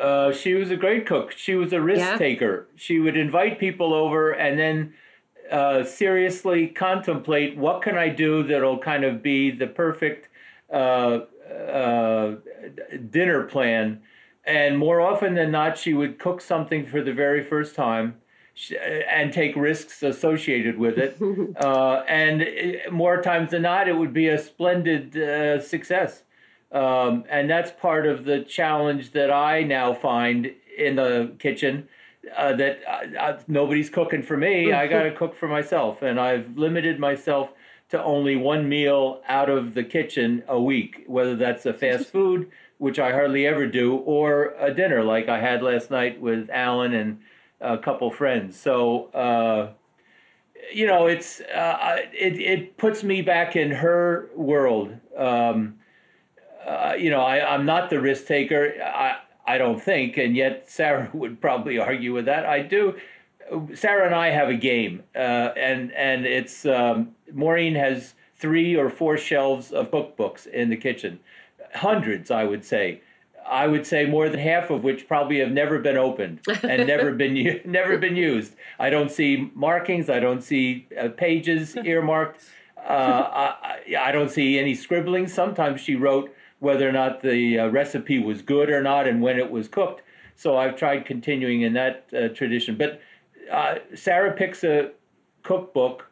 Uh, 0.00 0.30
she 0.32 0.54
was 0.54 0.70
a 0.70 0.76
great 0.76 1.04
cook. 1.04 1.32
She 1.32 1.56
was 1.56 1.72
a 1.72 1.80
risk 1.80 2.00
yeah. 2.00 2.16
taker. 2.16 2.68
She 2.76 3.00
would 3.00 3.16
invite 3.16 3.58
people 3.58 3.92
over 3.92 4.30
and 4.30 4.58
then 4.58 4.94
uh, 5.52 5.84
seriously 5.84 6.66
contemplate 6.66 7.56
what 7.58 7.82
can 7.82 7.96
I 7.98 8.08
do 8.08 8.42
that'll 8.42 8.78
kind 8.78 9.04
of 9.04 9.22
be 9.22 9.50
the 9.50 9.66
perfect 9.66 10.28
uh, 10.72 11.20
uh, 11.52 12.36
dinner 13.10 13.44
plan. 13.44 14.00
And 14.44 14.78
more 14.78 15.00
often 15.00 15.34
than 15.34 15.50
not, 15.50 15.76
she 15.76 15.92
would 15.92 16.18
cook 16.18 16.40
something 16.40 16.86
for 16.86 17.02
the 17.02 17.12
very 17.12 17.44
first 17.44 17.76
time 17.76 18.16
and 19.08 19.32
take 19.32 19.54
risks 19.54 20.02
associated 20.02 20.78
with 20.78 20.98
it. 20.98 21.18
Uh, 21.62 22.02
and 22.08 22.46
more 22.90 23.20
times 23.20 23.50
than 23.50 23.62
not, 23.62 23.88
it 23.88 23.96
would 23.96 24.12
be 24.12 24.28
a 24.28 24.38
splendid 24.38 25.16
uh, 25.16 25.60
success. 25.60 26.22
Um, 26.72 27.24
and 27.28 27.48
that's 27.48 27.70
part 27.70 28.06
of 28.06 28.24
the 28.24 28.40
challenge 28.40 29.12
that 29.12 29.30
I 29.30 29.62
now 29.62 29.92
find 29.92 30.50
in 30.76 30.96
the 30.96 31.34
kitchen 31.38 31.88
uh, 32.36 32.54
that 32.54 32.80
uh, 32.86 33.18
uh, 33.18 33.40
nobody's 33.48 33.90
cooking 33.90 34.22
for 34.22 34.36
me. 34.36 34.72
I 34.72 34.86
got 34.86 35.02
to 35.02 35.12
cook 35.12 35.34
for 35.34 35.48
myself, 35.48 36.02
and 36.02 36.20
I've 36.20 36.56
limited 36.56 36.98
myself 36.98 37.52
to 37.88 38.02
only 38.02 38.36
one 38.36 38.68
meal 38.68 39.20
out 39.28 39.50
of 39.50 39.74
the 39.74 39.84
kitchen 39.84 40.42
a 40.48 40.60
week, 40.60 41.04
whether 41.06 41.36
that's 41.36 41.66
a 41.66 41.74
fast 41.74 42.06
food, 42.12 42.50
which 42.78 42.98
I 42.98 43.12
hardly 43.12 43.46
ever 43.46 43.66
do, 43.66 43.96
or 43.96 44.54
a 44.58 44.72
dinner 44.72 45.02
like 45.02 45.28
I 45.28 45.40
had 45.40 45.62
last 45.62 45.90
night 45.90 46.20
with 46.20 46.48
Alan 46.50 46.94
and 46.94 47.20
a 47.60 47.78
couple 47.78 48.10
friends. 48.10 48.58
So, 48.58 49.06
uh, 49.12 49.72
you 50.72 50.86
know, 50.86 51.06
it's 51.06 51.40
uh, 51.40 51.98
it 52.12 52.38
it 52.40 52.76
puts 52.76 53.02
me 53.02 53.20
back 53.20 53.56
in 53.56 53.70
her 53.72 54.30
world. 54.36 54.96
Um, 55.16 55.78
uh, 56.66 56.94
you 56.96 57.10
know, 57.10 57.20
I, 57.20 57.54
I'm 57.54 57.66
not 57.66 57.90
the 57.90 58.00
risk 58.00 58.26
taker. 58.26 58.74
I 58.82 59.18
I 59.46 59.58
don't 59.58 59.80
think, 59.80 60.16
and 60.16 60.36
yet 60.36 60.68
Sarah 60.70 61.10
would 61.14 61.40
probably 61.40 61.78
argue 61.78 62.12
with 62.12 62.26
that. 62.26 62.46
I 62.46 62.60
do. 62.60 62.96
Sarah 63.74 64.06
and 64.06 64.14
I 64.14 64.30
have 64.30 64.48
a 64.48 64.54
game, 64.54 65.02
uh, 65.14 65.18
and 65.56 65.92
and 65.92 66.24
it's 66.24 66.64
um, 66.64 67.14
Maureen 67.32 67.74
has 67.74 68.14
three 68.36 68.76
or 68.76 68.88
four 68.88 69.16
shelves 69.18 69.72
of 69.72 69.90
cookbooks 69.90 70.46
in 70.46 70.70
the 70.70 70.76
kitchen, 70.76 71.20
hundreds, 71.74 72.30
I 72.30 72.44
would 72.44 72.64
say. 72.64 73.02
I 73.46 73.66
would 73.66 73.86
say 73.86 74.06
more 74.06 74.28
than 74.28 74.40
half 74.40 74.70
of 74.70 74.84
which 74.84 75.08
probably 75.08 75.40
have 75.40 75.50
never 75.50 75.78
been 75.78 75.96
opened 75.96 76.40
and 76.62 76.86
never 76.86 77.12
been 77.12 77.60
never 77.64 77.98
been 77.98 78.16
used. 78.16 78.54
I 78.78 78.90
don't 78.90 79.10
see 79.10 79.50
markings. 79.54 80.08
I 80.08 80.20
don't 80.20 80.42
see 80.42 80.86
uh, 80.98 81.08
pages 81.08 81.76
earmarked. 81.84 82.42
Uh, 82.76 83.52
I, 83.60 83.78
I, 83.96 84.10
don't 84.10 84.28
see 84.28 84.58
any 84.58 84.74
scribbling. 84.74 85.28
Sometimes 85.28 85.80
she 85.80 85.94
wrote 85.94 86.34
whether 86.62 86.88
or 86.88 86.92
not 86.92 87.22
the 87.22 87.58
uh, 87.58 87.66
recipe 87.68 88.18
was 88.18 88.40
good 88.40 88.70
or 88.70 88.82
not 88.82 89.08
and 89.08 89.20
when 89.20 89.38
it 89.38 89.50
was 89.50 89.66
cooked. 89.68 90.02
So 90.36 90.56
I've 90.56 90.76
tried 90.76 91.04
continuing 91.04 91.62
in 91.62 91.72
that 91.72 92.06
uh, 92.16 92.28
tradition. 92.28 92.76
But 92.76 93.00
uh, 93.50 93.76
Sarah 93.94 94.32
picks 94.32 94.62
a 94.62 94.92
cookbook 95.42 96.08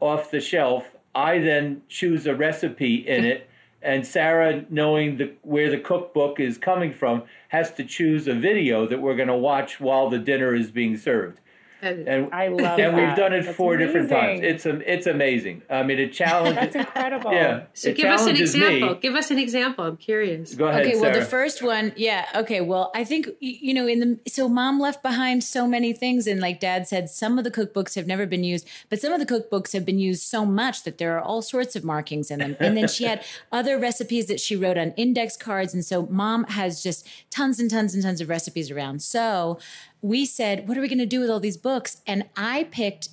off 0.00 0.30
the 0.30 0.40
shelf. 0.40 0.84
I 1.14 1.40
then 1.40 1.82
choose 1.88 2.26
a 2.26 2.34
recipe 2.34 2.94
in 2.96 3.24
it 3.24 3.48
and 3.82 4.06
Sarah, 4.06 4.64
knowing 4.70 5.18
the, 5.18 5.32
where 5.42 5.70
the 5.70 5.78
cookbook 5.78 6.40
is 6.40 6.58
coming 6.58 6.92
from, 6.92 7.22
has 7.48 7.72
to 7.74 7.84
choose 7.84 8.26
a 8.26 8.34
video 8.34 8.86
that 8.86 9.00
we're 9.00 9.16
going 9.16 9.28
to 9.28 9.36
watch 9.36 9.78
while 9.78 10.10
the 10.10 10.18
dinner 10.18 10.54
is 10.54 10.70
being 10.70 10.96
served. 10.96 11.40
And 11.80 12.32
I 12.34 12.48
love 12.48 12.78
and 12.78 12.94
that. 12.96 13.06
we've 13.08 13.16
done 13.16 13.32
it 13.32 13.44
That's 13.44 13.56
four 13.56 13.74
amazing. 13.74 13.86
different 13.86 14.10
times. 14.10 14.40
It's 14.42 14.66
it's 14.66 15.06
amazing. 15.06 15.62
I 15.70 15.82
mean, 15.84 15.98
it 15.98 16.12
challenges. 16.12 16.54
That's 16.56 16.76
incredible. 16.76 17.32
yeah. 17.32 17.64
So 17.74 17.90
it 17.90 17.96
give 17.96 18.06
us 18.10 18.26
an 18.26 18.36
example. 18.36 18.94
Me. 18.94 18.98
Give 19.00 19.14
us 19.14 19.30
an 19.30 19.38
example. 19.38 19.84
I'm 19.84 19.96
curious. 19.96 20.54
Go 20.54 20.66
ahead, 20.66 20.86
okay, 20.86 21.00
well, 21.00 21.12
the 21.12 21.24
first 21.24 21.62
one, 21.62 21.92
yeah. 21.96 22.26
Okay, 22.34 22.60
well, 22.60 22.90
I 22.94 23.04
think 23.04 23.28
you 23.40 23.74
know, 23.74 23.86
in 23.86 24.00
the 24.00 24.30
so 24.30 24.48
mom 24.48 24.80
left 24.80 25.02
behind 25.02 25.44
so 25.44 25.68
many 25.68 25.92
things, 25.92 26.26
and 26.26 26.40
like 26.40 26.58
Dad 26.60 26.88
said, 26.88 27.08
some 27.08 27.38
of 27.38 27.44
the 27.44 27.50
cookbooks 27.50 27.94
have 27.94 28.06
never 28.06 28.26
been 28.26 28.44
used, 28.44 28.66
but 28.90 29.00
some 29.00 29.12
of 29.12 29.20
the 29.20 29.26
cookbooks 29.26 29.72
have 29.72 29.84
been 29.84 29.98
used 30.00 30.22
so 30.22 30.44
much 30.44 30.82
that 30.82 30.98
there 30.98 31.16
are 31.16 31.22
all 31.22 31.42
sorts 31.42 31.76
of 31.76 31.84
markings 31.84 32.30
in 32.30 32.40
them. 32.40 32.56
And 32.58 32.76
then 32.76 32.88
she 32.88 33.04
had 33.04 33.24
other 33.52 33.78
recipes 33.78 34.26
that 34.26 34.40
she 34.40 34.56
wrote 34.56 34.78
on 34.78 34.92
index 34.96 35.36
cards, 35.36 35.74
and 35.74 35.84
so 35.84 36.06
mom 36.06 36.44
has 36.44 36.82
just 36.82 37.06
tons 37.30 37.60
and 37.60 37.70
tons 37.70 37.94
and 37.94 38.02
tons 38.02 38.20
of 38.20 38.28
recipes 38.28 38.70
around. 38.70 39.00
So 39.02 39.58
we 40.02 40.24
said, 40.24 40.68
what 40.68 40.78
are 40.78 40.80
we 40.80 40.88
going 40.88 40.98
to 40.98 41.06
do 41.06 41.20
with 41.20 41.30
all 41.30 41.40
these 41.40 41.56
books? 41.56 42.02
And 42.06 42.26
I 42.36 42.64
picked 42.64 43.08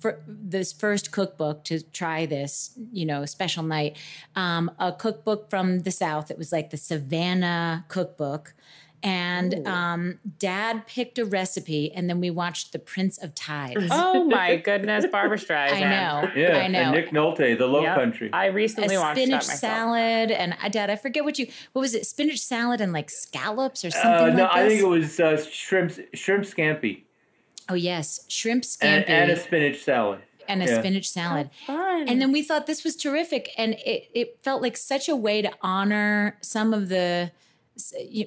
for 0.00 0.20
this 0.28 0.72
first 0.72 1.10
cookbook 1.10 1.64
to 1.64 1.80
try 1.80 2.24
this, 2.24 2.78
you 2.92 3.04
know, 3.04 3.24
special 3.24 3.64
night, 3.64 3.96
um, 4.36 4.70
a 4.78 4.92
cookbook 4.92 5.50
from 5.50 5.80
the 5.80 5.90
South. 5.90 6.30
It 6.30 6.38
was 6.38 6.52
like 6.52 6.70
the 6.70 6.76
Savannah 6.76 7.84
cookbook. 7.88 8.54
And 9.02 9.66
um, 9.68 10.18
dad 10.38 10.86
picked 10.86 11.18
a 11.18 11.24
recipe, 11.24 11.92
and 11.92 12.10
then 12.10 12.20
we 12.20 12.30
watched 12.30 12.72
The 12.72 12.78
Prince 12.80 13.16
of 13.22 13.34
Tides. 13.34 13.86
Oh 13.90 14.24
my 14.24 14.56
goodness, 14.56 15.06
Barbra 15.10 15.38
Streisand. 15.38 15.72
I 15.72 15.80
know. 15.80 16.30
yeah, 16.34 16.58
I 16.58 16.66
know. 16.66 16.78
and 16.80 16.92
Nick 16.92 17.10
Nolte, 17.10 17.56
the 17.56 17.66
Low 17.66 17.82
Yep. 17.82 17.96
Country. 17.96 18.30
I 18.32 18.46
recently 18.46 18.96
a 18.96 19.00
watched 19.00 19.18
spinach 19.20 19.46
that 19.46 19.52
myself. 19.52 19.58
salad, 19.60 20.30
and 20.32 20.56
I, 20.60 20.68
Dad, 20.68 20.90
I 20.90 20.96
forget 20.96 21.24
what 21.24 21.38
you, 21.38 21.46
what 21.72 21.80
was 21.82 21.94
it? 21.94 22.06
Spinach 22.06 22.40
salad 22.40 22.80
and 22.80 22.92
like 22.92 23.08
scallops 23.10 23.84
or 23.84 23.90
something 23.90 24.10
Uh, 24.10 24.22
like 24.22 24.34
no, 24.34 24.42
this? 24.44 24.52
I 24.52 24.68
think 24.68 24.80
it 24.82 24.88
was 24.88 25.20
uh, 25.20 25.44
shrimp 25.50 25.92
shrimp 26.14 26.44
scampi 26.44 27.02
oh, 27.68 27.74
yes. 27.74 28.24
Shrimp 28.28 28.64
scampi 28.64 29.04
and 29.08 29.30
a 29.30 29.36
spinach 29.36 29.78
salad. 29.82 30.20
and 30.48 30.62
a 30.62 30.66
yeah. 30.66 30.78
spinach 30.80 31.08
salad. 31.08 31.50
Fun. 31.66 32.08
And 32.08 32.20
then 32.20 32.32
we 32.32 32.42
thought 32.42 32.66
this 32.66 32.82
was 32.82 32.96
terrific. 32.96 33.50
And 33.58 33.74
it, 33.74 34.08
it 34.14 34.38
felt 34.42 34.62
like 34.62 34.76
such 34.76 35.08
a 35.08 35.14
way 35.14 35.42
to 35.42 35.52
honor 35.62 36.38
some 36.40 36.72
of 36.72 36.88
the 36.88 36.96
s- 36.96 37.30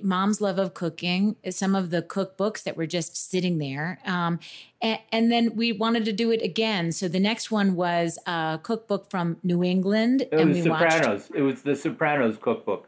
mom's 0.01 0.41
love 0.41 0.59
of 0.59 0.73
cooking, 0.73 1.35
some 1.49 1.75
of 1.75 1.89
the 1.89 2.01
cookbooks 2.01 2.63
that 2.63 2.77
were 2.77 2.85
just 2.85 3.29
sitting 3.29 3.57
there. 3.57 3.99
Um, 4.05 4.39
and, 4.81 4.99
and 5.11 5.31
then 5.31 5.55
we 5.55 5.71
wanted 5.71 6.05
to 6.05 6.13
do 6.13 6.31
it 6.31 6.41
again. 6.41 6.91
So 6.91 7.07
the 7.07 7.19
next 7.19 7.51
one 7.51 7.75
was 7.75 8.17
a 8.25 8.59
cookbook 8.61 9.09
from 9.09 9.37
New 9.43 9.63
England. 9.63 10.21
It 10.21 10.33
and 10.33 10.49
was 10.49 10.63
we 10.63 10.69
watched 10.69 11.03
It 11.35 11.41
was 11.41 11.63
the 11.63 11.75
Sopranos 11.75 12.37
cookbook. 12.37 12.87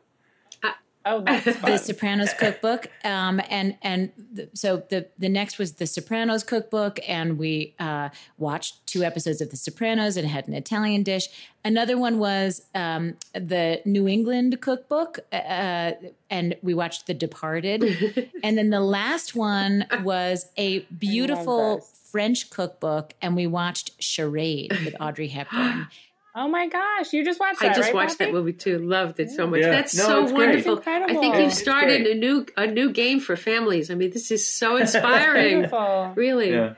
Oh, 1.05 1.21
the. 1.21 1.77
Sopranos 1.77 2.33
cookbook, 2.39 2.87
um, 3.03 3.41
and 3.49 3.77
and 3.81 4.11
the, 4.17 4.49
so 4.53 4.83
the 4.89 5.07
the 5.17 5.29
next 5.29 5.57
was 5.57 5.73
the 5.73 5.87
Sopranos 5.87 6.43
cookbook, 6.43 6.99
and 7.07 7.37
we 7.37 7.75
uh, 7.79 8.09
watched 8.37 8.85
two 8.87 9.03
episodes 9.03 9.41
of 9.41 9.49
the 9.51 9.57
Sopranos 9.57 10.17
and 10.17 10.27
had 10.27 10.47
an 10.47 10.53
Italian 10.53 11.03
dish. 11.03 11.27
Another 11.65 11.97
one 11.97 12.19
was 12.19 12.65
um, 12.75 13.15
the 13.33 13.81
New 13.85 14.07
England 14.07 14.59
cookbook, 14.61 15.19
uh, 15.31 15.91
and 16.29 16.55
we 16.61 16.73
watched 16.73 17.07
The 17.07 17.13
Departed, 17.13 18.31
and 18.43 18.57
then 18.57 18.69
the 18.69 18.81
last 18.81 19.35
one 19.35 19.85
was 20.03 20.47
a 20.57 20.79
beautiful. 20.79 21.85
French 22.13 22.51
cookbook, 22.51 23.15
and 23.23 23.35
we 23.35 23.47
watched 23.47 23.99
Charade 23.99 24.71
with 24.85 24.95
Audrey 24.99 25.29
Hepburn. 25.29 25.87
oh 26.35 26.47
my 26.47 26.67
gosh, 26.67 27.13
you 27.13 27.23
just 27.23 27.39
watched 27.39 27.61
I 27.61 27.67
that, 27.67 27.75
just 27.75 27.87
right, 27.87 27.95
watched 27.95 28.17
Poppy? 28.17 28.25
that 28.25 28.33
movie 28.33 28.53
too. 28.53 28.79
Loved 28.79 29.19
it 29.19 29.29
so 29.29 29.47
much. 29.47 29.61
Yeah. 29.61 29.71
That's 29.71 29.95
No, 29.95 30.03
so 30.03 30.23
it's 30.23 30.31
wonderful. 30.31 30.77
It's. 30.77 30.87
I 30.87 31.07
think 31.07 31.35
Yeah, 31.35 31.41
you've 31.41 31.53
started 31.53 32.07
a 32.07 32.15
new 32.15 32.45
a 32.57 32.67
new 32.67 32.91
game 32.91 33.19
for 33.19 33.35
families. 33.35 33.91
I 33.91 33.95
mean, 33.95 34.11
this 34.11 34.31
is 34.31 34.47
so 34.47 34.77
inspiring. 34.77 35.59
Beautiful. 35.59 36.13
really. 36.15 36.51
Yeah. 36.51 36.73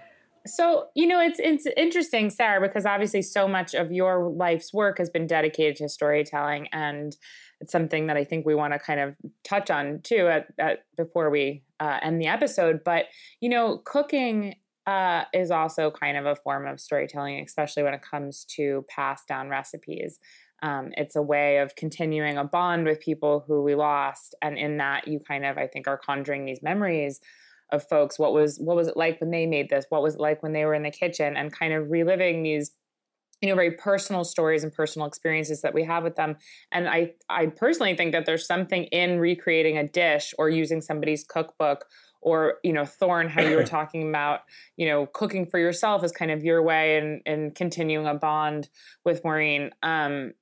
So, 0.47 0.89
you 0.93 1.07
know, 1.07 1.19
it's 1.19 1.39
it's 1.39 1.65
interesting, 1.75 2.29
Sarah, 2.29 2.61
because 2.61 2.85
obviously 2.85 3.23
so 3.23 3.47
much 3.47 3.73
of 3.73 3.91
your 3.91 4.29
life's 4.29 4.73
work 4.73 4.99
has 4.99 5.09
been 5.09 5.25
dedicated 5.25 5.77
to 5.77 5.89
storytelling 5.89 6.67
and 6.71 7.15
it's 7.61 7.71
something 7.71 8.07
that 8.07 8.17
I 8.17 8.25
think 8.25 8.45
we 8.45 8.53
want 8.53 8.73
to 8.73 8.79
kind 8.79 8.99
of 8.99 9.15
touch 9.43 9.71
on 9.71 10.01
too 10.03 10.27
at, 10.27 10.47
at 10.59 10.83
before 10.97 11.29
we 11.29 11.63
uh, 11.79 11.99
end 12.01 12.21
the 12.21 12.27
episode. 12.27 12.81
But 12.83 13.05
you 13.39 13.49
know, 13.49 13.77
cooking 13.79 14.55
uh, 14.87 15.23
is 15.33 15.51
also 15.51 15.91
kind 15.91 16.17
of 16.17 16.25
a 16.25 16.35
form 16.35 16.67
of 16.67 16.79
storytelling, 16.79 17.43
especially 17.43 17.83
when 17.83 17.93
it 17.93 18.01
comes 18.01 18.45
to 18.55 18.85
passed 18.89 19.27
down 19.27 19.49
recipes. 19.49 20.19
Um, 20.61 20.91
it's 20.95 21.15
a 21.15 21.21
way 21.21 21.57
of 21.57 21.75
continuing 21.75 22.37
a 22.37 22.43
bond 22.43 22.85
with 22.85 22.99
people 22.99 23.43
who 23.47 23.61
we 23.61 23.75
lost, 23.75 24.35
and 24.41 24.57
in 24.57 24.77
that, 24.77 25.07
you 25.07 25.19
kind 25.19 25.45
of, 25.45 25.57
I 25.57 25.67
think, 25.67 25.87
are 25.87 25.97
conjuring 25.97 26.45
these 26.45 26.61
memories 26.61 27.19
of 27.71 27.87
folks. 27.87 28.19
What 28.19 28.33
was 28.33 28.57
what 28.59 28.75
was 28.75 28.87
it 28.87 28.97
like 28.97 29.19
when 29.19 29.31
they 29.31 29.45
made 29.45 29.69
this? 29.69 29.85
What 29.89 30.01
was 30.01 30.15
it 30.15 30.21
like 30.21 30.41
when 30.43 30.53
they 30.53 30.65
were 30.65 30.73
in 30.73 30.83
the 30.83 30.91
kitchen? 30.91 31.35
And 31.35 31.51
kind 31.51 31.73
of 31.73 31.89
reliving 31.89 32.43
these 32.43 32.71
you 33.41 33.49
know 33.49 33.55
very 33.55 33.71
personal 33.71 34.23
stories 34.23 34.63
and 34.63 34.73
personal 34.73 35.07
experiences 35.07 35.61
that 35.61 35.73
we 35.73 35.83
have 35.83 36.03
with 36.03 36.15
them 36.15 36.37
and 36.71 36.87
i 36.87 37.11
i 37.29 37.45
personally 37.45 37.95
think 37.95 38.11
that 38.11 38.25
there's 38.25 38.47
something 38.47 38.85
in 38.85 39.19
recreating 39.19 39.77
a 39.77 39.87
dish 39.87 40.33
or 40.37 40.49
using 40.49 40.81
somebody's 40.81 41.23
cookbook 41.23 41.85
or 42.25 42.55
you 42.63 42.73
know 42.73 42.83
thorn 42.85 43.29
how 43.29 43.41
you 43.41 43.55
were 43.55 43.63
talking 43.77 44.09
about 44.09 44.41
you 44.75 44.85
know 44.87 45.05
cooking 45.05 45.45
for 45.45 45.59
yourself 45.59 46.03
is 46.03 46.11
kind 46.11 46.31
of 46.31 46.43
your 46.43 46.61
way 46.61 46.97
and 46.97 47.21
and 47.25 47.55
continuing 47.55 48.05
a 48.07 48.13
bond 48.15 48.67
with 49.05 49.23
maureen 49.23 49.71
um 49.83 50.33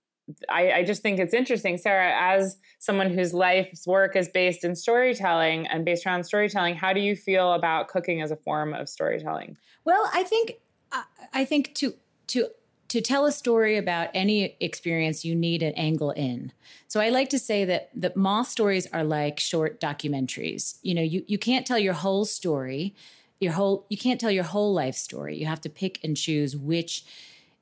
I, 0.48 0.72
I 0.72 0.84
just 0.86 1.02
think 1.02 1.20
it's 1.20 1.34
interesting, 1.34 1.78
Sarah, 1.78 2.14
as 2.18 2.56
someone 2.80 3.10
whose 3.10 3.34
life's 3.34 3.86
work 3.86 4.16
is 4.16 4.30
based 4.30 4.64
in 4.64 4.74
storytelling 4.74 5.68
and 5.68 5.84
based 5.84 6.06
around 6.06 6.24
storytelling, 6.24 6.76
how 6.76 6.94
do 6.94 7.02
you 7.02 7.14
feel 7.18 7.52
about 7.52 7.90
cooking 7.90 8.22
as 8.22 8.32
a 8.32 8.38
form 8.38 8.74
of 8.74 8.88
storytelling? 8.88 9.58
Well, 9.84 10.10
I 10.14 10.24
think 10.24 10.54
I- 10.94 11.04
I 11.34 11.44
think 11.44 11.74
to 11.76 11.96
to 12.28 12.48
to 12.90 13.02
tell 13.02 13.26
a 13.26 13.32
story 13.32 13.78
about 13.78 14.10
any 14.14 14.56
experience, 14.60 15.26
you 15.26 15.36
need 15.36 15.64
an 15.64 15.74
angle 15.74 16.12
in. 16.12 16.52
So 16.88 17.00
I 17.00 17.10
like 17.10 17.30
to 17.30 17.40
say 17.40 17.66
that 17.66 17.90
that 17.96 18.16
moth 18.16 18.48
stories 18.48 18.88
are 18.94 19.04
like 19.04 19.40
short 19.40 19.80
documentaries. 19.80 20.78
You 20.84 20.96
know, 20.96 21.02
you 21.02 21.24
you 21.28 21.38
can't 21.38 21.66
tell 21.66 21.80
your 21.80 21.94
whole 21.94 22.26
story, 22.26 22.96
your 23.40 23.54
whole 23.54 23.86
you 23.90 23.98
can't 23.98 24.20
tell 24.20 24.32
your 24.32 24.44
whole 24.44 24.74
life 24.74 24.96
story. 24.96 25.38
You 25.38 25.46
have 25.48 25.62
to 25.62 25.70
pick 25.70 26.00
and 26.04 26.16
choose 26.16 26.56
which 26.56 27.04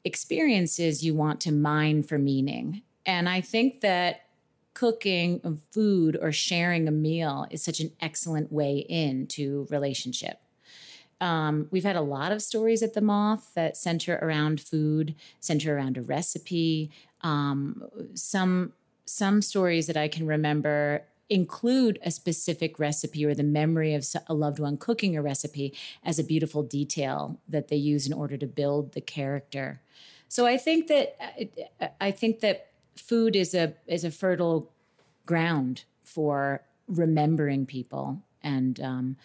experiences 0.03 1.03
you 1.03 1.13
want 1.13 1.39
to 1.41 1.51
mine 1.51 2.03
for 2.03 2.17
meaning. 2.17 2.81
And 3.05 3.29
I 3.29 3.41
think 3.41 3.81
that 3.81 4.25
cooking 4.73 5.59
food 5.71 6.17
or 6.19 6.31
sharing 6.31 6.87
a 6.87 6.91
meal 6.91 7.45
is 7.51 7.63
such 7.63 7.79
an 7.79 7.91
excellent 7.99 8.51
way 8.51 8.77
into 8.77 9.67
relationship. 9.69 10.39
Um, 11.21 11.67
we've 11.69 11.83
had 11.83 11.95
a 11.95 12.01
lot 12.01 12.31
of 12.31 12.41
stories 12.41 12.81
at 12.81 12.93
the 12.93 13.01
Moth 13.01 13.53
that 13.53 13.77
center 13.77 14.19
around 14.21 14.59
food, 14.59 15.15
center 15.39 15.77
around 15.77 15.97
a 15.97 16.01
recipe. 16.01 16.91
Um, 17.21 17.83
some 18.15 18.73
some 19.05 19.41
stories 19.41 19.87
that 19.87 19.97
I 19.97 20.07
can 20.07 20.25
remember 20.25 21.03
include 21.29 21.99
a 22.03 22.11
specific 22.11 22.79
recipe 22.79 23.23
or 23.25 23.33
the 23.33 23.43
memory 23.43 23.93
of 23.93 24.05
a 24.27 24.33
loved 24.33 24.59
one 24.59 24.77
cooking 24.77 25.15
a 25.15 25.21
recipe 25.21 25.73
as 26.03 26.19
a 26.19 26.23
beautiful 26.23 26.63
detail 26.63 27.39
that 27.47 27.69
they 27.69 27.77
use 27.77 28.05
in 28.05 28.13
order 28.13 28.35
to 28.35 28.47
build 28.47 28.93
the 28.93 29.01
character. 29.01 29.81
So 30.27 30.45
I 30.45 30.57
think 30.57 30.87
that 30.87 31.15
I 32.01 32.11
think 32.11 32.39
that 32.39 32.71
food 32.95 33.35
is 33.35 33.53
a 33.53 33.75
is 33.85 34.03
a 34.03 34.11
fertile 34.11 34.71
ground 35.25 35.83
for 36.03 36.63
remembering 36.87 37.65
people 37.65 38.21
and 38.43 38.79
um, 38.81 39.17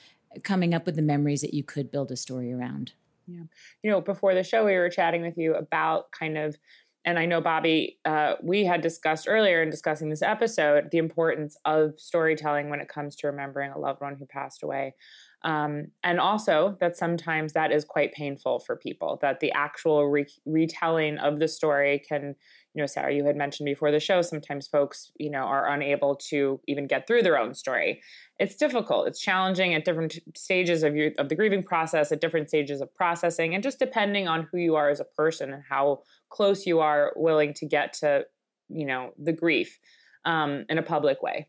coming 0.42 0.74
up 0.74 0.86
with 0.86 0.96
the 0.96 1.02
memories 1.02 1.40
that 1.40 1.54
you 1.54 1.62
could 1.62 1.90
build 1.90 2.10
a 2.10 2.16
story 2.16 2.52
around. 2.52 2.92
Yeah. 3.26 3.42
You 3.82 3.90
know, 3.90 4.00
before 4.00 4.34
the 4.34 4.42
show, 4.42 4.64
we 4.64 4.74
were 4.74 4.90
chatting 4.90 5.22
with 5.22 5.36
you 5.36 5.54
about 5.54 6.10
kind 6.12 6.38
of, 6.38 6.56
and 7.04 7.18
I 7.18 7.26
know, 7.26 7.40
Bobby, 7.40 7.98
uh, 8.04 8.34
we 8.42 8.64
had 8.64 8.80
discussed 8.80 9.26
earlier 9.28 9.62
in 9.62 9.70
discussing 9.70 10.10
this 10.10 10.22
episode 10.22 10.90
the 10.90 10.98
importance 10.98 11.56
of 11.64 11.98
storytelling 11.98 12.68
when 12.68 12.80
it 12.80 12.88
comes 12.88 13.14
to 13.16 13.28
remembering 13.28 13.70
a 13.70 13.78
loved 13.78 14.00
one 14.00 14.16
who 14.16 14.26
passed 14.26 14.62
away. 14.62 14.94
Um, 15.42 15.88
and 16.02 16.18
also 16.18 16.76
that 16.80 16.96
sometimes 16.96 17.52
that 17.52 17.70
is 17.70 17.84
quite 17.84 18.12
painful 18.12 18.58
for 18.58 18.74
people, 18.74 19.18
that 19.22 19.38
the 19.38 19.52
actual 19.52 20.08
re- 20.08 20.26
retelling 20.44 21.18
of 21.18 21.38
the 21.38 21.46
story 21.46 22.02
can, 22.08 22.34
you 22.76 22.82
know, 22.82 22.86
Sarah, 22.86 23.14
you 23.14 23.24
had 23.24 23.36
mentioned 23.36 23.64
before 23.64 23.90
the 23.90 23.98
show, 23.98 24.20
sometimes 24.20 24.68
folks, 24.68 25.10
you 25.18 25.30
know, 25.30 25.38
are 25.38 25.66
unable 25.72 26.14
to 26.14 26.60
even 26.68 26.86
get 26.86 27.06
through 27.06 27.22
their 27.22 27.38
own 27.38 27.54
story. 27.54 28.02
It's 28.38 28.54
difficult. 28.54 29.08
It's 29.08 29.18
challenging 29.18 29.72
at 29.72 29.86
different 29.86 30.18
stages 30.36 30.82
of 30.82 30.94
your 30.94 31.12
of 31.16 31.30
the 31.30 31.34
grieving 31.34 31.62
process, 31.62 32.12
at 32.12 32.20
different 32.20 32.50
stages 32.50 32.82
of 32.82 32.94
processing, 32.94 33.54
and 33.54 33.62
just 33.62 33.78
depending 33.78 34.28
on 34.28 34.46
who 34.52 34.58
you 34.58 34.74
are 34.74 34.90
as 34.90 35.00
a 35.00 35.04
person 35.04 35.54
and 35.54 35.62
how 35.66 36.02
close 36.28 36.66
you 36.66 36.80
are 36.80 37.14
willing 37.16 37.54
to 37.54 37.66
get 37.66 37.94
to, 37.94 38.26
you 38.68 38.84
know, 38.84 39.14
the 39.18 39.32
grief 39.32 39.78
um, 40.26 40.66
in 40.68 40.76
a 40.76 40.82
public 40.82 41.22
way. 41.22 41.48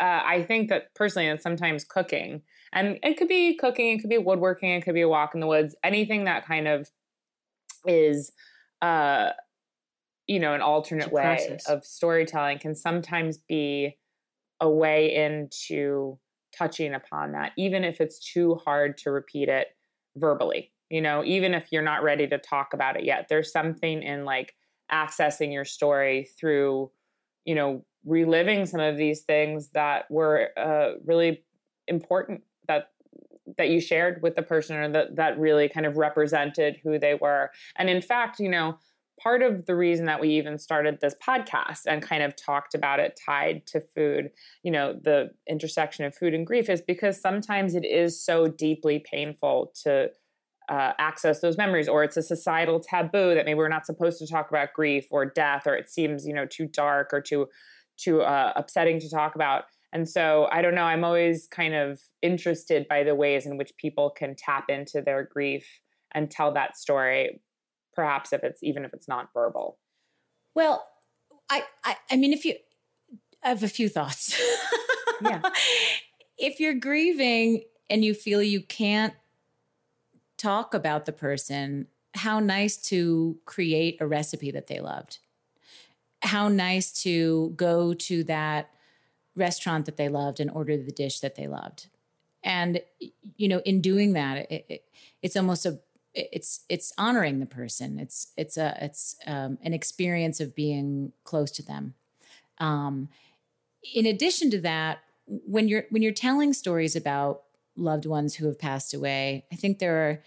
Uh, 0.00 0.22
I 0.24 0.42
think 0.42 0.70
that 0.70 0.94
personally, 0.94 1.28
and 1.28 1.38
sometimes 1.38 1.84
cooking 1.84 2.40
and 2.72 2.98
it 3.02 3.18
could 3.18 3.28
be 3.28 3.58
cooking, 3.58 3.90
it 3.90 4.00
could 4.00 4.08
be 4.08 4.16
woodworking, 4.16 4.70
it 4.70 4.80
could 4.80 4.94
be 4.94 5.02
a 5.02 5.08
walk 5.08 5.34
in 5.34 5.40
the 5.40 5.46
woods, 5.46 5.76
anything 5.84 6.24
that 6.24 6.46
kind 6.46 6.66
of 6.66 6.90
is 7.86 8.32
uh 8.80 9.32
you 10.32 10.40
know, 10.40 10.54
an 10.54 10.62
alternate 10.62 11.12
way 11.12 11.22
process. 11.22 11.68
of 11.68 11.84
storytelling 11.84 12.58
can 12.58 12.74
sometimes 12.74 13.36
be 13.36 13.98
a 14.62 14.70
way 14.70 15.14
into 15.14 16.18
touching 16.56 16.94
upon 16.94 17.32
that, 17.32 17.52
even 17.58 17.84
if 17.84 18.00
it's 18.00 18.18
too 18.18 18.54
hard 18.54 18.96
to 18.96 19.10
repeat 19.10 19.50
it 19.50 19.66
verbally. 20.16 20.72
You 20.88 21.02
know, 21.02 21.22
even 21.22 21.52
if 21.52 21.66
you're 21.70 21.82
not 21.82 22.02
ready 22.02 22.26
to 22.28 22.38
talk 22.38 22.72
about 22.72 22.96
it 22.96 23.04
yet, 23.04 23.26
there's 23.28 23.52
something 23.52 24.02
in 24.02 24.24
like 24.24 24.54
accessing 24.90 25.52
your 25.52 25.66
story 25.66 26.30
through, 26.40 26.90
you 27.44 27.54
know, 27.54 27.84
reliving 28.06 28.64
some 28.64 28.80
of 28.80 28.96
these 28.96 29.20
things 29.24 29.68
that 29.74 30.10
were 30.10 30.48
uh, 30.56 30.92
really 31.04 31.44
important 31.88 32.40
that 32.68 32.88
that 33.58 33.68
you 33.68 33.82
shared 33.82 34.22
with 34.22 34.34
the 34.34 34.42
person 34.42 34.76
or 34.76 34.88
that 34.88 35.16
that 35.16 35.38
really 35.38 35.68
kind 35.68 35.84
of 35.84 35.98
represented 35.98 36.78
who 36.82 36.98
they 36.98 37.14
were 37.14 37.50
and 37.76 37.90
in 37.90 38.00
fact 38.00 38.38
you 38.38 38.48
know 38.48 38.78
part 39.20 39.42
of 39.42 39.66
the 39.66 39.74
reason 39.74 40.06
that 40.06 40.20
we 40.20 40.28
even 40.30 40.58
started 40.58 40.98
this 41.00 41.14
podcast 41.26 41.80
and 41.86 42.02
kind 42.02 42.22
of 42.22 42.34
talked 42.36 42.74
about 42.74 43.00
it 43.00 43.18
tied 43.24 43.66
to 43.66 43.80
food 43.80 44.30
you 44.62 44.70
know 44.70 44.92
the 45.02 45.30
intersection 45.48 46.04
of 46.04 46.14
food 46.14 46.34
and 46.34 46.46
grief 46.46 46.68
is 46.68 46.80
because 46.80 47.20
sometimes 47.20 47.74
it 47.74 47.84
is 47.84 48.24
so 48.24 48.48
deeply 48.48 49.04
painful 49.10 49.72
to 49.82 50.08
uh, 50.68 50.92
access 50.98 51.40
those 51.40 51.58
memories 51.58 51.88
or 51.88 52.04
it's 52.04 52.16
a 52.16 52.22
societal 52.22 52.80
taboo 52.80 53.34
that 53.34 53.44
maybe 53.44 53.58
we're 53.58 53.68
not 53.68 53.84
supposed 53.84 54.18
to 54.18 54.26
talk 54.26 54.48
about 54.48 54.72
grief 54.72 55.06
or 55.10 55.26
death 55.26 55.66
or 55.66 55.74
it 55.74 55.90
seems 55.90 56.26
you 56.26 56.32
know 56.32 56.46
too 56.46 56.66
dark 56.66 57.10
or 57.12 57.20
too 57.20 57.46
too 58.02 58.22
uh, 58.22 58.52
upsetting 58.56 59.00
to 59.00 59.10
talk 59.10 59.34
about. 59.34 59.64
And 59.92 60.08
so 60.08 60.48
I 60.50 60.62
don't 60.62 60.74
know, 60.74 60.84
I'm 60.84 61.04
always 61.04 61.46
kind 61.46 61.74
of 61.74 62.00
interested 62.22 62.86
by 62.88 63.02
the 63.02 63.14
ways 63.14 63.46
in 63.46 63.58
which 63.58 63.76
people 63.76 64.10
can 64.10 64.34
tap 64.34 64.70
into 64.70 65.02
their 65.02 65.24
grief 65.24 65.66
and 66.12 66.30
tell 66.30 66.52
that 66.54 66.76
story, 66.76 67.40
perhaps 67.94 68.32
if 68.32 68.42
it's 68.44 68.62
even 68.62 68.84
if 68.84 68.92
it's 68.94 69.08
not 69.08 69.28
verbal. 69.34 69.78
Well, 70.54 70.86
I 71.50 71.64
I, 71.84 71.96
I 72.10 72.16
mean 72.16 72.32
if 72.32 72.44
you 72.44 72.54
I 73.42 73.48
have 73.48 73.62
a 73.62 73.68
few 73.68 73.88
thoughts. 73.88 74.40
yeah. 75.20 75.42
If 76.38 76.58
you're 76.58 76.74
grieving 76.74 77.62
and 77.88 78.04
you 78.04 78.14
feel 78.14 78.42
you 78.42 78.62
can't 78.62 79.14
talk 80.38 80.74
about 80.74 81.06
the 81.06 81.12
person, 81.12 81.86
how 82.14 82.40
nice 82.40 82.76
to 82.88 83.38
create 83.44 83.98
a 84.00 84.06
recipe 84.06 84.50
that 84.50 84.66
they 84.66 84.80
loved. 84.80 85.18
How 86.20 86.48
nice 86.48 86.90
to 87.02 87.52
go 87.54 87.94
to 87.94 88.24
that 88.24 88.70
restaurant 89.36 89.86
that 89.86 89.96
they 89.96 90.08
loved 90.08 90.40
and 90.40 90.50
order 90.50 90.76
the 90.76 90.90
dish 90.90 91.20
that 91.20 91.36
they 91.36 91.46
loved. 91.46 91.88
And 92.42 92.80
you 93.36 93.48
know, 93.48 93.60
in 93.60 93.80
doing 93.80 94.14
that, 94.14 94.50
it, 94.50 94.66
it, 94.68 94.84
it's 95.22 95.36
almost 95.36 95.64
a 95.64 95.78
it's 96.14 96.64
it's 96.68 96.92
honoring 96.98 97.40
the 97.40 97.46
person. 97.46 97.98
It's 97.98 98.32
it's 98.36 98.56
a 98.56 98.76
it's 98.80 99.16
um, 99.26 99.58
an 99.62 99.72
experience 99.72 100.40
of 100.40 100.54
being 100.54 101.12
close 101.24 101.50
to 101.52 101.62
them. 101.62 101.94
Um, 102.58 103.08
in 103.94 104.06
addition 104.06 104.50
to 104.50 104.60
that, 104.60 105.00
when 105.26 105.68
you're 105.68 105.84
when 105.90 106.02
you're 106.02 106.12
telling 106.12 106.52
stories 106.52 106.96
about 106.96 107.42
loved 107.76 108.06
ones 108.06 108.34
who 108.34 108.46
have 108.46 108.58
passed 108.58 108.92
away, 108.94 109.46
I 109.52 109.56
think 109.56 109.78
there 109.78 109.96
are 109.96 110.22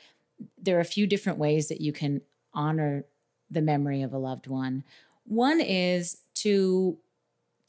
there 0.58 0.78
are 0.78 0.82
a 0.82 0.86
few 0.86 1.08
different 1.08 1.40
ways 1.40 1.68
that 1.68 1.82
you 1.82 1.94
can 1.94 2.22
honor 2.54 3.06
the 3.50 3.62
memory 3.62 4.02
of 4.02 4.14
a 4.14 4.18
loved 4.18 4.48
one. 4.48 4.84
One 5.26 5.62
is 5.62 6.18
to 6.36 6.98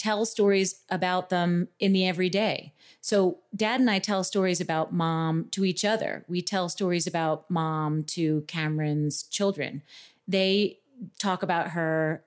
tell 0.07 0.25
stories 0.25 0.83
about 0.89 1.31
them 1.31 1.67
in 1.81 1.93
the 1.93 2.07
everyday. 2.07 2.73
So, 3.01 3.39
dad 3.57 3.81
and 3.81 3.91
I 3.91 3.99
tell 3.99 4.23
stories 4.23 4.61
about 4.61 4.93
mom 4.93 5.49
to 5.51 5.65
each 5.65 5.85
other. 5.85 6.25
We 6.29 6.43
tell 6.43 6.69
stories 6.69 7.09
about 7.09 7.51
mom 7.51 8.05
to 8.15 8.45
Cameron's 8.47 9.25
children. 9.25 9.83
They 10.29 10.79
talk 11.19 11.43
about 11.43 11.71
her 11.71 12.23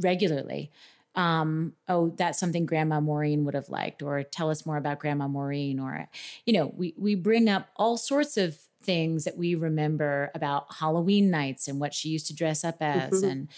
regularly. 0.00 0.72
Um, 1.14 1.74
oh, 1.88 2.12
that's 2.16 2.40
something 2.40 2.66
Grandma 2.66 2.98
Maureen 3.00 3.44
would 3.44 3.54
have 3.54 3.68
liked, 3.68 4.02
or 4.02 4.24
tell 4.24 4.50
us 4.50 4.66
more 4.66 4.76
about 4.76 4.98
Grandma 4.98 5.28
Maureen, 5.28 5.78
or, 5.78 6.08
you 6.46 6.52
know, 6.52 6.72
we, 6.76 6.94
we 6.96 7.14
bring 7.14 7.48
up 7.48 7.68
all 7.76 7.96
sorts 7.96 8.36
of 8.36 8.58
things 8.82 9.24
that 9.24 9.36
we 9.36 9.54
remember 9.54 10.30
about 10.34 10.66
Halloween 10.74 11.30
nights 11.30 11.68
and 11.68 11.80
what 11.80 11.92
she 11.92 12.08
used 12.08 12.26
to 12.28 12.34
dress 12.34 12.64
up 12.64 12.76
as, 12.80 13.10
mm-hmm. 13.12 13.30
and 13.30 13.48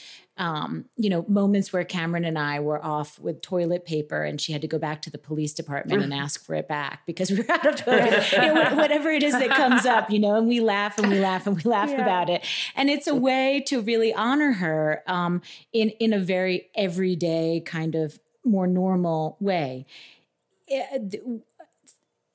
um, 0.41 0.87
you 0.97 1.11
know, 1.11 1.27
moments 1.29 1.71
where 1.71 1.85
Cameron 1.85 2.25
and 2.25 2.39
I 2.39 2.61
were 2.61 2.83
off 2.83 3.19
with 3.19 3.43
toilet 3.43 3.85
paper 3.85 4.25
and 4.25 4.41
she 4.41 4.53
had 4.53 4.63
to 4.63 4.69
go 4.69 4.79
back 4.79 5.03
to 5.03 5.11
the 5.11 5.19
police 5.19 5.53
department 5.53 6.03
and 6.03 6.15
ask 6.15 6.43
for 6.43 6.55
it 6.55 6.67
back 6.67 7.03
because 7.05 7.31
we 7.31 7.43
were 7.43 7.51
out 7.51 7.67
of 7.67 7.77
toilet, 7.77 8.33
you 8.33 8.39
know, 8.39 8.75
whatever 8.75 9.11
it 9.11 9.23
is 9.23 9.35
that 9.35 9.51
comes 9.51 9.85
up, 9.85 10.11
you 10.11 10.19
know, 10.19 10.37
and 10.37 10.49
we 10.49 10.61
laugh 10.61 10.99
and 10.99 11.11
we 11.11 11.21
laugh 11.21 11.47
and 11.47 11.63
we 11.63 11.63
laugh 11.71 11.91
yeah. 11.91 12.01
about 12.01 12.31
it. 12.31 12.47
And 12.75 12.89
it's 12.89 13.07
a 13.07 13.15
way 13.15 13.63
to 13.67 13.83
really 13.83 14.15
honor 14.15 14.53
her 14.53 15.03
um, 15.07 15.43
in 15.75 15.91
in 16.01 16.15
a 16.15 16.19
very 16.19 16.71
everyday 16.75 17.63
kind 17.67 17.95
of 17.95 18.19
more 18.43 18.67
normal 18.67 19.37
way. 19.41 19.85
It, 20.67 21.15
eh, 21.15 21.39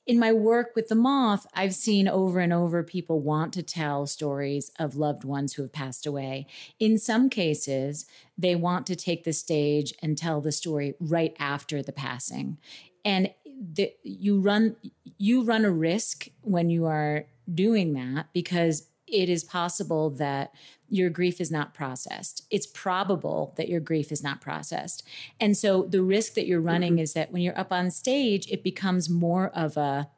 in 0.06 0.20
my 0.20 0.32
work 0.32 0.72
with 0.76 0.88
the 0.88 0.94
moth, 0.94 1.46
I've 1.52 1.74
seen 1.74 2.06
over 2.06 2.38
and 2.38 2.52
over 2.52 2.82
people 2.84 3.20
want 3.20 3.52
to 3.54 3.62
tell 3.62 4.06
stories 4.06 4.70
of 4.78 4.94
loved 4.94 5.24
ones 5.24 5.54
who 5.54 5.62
have 5.62 5.72
passed 5.72 6.06
away. 6.06 6.46
In 6.78 6.96
some 6.96 7.28
cases, 7.28 8.06
they 8.38 8.54
want 8.54 8.86
to 8.86 8.96
take 8.96 9.24
the 9.24 9.32
stage 9.32 9.92
and 10.00 10.16
tell 10.16 10.40
the 10.40 10.52
story 10.52 10.94
right 11.00 11.34
after 11.40 11.82
the 11.82 11.92
passing. 11.92 12.58
And 13.04 13.30
the, 13.44 13.92
you 14.02 14.40
run 14.40 14.76
you 15.18 15.42
run 15.42 15.64
a 15.64 15.70
risk 15.70 16.28
when 16.42 16.68
you 16.68 16.84
are 16.84 17.24
doing 17.52 17.94
that 17.94 18.26
because 18.34 18.88
it 19.06 19.28
is 19.28 19.44
possible 19.44 20.10
that 20.10 20.52
your 20.88 21.10
grief 21.10 21.40
is 21.40 21.50
not 21.50 21.74
processed. 21.74 22.46
It's 22.50 22.66
probable 22.66 23.54
that 23.56 23.68
your 23.68 23.80
grief 23.80 24.12
is 24.12 24.22
not 24.22 24.40
processed. 24.40 25.02
And 25.40 25.56
so 25.56 25.82
the 25.82 26.02
risk 26.02 26.34
that 26.34 26.46
you're 26.46 26.60
running 26.60 26.94
mm-hmm. 26.94 27.00
is 27.00 27.12
that 27.14 27.32
when 27.32 27.42
you're 27.42 27.58
up 27.58 27.72
on 27.72 27.90
stage, 27.90 28.46
it 28.50 28.62
becomes 28.62 29.10
more 29.10 29.48
of 29.48 29.76
a 29.76 30.08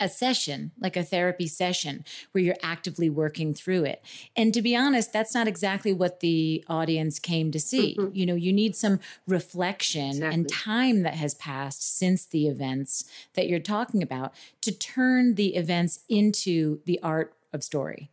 a 0.00 0.08
session, 0.08 0.72
like 0.78 0.96
a 0.96 1.04
therapy 1.04 1.46
session, 1.46 2.04
where 2.32 2.42
you're 2.42 2.56
actively 2.62 3.08
working 3.08 3.54
through 3.54 3.84
it. 3.84 4.04
And 4.34 4.52
to 4.52 4.60
be 4.60 4.74
honest, 4.74 5.12
that's 5.12 5.34
not 5.34 5.46
exactly 5.46 5.92
what 5.92 6.20
the 6.20 6.64
audience 6.68 7.18
came 7.18 7.52
to 7.52 7.60
see. 7.60 7.96
Mm-hmm. 7.98 8.14
You 8.14 8.26
know, 8.26 8.34
you 8.34 8.52
need 8.52 8.74
some 8.74 8.98
reflection 9.26 10.08
exactly. 10.08 10.34
and 10.34 10.48
time 10.48 11.02
that 11.02 11.14
has 11.14 11.34
passed 11.34 11.96
since 11.96 12.26
the 12.26 12.48
events 12.48 13.04
that 13.34 13.48
you're 13.48 13.60
talking 13.60 14.02
about 14.02 14.34
to 14.62 14.72
turn 14.72 15.36
the 15.36 15.54
events 15.54 16.00
into 16.08 16.80
the 16.84 16.98
art 17.02 17.34
of 17.54 17.64
story. 17.64 18.10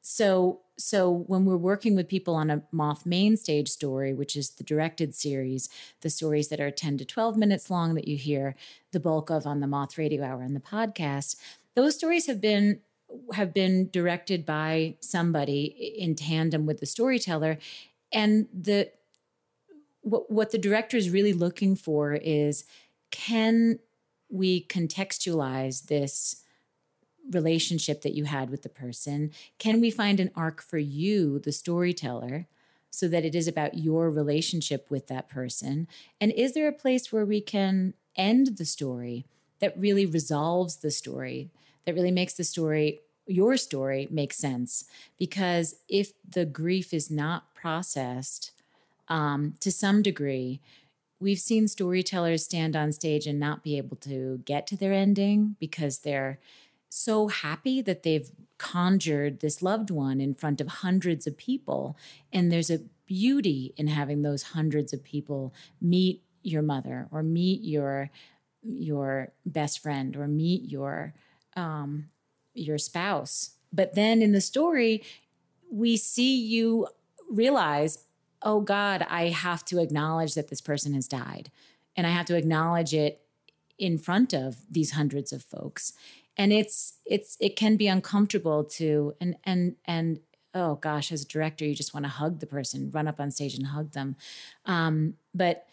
So 0.00 0.60
so 0.76 1.10
when 1.10 1.44
we're 1.44 1.56
working 1.56 1.94
with 1.94 2.08
people 2.08 2.34
on 2.34 2.50
a 2.50 2.62
moth 2.72 3.06
main 3.06 3.36
stage 3.36 3.68
story 3.68 4.12
which 4.12 4.34
is 4.36 4.50
the 4.50 4.64
directed 4.64 5.14
series 5.14 5.68
the 6.00 6.10
stories 6.10 6.48
that 6.48 6.60
are 6.60 6.70
10 6.70 6.98
to 6.98 7.04
12 7.04 7.36
minutes 7.36 7.70
long 7.70 7.94
that 7.94 8.08
you 8.08 8.16
hear 8.16 8.56
the 8.92 9.00
bulk 9.00 9.30
of 9.30 9.46
on 9.46 9.60
the 9.60 9.66
moth 9.66 9.96
radio 9.96 10.24
hour 10.24 10.42
and 10.42 10.56
the 10.56 10.60
podcast 10.60 11.36
those 11.74 11.94
stories 11.94 12.26
have 12.26 12.40
been 12.40 12.80
have 13.34 13.54
been 13.54 13.88
directed 13.90 14.44
by 14.44 14.96
somebody 15.00 15.66
in 15.98 16.14
tandem 16.14 16.66
with 16.66 16.80
the 16.80 16.86
storyteller 16.86 17.58
and 18.12 18.48
the 18.52 18.90
what, 20.00 20.30
what 20.30 20.50
the 20.50 20.58
director 20.58 20.96
is 20.96 21.10
really 21.10 21.32
looking 21.32 21.76
for 21.76 22.14
is 22.14 22.64
can 23.10 23.78
we 24.28 24.66
contextualize 24.66 25.86
this 25.86 26.43
relationship 27.30 28.02
that 28.02 28.14
you 28.14 28.24
had 28.24 28.50
with 28.50 28.62
the 28.62 28.68
person? 28.68 29.30
Can 29.58 29.80
we 29.80 29.90
find 29.90 30.20
an 30.20 30.30
arc 30.34 30.62
for 30.62 30.78
you, 30.78 31.38
the 31.38 31.52
storyteller, 31.52 32.46
so 32.90 33.08
that 33.08 33.24
it 33.24 33.34
is 33.34 33.48
about 33.48 33.78
your 33.78 34.10
relationship 34.10 34.90
with 34.90 35.08
that 35.08 35.28
person? 35.28 35.88
And 36.20 36.32
is 36.32 36.54
there 36.54 36.68
a 36.68 36.72
place 36.72 37.12
where 37.12 37.24
we 37.24 37.40
can 37.40 37.94
end 38.16 38.58
the 38.58 38.64
story 38.64 39.26
that 39.60 39.78
really 39.78 40.06
resolves 40.06 40.76
the 40.76 40.90
story, 40.90 41.50
that 41.84 41.94
really 41.94 42.10
makes 42.10 42.34
the 42.34 42.44
story, 42.44 43.00
your 43.26 43.56
story, 43.56 44.08
make 44.10 44.32
sense. 44.32 44.84
Because 45.18 45.76
if 45.88 46.12
the 46.28 46.44
grief 46.44 46.92
is 46.92 47.10
not 47.10 47.54
processed 47.54 48.52
um, 49.08 49.54
to 49.60 49.70
some 49.72 50.02
degree, 50.02 50.60
we've 51.20 51.38
seen 51.38 51.68
storytellers 51.68 52.44
stand 52.44 52.76
on 52.76 52.92
stage 52.92 53.26
and 53.26 53.40
not 53.40 53.62
be 53.62 53.76
able 53.78 53.96
to 53.96 54.38
get 54.44 54.66
to 54.66 54.76
their 54.76 54.92
ending 54.92 55.56
because 55.58 56.00
they're 56.00 56.38
so 56.94 57.28
happy 57.28 57.82
that 57.82 58.04
they've 58.04 58.30
conjured 58.56 59.40
this 59.40 59.62
loved 59.62 59.90
one 59.90 60.20
in 60.20 60.34
front 60.34 60.60
of 60.60 60.68
hundreds 60.68 61.26
of 61.26 61.36
people. 61.36 61.96
And 62.32 62.52
there's 62.52 62.70
a 62.70 62.82
beauty 63.06 63.74
in 63.76 63.88
having 63.88 64.22
those 64.22 64.42
hundreds 64.42 64.92
of 64.92 65.02
people 65.02 65.52
meet 65.80 66.22
your 66.42 66.62
mother 66.62 67.08
or 67.10 67.22
meet 67.22 67.62
your 67.62 68.10
your 68.62 69.32
best 69.44 69.80
friend 69.80 70.16
or 70.16 70.26
meet 70.26 70.70
your 70.70 71.14
um, 71.56 72.10
your 72.54 72.78
spouse. 72.78 73.56
But 73.72 73.94
then 73.94 74.22
in 74.22 74.32
the 74.32 74.40
story, 74.40 75.02
we 75.70 75.96
see 75.96 76.36
you 76.36 76.86
realize, 77.28 78.04
oh 78.40 78.60
God, 78.60 79.04
I 79.10 79.28
have 79.28 79.64
to 79.66 79.80
acknowledge 79.80 80.34
that 80.34 80.48
this 80.48 80.60
person 80.60 80.94
has 80.94 81.08
died, 81.08 81.50
and 81.96 82.06
I 82.06 82.10
have 82.10 82.26
to 82.26 82.36
acknowledge 82.36 82.94
it 82.94 83.20
in 83.76 83.98
front 83.98 84.32
of 84.32 84.58
these 84.70 84.92
hundreds 84.92 85.32
of 85.32 85.42
folks 85.42 85.92
and 86.36 86.52
it's 86.52 86.94
it's 87.04 87.36
it 87.40 87.56
can 87.56 87.76
be 87.76 87.86
uncomfortable 87.86 88.64
to 88.64 89.14
and 89.20 89.36
and 89.44 89.76
and 89.84 90.20
oh 90.54 90.76
gosh 90.76 91.12
as 91.12 91.22
a 91.22 91.28
director 91.28 91.64
you 91.64 91.74
just 91.74 91.94
want 91.94 92.04
to 92.04 92.10
hug 92.10 92.40
the 92.40 92.46
person 92.46 92.90
run 92.92 93.08
up 93.08 93.20
on 93.20 93.30
stage 93.30 93.54
and 93.54 93.68
hug 93.68 93.92
them. 93.92 94.16
Um, 94.66 95.14
but 95.34 95.66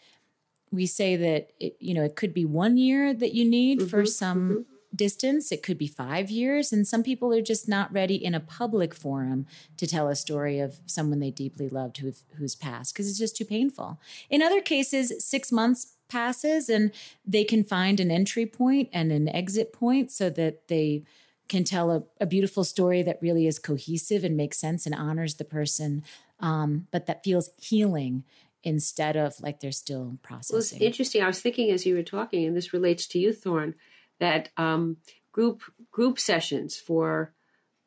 we 0.71 0.85
say 0.85 1.15
that 1.15 1.51
it, 1.59 1.75
you 1.79 1.93
know 1.93 2.03
it 2.03 2.15
could 2.15 2.33
be 2.33 2.45
one 2.45 2.77
year 2.77 3.13
that 3.13 3.33
you 3.33 3.45
need 3.45 3.79
mm-hmm, 3.79 3.87
for 3.89 4.05
some 4.05 4.49
mm-hmm. 4.49 4.61
distance. 4.95 5.51
It 5.51 5.63
could 5.63 5.77
be 5.77 5.87
five 5.87 6.31
years. 6.31 6.71
And 6.71 6.87
some 6.87 7.03
people 7.03 7.33
are 7.33 7.41
just 7.41 7.67
not 7.67 7.91
ready 7.91 8.15
in 8.15 8.33
a 8.33 8.39
public 8.39 8.93
forum 8.93 9.45
to 9.77 9.85
tell 9.87 10.07
a 10.07 10.15
story 10.15 10.59
of 10.59 10.79
someone 10.85 11.19
they 11.19 11.31
deeply 11.31 11.69
loved 11.69 11.97
who, 11.97 12.13
who's 12.37 12.55
passed 12.55 12.93
because 12.93 13.09
it's 13.09 13.19
just 13.19 13.35
too 13.35 13.45
painful. 13.45 13.99
In 14.29 14.41
other 14.41 14.61
cases 14.61 15.13
six 15.23 15.51
months 15.51 15.95
passes 16.11 16.69
and 16.69 16.91
they 17.25 17.43
can 17.43 17.63
find 17.63 17.99
an 17.99 18.11
entry 18.11 18.45
point 18.45 18.89
and 18.91 19.11
an 19.11 19.29
exit 19.29 19.71
point 19.71 20.11
so 20.11 20.29
that 20.29 20.67
they 20.67 21.03
can 21.47 21.63
tell 21.63 21.91
a, 21.91 22.03
a 22.19 22.25
beautiful 22.25 22.63
story 22.63 23.01
that 23.03 23.19
really 23.21 23.45
is 23.47 23.59
cohesive 23.59 24.23
and 24.23 24.37
makes 24.37 24.57
sense 24.57 24.85
and 24.85 24.95
honors 24.95 25.35
the 25.35 25.43
person 25.43 26.03
um, 26.41 26.87
but 26.91 27.05
that 27.05 27.23
feels 27.23 27.49
healing 27.57 28.23
instead 28.63 29.15
of 29.15 29.39
like 29.41 29.59
they're 29.59 29.71
still 29.71 30.17
processing. 30.21 30.55
Well, 30.55 30.61
it's 30.61 30.73
interesting. 30.73 31.23
I 31.23 31.27
was 31.27 31.41
thinking 31.41 31.71
as 31.71 31.85
you 31.85 31.95
were 31.95 32.03
talking, 32.03 32.45
and 32.45 32.55
this 32.55 32.73
relates 32.73 33.07
to 33.07 33.19
you, 33.19 33.33
Thorn, 33.33 33.75
that 34.19 34.49
um, 34.57 34.97
group 35.31 35.61
group 35.91 36.19
sessions 36.19 36.77
for 36.77 37.33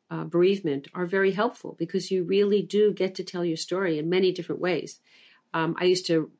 uh, 0.09 0.23
bereavement 0.23 0.87
are 0.93 1.05
very 1.05 1.31
helpful 1.31 1.75
because 1.77 2.11
you 2.11 2.23
really 2.23 2.61
do 2.61 2.93
get 2.93 3.15
to 3.15 3.23
tell 3.23 3.45
your 3.45 3.57
story 3.57 3.99
in 3.99 4.09
many 4.09 4.31
different 4.31 4.61
ways. 4.61 4.99
Um, 5.53 5.75
I 5.79 5.85
used 5.85 6.07
to 6.07 6.31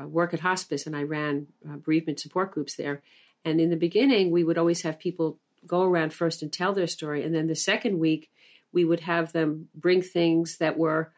uh, 0.00 0.06
work 0.06 0.34
at 0.34 0.40
hospice 0.40 0.86
and 0.86 0.96
I 0.96 1.02
ran 1.02 1.46
uh, 1.68 1.76
bereavement 1.76 2.20
support 2.20 2.52
groups 2.52 2.74
there. 2.76 3.02
And 3.44 3.60
in 3.60 3.70
the 3.70 3.76
beginning, 3.76 4.30
we 4.30 4.44
would 4.44 4.58
always 4.58 4.82
have 4.82 4.98
people 4.98 5.38
go 5.66 5.82
around 5.82 6.12
first 6.12 6.42
and 6.42 6.52
tell 6.52 6.72
their 6.72 6.86
story. 6.86 7.24
And 7.24 7.34
then 7.34 7.46
the 7.46 7.54
second 7.54 7.98
week, 7.98 8.30
we 8.72 8.84
would 8.84 9.00
have 9.00 9.32
them 9.32 9.68
bring 9.74 10.02
things 10.02 10.58
that 10.58 10.76
were 10.76 11.12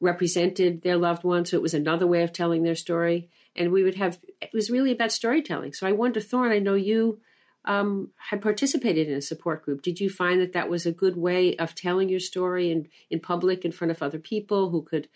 represented 0.00 0.82
their 0.82 0.96
loved 0.96 1.24
ones. 1.24 1.50
So 1.50 1.56
it 1.56 1.62
was 1.62 1.74
another 1.74 2.06
way 2.06 2.22
of 2.22 2.32
telling 2.32 2.62
their 2.62 2.74
story. 2.74 3.30
And 3.56 3.72
we 3.72 3.82
would 3.82 3.96
have, 3.96 4.18
it 4.40 4.50
was 4.52 4.70
really 4.70 4.92
about 4.92 5.12
storytelling. 5.12 5.72
So 5.72 5.86
I 5.86 5.92
wonder, 5.92 6.20
Thorn, 6.20 6.52
I 6.52 6.58
know 6.58 6.74
you 6.74 7.20
um, 7.64 8.10
had 8.16 8.40
participated 8.40 9.08
in 9.08 9.14
a 9.14 9.22
support 9.22 9.64
group. 9.64 9.82
Did 9.82 10.00
you 10.00 10.10
find 10.10 10.40
that 10.40 10.52
that 10.52 10.70
was 10.70 10.86
a 10.86 10.92
good 10.92 11.16
way 11.16 11.56
of 11.56 11.74
telling 11.74 12.08
your 12.08 12.20
story 12.20 12.70
in, 12.70 12.88
in 13.10 13.20
public 13.20 13.64
in 13.64 13.72
front 13.72 13.90
of 13.90 14.02
other 14.02 14.18
people 14.18 14.70
who 14.70 14.82
could, 14.82 15.08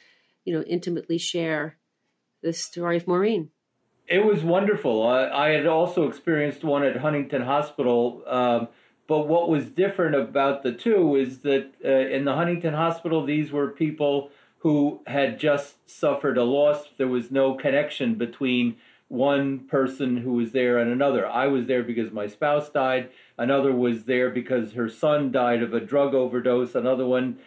you 0.44 0.52
know, 0.52 0.62
intimately 0.62 1.18
share 1.18 1.76
the 2.42 2.52
story 2.52 2.96
of 2.96 3.06
Maureen. 3.06 3.50
It 4.06 4.24
was 4.24 4.42
wonderful. 4.42 5.06
I, 5.06 5.28
I 5.28 5.48
had 5.50 5.66
also 5.66 6.08
experienced 6.08 6.64
one 6.64 6.82
at 6.82 6.96
Huntington 6.96 7.42
Hospital. 7.42 8.22
Um, 8.26 8.68
but 9.06 9.28
what 9.28 9.48
was 9.48 9.66
different 9.66 10.14
about 10.14 10.62
the 10.62 10.72
two 10.72 11.16
is 11.16 11.40
that 11.40 11.72
uh, 11.84 11.88
in 11.88 12.24
the 12.24 12.34
Huntington 12.34 12.74
Hospital, 12.74 13.24
these 13.24 13.52
were 13.52 13.68
people 13.68 14.30
who 14.58 15.00
had 15.06 15.38
just 15.38 15.76
suffered 15.90 16.38
a 16.38 16.44
loss. 16.44 16.84
There 16.96 17.08
was 17.08 17.30
no 17.30 17.54
connection 17.54 18.14
between 18.14 18.76
one 19.08 19.60
person 19.60 20.16
who 20.16 20.32
was 20.34 20.52
there 20.52 20.78
and 20.78 20.90
another. 20.90 21.26
I 21.26 21.48
was 21.48 21.66
there 21.66 21.82
because 21.82 22.12
my 22.12 22.26
spouse 22.26 22.70
died. 22.70 23.10
Another 23.36 23.72
was 23.72 24.04
there 24.04 24.30
because 24.30 24.72
her 24.72 24.88
son 24.88 25.30
died 25.30 25.62
of 25.62 25.74
a 25.74 25.80
drug 25.80 26.14
overdose. 26.14 26.74
Another 26.74 27.06
one, 27.06 27.38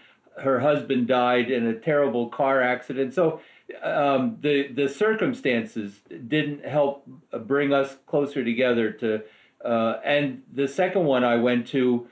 her 0.43 0.59
husband 0.59 1.07
died 1.07 1.49
in 1.49 1.65
a 1.65 1.73
terrible 1.73 2.29
car 2.29 2.61
accident. 2.61 3.13
So 3.13 3.41
um, 3.81 4.37
the 4.41 4.67
the 4.67 4.87
circumstances 4.87 6.01
didn't 6.09 6.65
help 6.65 7.07
bring 7.45 7.73
us 7.73 7.97
closer 8.05 8.43
together. 8.43 8.91
To 8.91 9.23
uh, 9.63 9.99
and 10.03 10.43
the 10.51 10.67
second 10.67 11.05
one 11.05 11.23
I 11.23 11.37
went 11.37 11.67
to, 11.67 12.07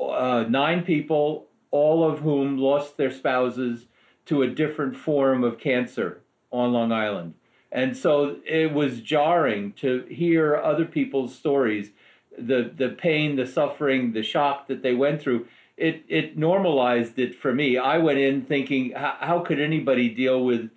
uh, 0.00 0.44
nine 0.48 0.82
people, 0.82 1.46
all 1.70 2.08
of 2.08 2.20
whom 2.20 2.56
lost 2.56 2.96
their 2.96 3.10
spouses 3.10 3.86
to 4.26 4.42
a 4.42 4.48
different 4.48 4.96
form 4.96 5.44
of 5.44 5.58
cancer 5.58 6.22
on 6.50 6.72
Long 6.72 6.92
Island, 6.92 7.34
and 7.70 7.96
so 7.96 8.36
it 8.46 8.72
was 8.72 9.00
jarring 9.00 9.72
to 9.74 10.04
hear 10.04 10.56
other 10.56 10.86
people's 10.86 11.34
stories, 11.34 11.90
the 12.38 12.72
the 12.74 12.88
pain, 12.88 13.36
the 13.36 13.46
suffering, 13.46 14.12
the 14.12 14.22
shock 14.22 14.68
that 14.68 14.82
they 14.82 14.94
went 14.94 15.20
through. 15.20 15.46
It 15.76 16.04
it 16.08 16.38
normalized 16.38 17.18
it 17.18 17.34
for 17.34 17.52
me. 17.52 17.76
I 17.76 17.98
went 17.98 18.18
in 18.18 18.42
thinking, 18.42 18.92
how, 18.92 19.16
how 19.18 19.38
could 19.40 19.60
anybody 19.60 20.08
deal 20.08 20.42
with 20.42 20.70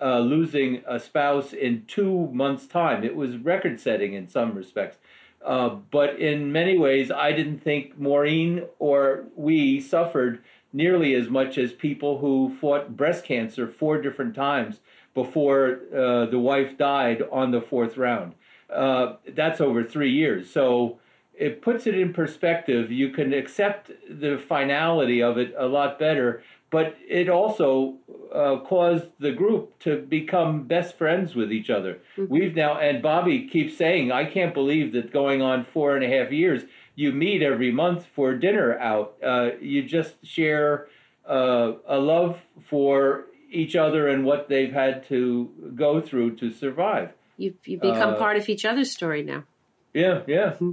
uh, 0.00 0.18
losing 0.18 0.82
a 0.86 0.98
spouse 0.98 1.52
in 1.52 1.84
two 1.86 2.28
months' 2.32 2.66
time. 2.66 3.04
It 3.04 3.16
was 3.16 3.36
record 3.36 3.80
setting 3.80 4.14
in 4.14 4.28
some 4.28 4.54
respects. 4.54 4.98
Uh, 5.44 5.68
but 5.90 6.18
in 6.18 6.52
many 6.52 6.78
ways, 6.78 7.10
I 7.10 7.32
didn't 7.32 7.58
think 7.58 7.98
Maureen 7.98 8.64
or 8.78 9.24
we 9.36 9.80
suffered 9.80 10.42
nearly 10.72 11.14
as 11.14 11.28
much 11.28 11.58
as 11.58 11.72
people 11.72 12.18
who 12.18 12.54
fought 12.60 12.96
breast 12.96 13.24
cancer 13.24 13.68
four 13.68 14.00
different 14.00 14.34
times 14.34 14.80
before 15.14 15.80
uh, 15.94 16.26
the 16.26 16.38
wife 16.38 16.76
died 16.76 17.22
on 17.30 17.52
the 17.52 17.60
fourth 17.60 17.96
round. 17.96 18.34
Uh, 18.68 19.14
that's 19.28 19.60
over 19.60 19.84
three 19.84 20.10
years. 20.10 20.50
So 20.50 20.98
it 21.32 21.62
puts 21.62 21.86
it 21.86 21.96
in 21.96 22.12
perspective. 22.12 22.90
You 22.90 23.10
can 23.10 23.32
accept 23.32 23.90
the 24.08 24.38
finality 24.38 25.22
of 25.22 25.38
it 25.38 25.54
a 25.56 25.66
lot 25.66 25.98
better 25.98 26.42
but 26.70 26.96
it 27.08 27.28
also 27.28 27.94
uh, 28.34 28.58
caused 28.66 29.06
the 29.20 29.32
group 29.32 29.78
to 29.80 29.98
become 29.98 30.64
best 30.64 30.98
friends 30.98 31.34
with 31.34 31.52
each 31.52 31.70
other. 31.70 32.00
Mm-hmm. 32.16 32.32
We've 32.32 32.56
now, 32.56 32.78
and 32.78 33.00
Bobby 33.02 33.48
keeps 33.48 33.76
saying, 33.76 34.10
I 34.10 34.24
can't 34.24 34.52
believe 34.52 34.92
that 34.94 35.12
going 35.12 35.40
on 35.40 35.64
four 35.64 35.94
and 35.96 36.04
a 36.04 36.08
half 36.08 36.32
years, 36.32 36.62
you 36.96 37.12
meet 37.12 37.42
every 37.42 37.70
month 37.70 38.06
for 38.14 38.34
dinner 38.34 38.78
out. 38.78 39.14
Uh, 39.24 39.50
you 39.60 39.84
just 39.84 40.14
share 40.26 40.88
uh, 41.28 41.72
a 41.86 41.98
love 41.98 42.40
for 42.68 43.26
each 43.50 43.76
other 43.76 44.08
and 44.08 44.24
what 44.24 44.48
they've 44.48 44.72
had 44.72 45.06
to 45.08 45.50
go 45.76 46.00
through 46.00 46.36
to 46.36 46.50
survive. 46.50 47.10
You 47.36 47.54
you 47.64 47.78
become 47.78 48.14
uh, 48.14 48.18
part 48.18 48.36
of 48.36 48.48
each 48.48 48.64
other's 48.64 48.92
story 48.92 49.22
now. 49.22 49.44
Yeah, 49.92 50.22
yeah. 50.26 50.50
Mm-hmm. 50.52 50.72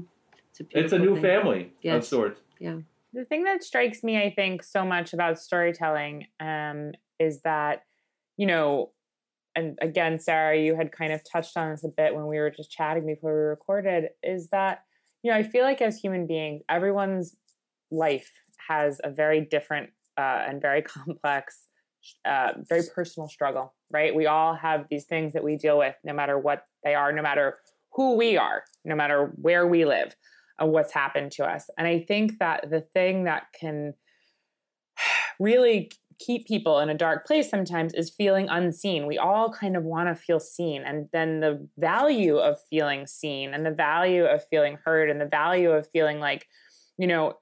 It's, 0.49 0.59
a, 0.59 0.79
it's 0.79 0.93
a 0.93 0.99
new 0.99 1.13
thing. 1.13 1.23
family 1.23 1.73
yes. 1.81 1.97
of 1.97 2.05
sorts. 2.05 2.41
Yeah 2.59 2.77
the 3.13 3.25
thing 3.25 3.43
that 3.43 3.63
strikes 3.63 4.03
me, 4.03 4.17
I 4.17 4.33
think, 4.33 4.63
so 4.63 4.85
much 4.85 5.13
about 5.13 5.39
storytelling 5.39 6.27
um, 6.39 6.91
is 7.19 7.41
that, 7.41 7.83
you 8.37 8.47
know, 8.47 8.91
and 9.53 9.77
again, 9.81 10.17
Sarah, 10.17 10.57
you 10.57 10.75
had 10.75 10.93
kind 10.93 11.11
of 11.11 11.21
touched 11.29 11.57
on 11.57 11.71
this 11.71 11.83
a 11.83 11.89
bit 11.89 12.15
when 12.15 12.27
we 12.27 12.39
were 12.39 12.49
just 12.49 12.71
chatting 12.71 13.05
before 13.05 13.33
we 13.33 13.49
recorded, 13.49 14.09
is 14.23 14.47
that, 14.49 14.83
you 15.23 15.31
know, 15.31 15.37
I 15.37 15.43
feel 15.43 15.63
like 15.63 15.81
as 15.81 15.97
human 15.97 16.25
beings, 16.25 16.61
everyone's 16.69 17.35
life 17.91 18.31
has 18.69 19.01
a 19.03 19.09
very 19.09 19.41
different 19.41 19.89
uh, 20.17 20.45
and 20.47 20.61
very 20.61 20.81
complex, 20.81 21.67
uh, 22.23 22.53
very 22.69 22.83
personal 22.95 23.27
struggle, 23.27 23.73
right? 23.91 24.15
We 24.15 24.27
all 24.27 24.55
have 24.55 24.85
these 24.89 25.03
things 25.03 25.33
that 25.33 25.43
we 25.43 25.57
deal 25.57 25.77
with, 25.77 25.95
no 26.05 26.13
matter 26.13 26.39
what 26.39 26.65
they 26.85 26.95
are, 26.95 27.11
no 27.11 27.21
matter 27.21 27.57
who 27.93 28.15
we 28.15 28.37
are, 28.37 28.63
no 28.85 28.95
matter 28.95 29.33
where 29.35 29.67
we 29.67 29.83
live 29.83 30.15
what's 30.69 30.93
happened 30.93 31.31
to 31.33 31.45
us. 31.45 31.69
And 31.77 31.87
I 31.87 32.05
think 32.07 32.39
that 32.39 32.69
the 32.69 32.81
thing 32.81 33.25
that 33.25 33.43
can 33.59 33.93
really 35.39 35.91
keep 36.19 36.45
people 36.47 36.79
in 36.79 36.89
a 36.89 36.93
dark 36.93 37.25
place 37.25 37.49
sometimes 37.49 37.93
is 37.93 38.11
feeling 38.11 38.47
unseen. 38.47 39.07
We 39.07 39.17
all 39.17 39.51
kind 39.51 39.75
of 39.75 39.83
want 39.83 40.09
to 40.09 40.15
feel 40.15 40.39
seen. 40.39 40.83
And 40.83 41.09
then 41.11 41.39
the 41.39 41.67
value 41.77 42.37
of 42.37 42.57
feeling 42.69 43.07
seen 43.07 43.53
and 43.53 43.65
the 43.65 43.71
value 43.71 44.25
of 44.25 44.45
feeling 44.47 44.77
heard 44.85 45.09
and 45.09 45.19
the 45.19 45.25
value 45.25 45.71
of 45.71 45.89
feeling 45.89 46.19
like, 46.19 46.47
you 46.97 47.07
know, 47.07 47.37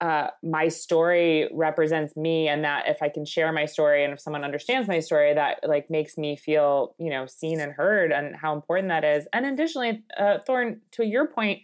uh, 0.00 0.28
my 0.42 0.68
story 0.68 1.48
represents 1.54 2.16
me 2.16 2.48
and 2.48 2.64
that 2.64 2.86
if 2.86 2.98
i 3.00 3.08
can 3.08 3.24
share 3.24 3.50
my 3.50 3.64
story 3.64 4.04
and 4.04 4.12
if 4.12 4.20
someone 4.20 4.44
understands 4.44 4.86
my 4.86 5.00
story 5.00 5.32
that 5.32 5.58
like 5.66 5.88
makes 5.88 6.18
me 6.18 6.36
feel 6.36 6.94
you 6.98 7.08
know 7.08 7.24
seen 7.24 7.60
and 7.60 7.72
heard 7.72 8.12
and 8.12 8.36
how 8.36 8.54
important 8.54 8.88
that 8.88 9.04
is 9.04 9.26
and 9.32 9.46
additionally 9.46 10.04
uh, 10.18 10.36
thorn 10.46 10.82
to 10.90 11.02
your 11.02 11.26
point 11.26 11.60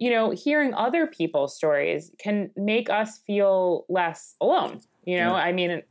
you 0.00 0.10
know 0.10 0.30
hearing 0.30 0.74
other 0.74 1.06
people's 1.06 1.54
stories 1.54 2.10
can 2.18 2.50
make 2.56 2.90
us 2.90 3.18
feel 3.18 3.84
less 3.88 4.34
alone 4.40 4.80
you 5.04 5.16
know 5.16 5.36
yeah. 5.36 5.44
i 5.44 5.52
mean 5.52 5.82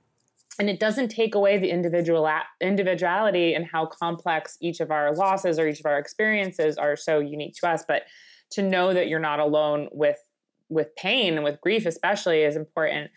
and 0.60 0.70
it 0.70 0.80
doesn't 0.80 1.08
take 1.08 1.36
away 1.36 1.58
the 1.58 1.70
individual 1.70 2.30
individuality 2.60 3.54
and 3.54 3.66
how 3.66 3.86
complex 3.86 4.58
each 4.60 4.82
of 4.82 4.92
our 4.92 5.16
losses 5.16 5.58
or 5.58 5.68
each 5.68 5.80
of 5.80 5.86
our 5.86 5.98
experiences 5.98 6.78
are 6.78 6.98
so 6.98 7.20
unique 7.20 7.54
to 7.56 7.70
us 7.70 7.84
but 7.88 8.04
to 8.50 8.62
know 8.62 8.94
that 8.94 9.08
you're 9.08 9.20
not 9.20 9.40
alone 9.40 9.88
with 9.92 10.20
with 10.68 10.94
pain 10.98 11.36
and 11.36 11.44
with 11.44 11.62
grief 11.62 11.86
especially 11.86 12.42
is 12.42 12.56
important 12.56 13.12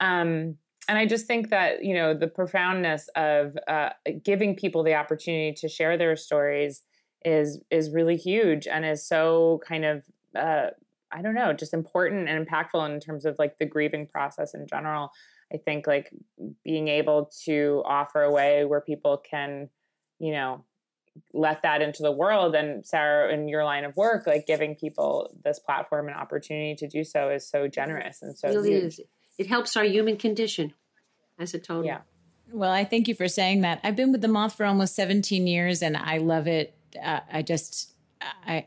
um, 0.00 0.56
and 0.88 0.96
i 0.96 1.04
just 1.04 1.26
think 1.26 1.50
that 1.50 1.84
you 1.84 1.94
know 1.94 2.14
the 2.14 2.28
profoundness 2.28 3.08
of 3.16 3.58
uh, 3.66 3.90
giving 4.22 4.54
people 4.54 4.84
the 4.84 4.94
opportunity 4.94 5.52
to 5.52 5.68
share 5.68 5.98
their 5.98 6.16
stories 6.16 6.82
is 7.24 7.60
is 7.70 7.90
really 7.90 8.16
huge 8.16 8.68
and 8.68 8.84
is 8.84 9.06
so 9.06 9.60
kind 9.66 9.84
of 9.84 10.04
uh, 10.36 10.70
i 11.12 11.22
don't 11.22 11.34
know 11.34 11.52
just 11.52 11.74
important 11.74 12.28
and 12.28 12.46
impactful 12.46 12.88
in 12.92 13.00
terms 13.00 13.24
of 13.24 13.36
like 13.38 13.58
the 13.58 13.66
grieving 13.66 14.06
process 14.06 14.54
in 14.54 14.66
general. 14.66 15.10
I 15.52 15.58
think 15.58 15.86
like 15.86 16.10
being 16.64 16.88
able 16.88 17.30
to 17.44 17.82
offer 17.86 18.22
a 18.22 18.32
way 18.32 18.64
where 18.64 18.80
people 18.80 19.18
can 19.18 19.70
you 20.18 20.32
know 20.32 20.64
let 21.32 21.62
that 21.62 21.80
into 21.80 22.02
the 22.02 22.12
world 22.12 22.54
and 22.54 22.84
sarah 22.84 23.32
in 23.32 23.48
your 23.48 23.64
line 23.64 23.84
of 23.84 23.96
work 23.96 24.26
like 24.26 24.46
giving 24.46 24.74
people 24.74 25.30
this 25.44 25.58
platform 25.58 26.08
and 26.08 26.16
opportunity 26.16 26.74
to 26.74 26.86
do 26.86 27.04
so 27.04 27.30
is 27.30 27.48
so 27.48 27.68
generous 27.68 28.20
and 28.22 28.36
so 28.36 28.48
it 28.48 28.54
really 28.54 28.74
is. 28.74 29.00
It 29.38 29.46
helps 29.48 29.76
our 29.76 29.84
human 29.84 30.16
condition 30.16 30.72
as 31.38 31.52
a 31.52 31.58
total. 31.58 31.84
Yeah. 31.84 32.00
Well 32.50 32.70
i 32.70 32.84
thank 32.84 33.08
you 33.08 33.14
for 33.14 33.28
saying 33.28 33.62
that. 33.62 33.80
I've 33.84 33.96
been 33.96 34.12
with 34.12 34.22
the 34.22 34.28
moth 34.28 34.56
for 34.56 34.66
almost 34.66 34.94
17 34.94 35.46
years 35.46 35.82
and 35.82 35.96
i 35.96 36.18
love 36.18 36.46
it. 36.46 36.74
Uh, 37.02 37.20
i 37.32 37.42
just 37.42 37.94
i 38.46 38.66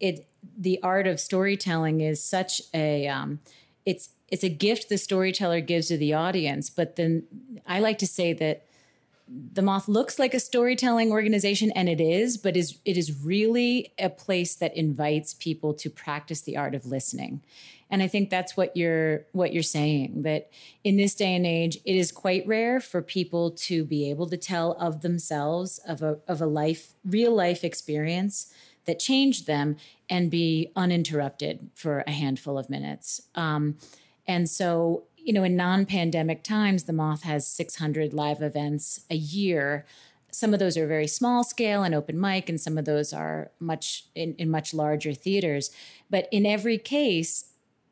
it 0.00 0.26
the 0.56 0.80
art 0.82 1.06
of 1.06 1.20
storytelling 1.20 2.00
is 2.00 2.22
such 2.22 2.62
a 2.74 3.06
um, 3.08 3.40
it's 3.84 4.10
it's 4.28 4.44
a 4.44 4.48
gift 4.48 4.88
the 4.88 4.98
storyteller 4.98 5.60
gives 5.60 5.88
to 5.88 5.96
the 5.96 6.14
audience 6.14 6.70
but 6.70 6.96
then 6.96 7.24
i 7.66 7.80
like 7.80 7.98
to 7.98 8.06
say 8.06 8.32
that 8.32 8.64
the 9.30 9.62
moth 9.62 9.86
looks 9.86 10.18
like 10.18 10.34
a 10.34 10.40
storytelling 10.40 11.12
organization 11.12 11.70
and 11.72 11.88
it 11.88 12.00
is 12.00 12.36
but 12.36 12.56
is 12.56 12.78
it 12.84 12.96
is 12.96 13.24
really 13.24 13.92
a 13.98 14.10
place 14.10 14.54
that 14.56 14.76
invites 14.76 15.34
people 15.34 15.72
to 15.72 15.88
practice 15.88 16.40
the 16.40 16.56
art 16.56 16.74
of 16.74 16.86
listening. 16.86 17.40
And 17.92 18.02
i 18.02 18.08
think 18.08 18.30
that's 18.30 18.56
what 18.56 18.76
you're 18.76 19.26
what 19.32 19.52
you're 19.52 19.62
saying 19.62 20.22
that 20.22 20.50
in 20.84 20.96
this 20.96 21.14
day 21.14 21.34
and 21.34 21.46
age 21.46 21.76
it 21.84 21.96
is 21.96 22.12
quite 22.12 22.46
rare 22.46 22.80
for 22.80 23.02
people 23.02 23.50
to 23.52 23.84
be 23.84 24.10
able 24.10 24.28
to 24.28 24.36
tell 24.36 24.72
of 24.72 25.02
themselves 25.02 25.78
of 25.86 26.02
a 26.02 26.18
of 26.26 26.40
a 26.40 26.46
life 26.46 26.94
real 27.04 27.34
life 27.34 27.64
experience 27.64 28.52
that 28.86 28.98
changed 28.98 29.46
them 29.46 29.76
and 30.08 30.30
be 30.30 30.72
uninterrupted 30.74 31.70
for 31.74 32.02
a 32.06 32.10
handful 32.10 32.58
of 32.58 32.70
minutes 32.70 33.22
um, 33.34 33.76
and 34.26 34.48
so 34.48 35.04
you 35.22 35.32
know, 35.32 35.44
in 35.44 35.56
non 35.56 35.86
pandemic 35.86 36.42
times, 36.42 36.84
the 36.84 36.92
Moth 36.92 37.22
has 37.22 37.46
600 37.46 38.12
live 38.12 38.42
events 38.42 39.00
a 39.10 39.16
year. 39.16 39.84
Some 40.32 40.54
of 40.54 40.60
those 40.60 40.76
are 40.76 40.86
very 40.86 41.06
small 41.06 41.44
scale 41.44 41.82
and 41.82 41.94
open 41.94 42.20
mic, 42.20 42.48
and 42.48 42.60
some 42.60 42.78
of 42.78 42.84
those 42.84 43.12
are 43.12 43.50
much 43.58 44.06
in, 44.14 44.34
in 44.36 44.50
much 44.50 44.72
larger 44.72 45.12
theaters. 45.12 45.70
But 46.08 46.28
in 46.30 46.46
every 46.46 46.78
case, 46.78 47.46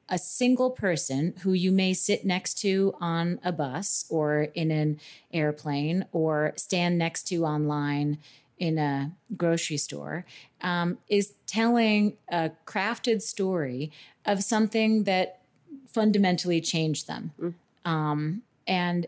a 0.09 0.19
single 0.19 0.71
person 0.71 1.35
who 1.43 1.53
you 1.53 1.71
may 1.71 1.93
sit 1.93 2.25
next 2.25 2.55
to 2.63 2.95
on 3.01 3.41
a 3.45 3.53
bus 3.53 4.07
or 4.09 4.45
in 4.55 4.71
an 4.71 4.99
airplane 5.33 6.07
or 6.13 6.55
stand 6.57 6.97
next 6.97 7.25
to 7.25 7.45
online 7.45 8.19
in 8.59 8.79
a 8.79 9.13
grocery 9.37 9.77
store 9.77 10.25
um, 10.63 10.99
is 11.09 11.35
telling 11.47 12.17
a 12.29 12.51
crafted 12.67 13.23
story 13.23 13.91
of 14.25 14.43
something 14.43 15.05
that 15.05 15.41
fundamentally 15.87 16.61
changed 16.61 17.07
them. 17.07 17.33
Mm. 17.41 17.55
Um, 17.85 18.43
and 18.67 19.07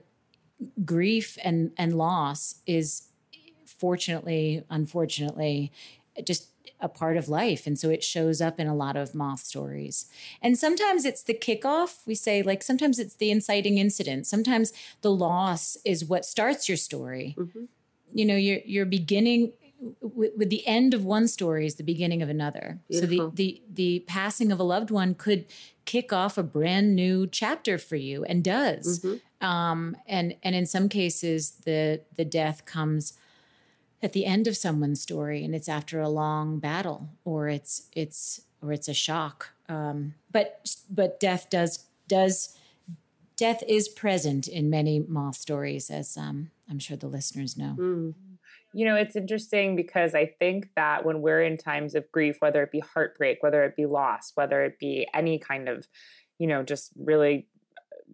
grief 0.85 1.39
and, 1.43 1.73
and 1.77 1.97
loss 1.97 2.57
is 2.67 3.09
fortunately, 3.67 4.63
unfortunately, 4.71 5.73
just 6.25 6.49
a 6.81 6.89
part 6.89 7.17
of 7.17 7.29
life. 7.29 7.67
And 7.67 7.79
so 7.79 7.91
it 7.91 8.03
shows 8.03 8.41
up 8.41 8.59
in 8.59 8.67
a 8.67 8.75
lot 8.75 8.97
of 8.97 9.15
moth 9.15 9.41
stories. 9.41 10.07
And 10.43 10.59
sometimes 10.59 11.05
it's 11.05 11.23
the 11.23 11.35
kickoff. 11.35 12.07
We 12.07 12.15
say, 12.15 12.43
like, 12.43 12.63
sometimes 12.63 12.99
it's 12.99 13.15
the 13.15 13.31
inciting 13.31 13.79
incident. 13.79 14.27
Sometimes 14.27 14.73
the 15.03 15.13
loss 15.13 15.77
is 15.85 16.05
what 16.05 16.25
starts 16.25 16.69
your 16.69 16.79
story. 16.79 17.35
Mm-hmm. 17.39 17.65
You 18.13 18.25
know, 18.25 18.37
you're, 18.37 18.61
you're 18.65 18.87
beginning 18.87 19.53
with, 20.01 20.33
with, 20.37 20.51
the 20.51 20.67
end 20.67 20.93
of 20.95 21.05
one 21.05 21.27
story 21.27 21.67
is 21.67 21.77
the 21.77 21.83
beginning 21.83 22.23
of 22.23 22.29
another. 22.29 22.81
Beautiful. 22.89 23.17
So 23.17 23.31
the, 23.31 23.35
the 23.35 23.63
the 23.73 24.05
passing 24.07 24.53
of 24.53 24.61
a 24.61 24.63
loved 24.63 24.91
one 24.91 25.15
could 25.15 25.47
kick 25.85 26.13
off 26.13 26.37
a 26.37 26.43
brand 26.43 26.95
new 26.95 27.27
chapter 27.27 27.79
for 27.79 27.97
you 27.97 28.25
and 28.25 28.45
does. 28.45 29.01
Mm-hmm. 29.01 29.47
Um, 29.47 29.97
and 30.07 30.37
and 30.43 30.55
in 30.55 30.67
some 30.67 30.89
cases 30.89 31.53
the 31.65 32.03
the 32.17 32.25
death 32.25 32.65
comes 32.67 33.15
at 34.03 34.13
the 34.13 34.27
end 34.27 34.47
of 34.47 34.57
someone's 34.57 35.01
story 35.01 35.45
and 35.45 35.55
it's 35.55 35.69
after 35.69 36.01
a 36.01 36.09
long 36.09 36.59
battle 36.59 37.09
or 37.25 37.49
it's 37.49 37.89
it's 37.93 38.43
or 38.63 38.73
it's 38.73 38.89
a 38.89 38.95
shock. 38.95 39.51
Um, 39.69 40.15
but 40.31 40.77
but 40.91 41.21
death 41.21 41.49
does 41.49 41.87
does 42.07 42.57
death 43.37 43.63
is 43.67 43.89
present 43.89 44.47
in 44.47 44.69
many 44.69 45.01
moth 45.01 45.37
stories 45.37 45.89
as 45.89 46.17
um, 46.17 46.51
I'm 46.71 46.79
sure 46.79 46.97
the 46.97 47.09
listeners 47.09 47.57
know. 47.57 47.77
Mm 47.79 48.15
you 48.73 48.85
know, 48.85 48.95
it's 48.95 49.17
interesting 49.17 49.75
because 49.75 50.15
I 50.15 50.27
think 50.27 50.69
that 50.77 51.05
when 51.05 51.23
we're 51.23 51.43
in 51.43 51.57
times 51.57 51.95
of 51.95 52.11
grief, 52.13 52.37
whether 52.41 52.63
it 52.63 52.71
be 52.71 52.81
heartbreak, 52.81 53.39
whether 53.43 53.65
it 53.65 53.77
be 53.77 53.87
loss, 53.87 54.33
whether 54.35 54.63
it 54.63 54.79
be 54.79 55.09
any 55.13 55.39
kind 55.39 55.69
of, 55.69 55.87
you 56.39 56.47
know, 56.47 56.63
just 56.63 56.93
really 56.97 57.49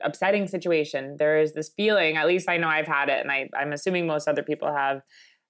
upsetting 0.00 0.46
situation, 0.46 1.16
there 1.18 1.38
is 1.40 1.52
this 1.52 1.70
feeling, 1.76 2.16
at 2.16 2.26
least 2.26 2.48
I 2.48 2.56
know 2.56 2.68
I've 2.68 2.86
had 2.86 3.08
it, 3.08 3.20
and 3.20 3.30
I, 3.30 3.50
I'm 3.56 3.72
assuming 3.72 4.06
most 4.06 4.28
other 4.28 4.42
people 4.42 4.72
have, 4.72 5.02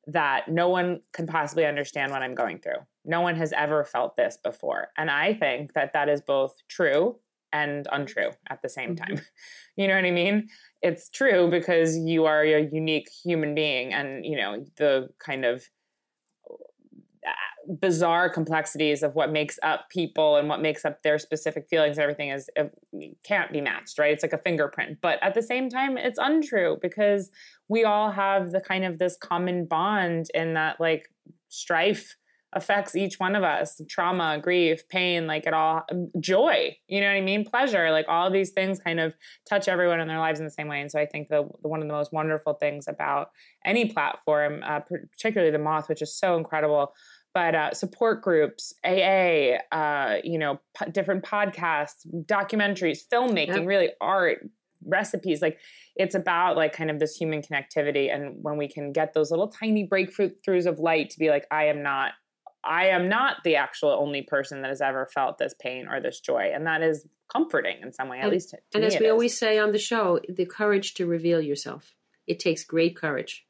that 0.09 0.49
no 0.49 0.69
one 0.69 1.01
can 1.13 1.27
possibly 1.27 1.67
understand 1.67 2.13
what 2.13 2.23
I'm 2.23 2.35
going 2.35 2.59
through. 2.59 2.79
No 3.05 3.21
one 3.21 3.37
has 3.37 3.53
ever 3.53 3.85
felt 3.85 4.17
this 4.17 4.37
before. 4.37 4.89
And 4.97 5.11
I 5.11 5.35
think 5.35 5.73
that 5.75 5.93
that 5.95 6.09
is 6.09 6.21
both 6.21 6.55
true 6.69 7.17
and 7.53 7.89
untrue 7.91 8.31
at 8.49 8.63
the 8.63 8.69
same 8.69 8.97
time. 8.97 9.17
Mm-hmm. 9.17 9.25
You 9.79 9.89
know 9.89 9.95
what 9.95 10.07
I 10.07 10.11
mean? 10.11 10.49
It's 10.87 11.11
true 11.11 11.51
because 11.51 11.99
you 11.99 12.27
are 12.27 12.43
a 12.43 12.61
unique 12.61 13.11
human 13.25 13.57
being 13.57 13.93
and, 13.93 14.25
you 14.25 14.37
know, 14.37 14.65
the 14.77 15.09
kind 15.19 15.45
of 15.45 15.65
uh, 17.27 17.75
bizarre 17.81 18.31
complexities 18.31 19.03
of 19.03 19.17
what 19.17 19.33
makes 19.33 19.59
up 19.65 19.91
people 19.91 20.37
and 20.37 20.49
what 20.49 20.63
makes 20.63 20.85
up 20.85 21.03
their 21.03 21.19
specific 21.19 21.67
feelings 21.69 21.97
and 21.97 22.05
everything 22.05 22.29
is 22.29 22.49
can't 23.25 23.51
be 23.51 23.61
matched 23.61 23.99
right? 23.99 24.13
It's 24.13 24.23
like 24.23 24.33
a 24.33 24.39
fingerprint. 24.39 24.99
But 25.03 25.21
at 25.25 25.35
the 25.35 25.43
same 25.43 25.69
time 25.69 25.99
it's 25.99 26.21
untrue 26.23 26.79
because 26.81 27.33
we 27.69 27.83
all 27.83 28.13
have 28.13 28.53
the 28.53 28.61
kind 28.61 28.85
of 28.85 29.01
this 29.01 29.17
common 29.21 29.67
bond 29.67 30.27
in 30.35 30.55
that 30.55 30.79
like 30.79 31.09
strife 31.49 32.15
affects 32.57 32.97
each 32.97 33.21
one 33.21 33.37
of 33.37 33.45
us 33.45 33.81
trauma 33.89 34.39
grief 34.43 34.89
pain 34.89 35.27
like 35.27 35.47
it 35.47 35.53
all 35.53 35.83
um, 35.93 36.11
joy 36.19 36.75
you 36.89 37.01
know 37.01 37.07
what 37.07 37.13
i 37.13 37.21
mean 37.21 37.45
pleasure 37.45 37.91
like 37.91 38.07
all 38.09 38.31
these 38.31 38.51
things 38.51 38.81
kind 38.81 38.99
of 38.99 39.15
touch 39.49 39.69
everyone 39.69 40.01
in 40.01 40.09
their 40.09 40.19
lives 40.19 40.41
in 40.41 40.47
the 40.47 40.51
same 40.51 40.67
way 40.67 40.81
and 40.81 40.91
so 40.91 40.99
i 40.99 41.05
think 41.05 41.29
the, 41.29 41.47
the 41.63 41.69
one 41.69 41.83
of 41.83 41.87
the 41.87 41.93
most 41.93 42.13
wonderful 42.15 42.55
things 42.55 42.89
about 42.89 43.29
any 43.65 43.85
platform 43.93 44.63
uh, 44.65 44.81
particularly 45.13 45.53
the 45.53 45.59
moth 45.59 45.89
which 45.89 46.01
is 46.01 46.19
so 46.19 46.37
incredible 46.37 46.93
but 47.35 47.55
uh, 47.55 47.75
support 47.75 48.23
groups 48.23 48.73
aa 48.87 49.59
uh, 49.71 50.17
you 50.25 50.39
know 50.39 50.59
p- 50.77 50.91
different 50.91 51.23
podcasts 51.23 52.07
documentaries 52.25 53.01
filmmaking 53.13 53.49
yep. 53.49 53.67
really 53.67 53.91
art 54.01 54.39
recipes 54.87 55.43
like 55.43 55.59
it's 55.97 56.15
about 56.15 56.57
like 56.57 56.73
kind 56.73 56.91
of 56.91 56.99
this 57.01 57.17
human 57.17 57.43
connectivity 57.43 58.15
and 58.15 58.37
when 58.41 58.57
we 58.57 58.69
can 58.69 58.93
get 58.93 59.13
those 59.13 59.31
little 59.31 59.49
tiny 59.49 59.87
breakthroughs 59.87 60.67
of 60.67 60.79
light 60.79 61.11
to 61.11 61.19
be 61.19 61.29
like 61.29 61.47
i 61.51 61.65
am 61.65 61.83
not 61.83 62.13
I 62.67 62.87
am 62.87 63.09
not 63.09 63.45
the 63.45 63.57
actual 63.57 63.91
only 63.91 64.23
person 64.23 64.63
that 64.63 64.69
has 64.69 64.81
ever 64.81 65.07
felt 65.07 65.39
this 65.39 65.55
pain 65.59 65.89
or 65.89 66.01
this 66.01 66.21
joy. 66.21 66.51
And 66.55 66.67
that 66.67 66.83
is 66.83 67.07
comforting 67.29 67.77
in 67.83 67.93
some 67.93 68.09
way, 68.09 68.19
at 68.19 68.25
and, 68.25 68.33
least. 68.33 68.51
To, 68.51 68.59
and 68.75 68.85
as 68.85 68.99
we 68.99 69.09
always 69.09 69.37
say 69.37 69.59
on 69.59 69.73
the 69.73 69.79
show, 69.79 70.21
the 70.29 70.47
courage 70.47 70.95
to 70.95 71.07
reveal 71.07 71.41
yourself. 71.41 71.95
It 72.27 72.41
takes 72.41 72.65
great 72.65 72.97
courage 72.97 73.47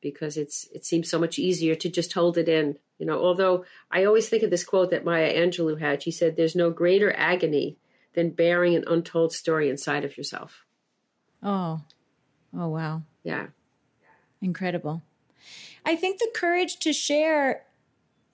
because 0.00 0.36
it's 0.36 0.66
it 0.74 0.84
seems 0.84 1.10
so 1.10 1.18
much 1.18 1.38
easier 1.38 1.74
to 1.74 1.88
just 1.88 2.12
hold 2.12 2.38
it 2.38 2.48
in. 2.48 2.78
You 2.98 3.06
know, 3.06 3.22
although 3.22 3.64
I 3.90 4.04
always 4.04 4.28
think 4.28 4.42
of 4.42 4.50
this 4.50 4.64
quote 4.64 4.90
that 4.90 5.04
Maya 5.04 5.32
Angelou 5.34 5.78
had. 5.78 6.02
She 6.02 6.10
said, 6.10 6.36
There's 6.36 6.56
no 6.56 6.70
greater 6.70 7.12
agony 7.14 7.76
than 8.14 8.30
bearing 8.30 8.74
an 8.74 8.84
untold 8.86 9.32
story 9.32 9.68
inside 9.68 10.04
of 10.04 10.16
yourself. 10.16 10.64
Oh. 11.42 11.80
Oh 12.56 12.68
wow. 12.68 13.02
Yeah. 13.22 13.48
Incredible. 14.40 15.02
I 15.84 15.96
think 15.96 16.18
the 16.18 16.30
courage 16.34 16.78
to 16.80 16.92
share 16.92 17.64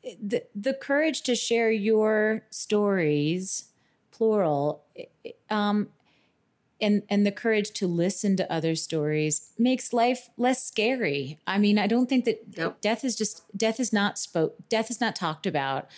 the, 0.03 0.45
the 0.55 0.75
courage 0.75 1.23
to 1.23 1.35
share 1.35 1.71
your 1.71 2.45
stories 2.51 3.67
plural. 4.11 4.85
Um, 5.51 5.89
and 6.81 7.03
and 7.09 7.27
the 7.27 7.33
courage 7.33 7.71
to 7.73 7.87
listen 7.87 8.37
to 8.37 8.53
other 8.53 8.75
stories 8.77 9.53
makes 9.59 9.93
life 9.93 10.31
less 10.37 10.65
scary. 10.65 11.39
I 11.47 11.59
mean, 11.59 11.79
I 11.79 11.87
don't 11.87 12.09
think 12.09 12.25
that 12.25 12.41
Yep. 12.57 12.81
death 12.81 13.05
is 13.05 13.17
just 13.17 13.43
death 13.57 13.81
is 13.81 13.93
not 13.93 14.19
spoke 14.19 14.55
death 14.69 14.91
is 14.91 15.01
not 15.01 15.17
talked 15.17 15.47
about 15.47 15.89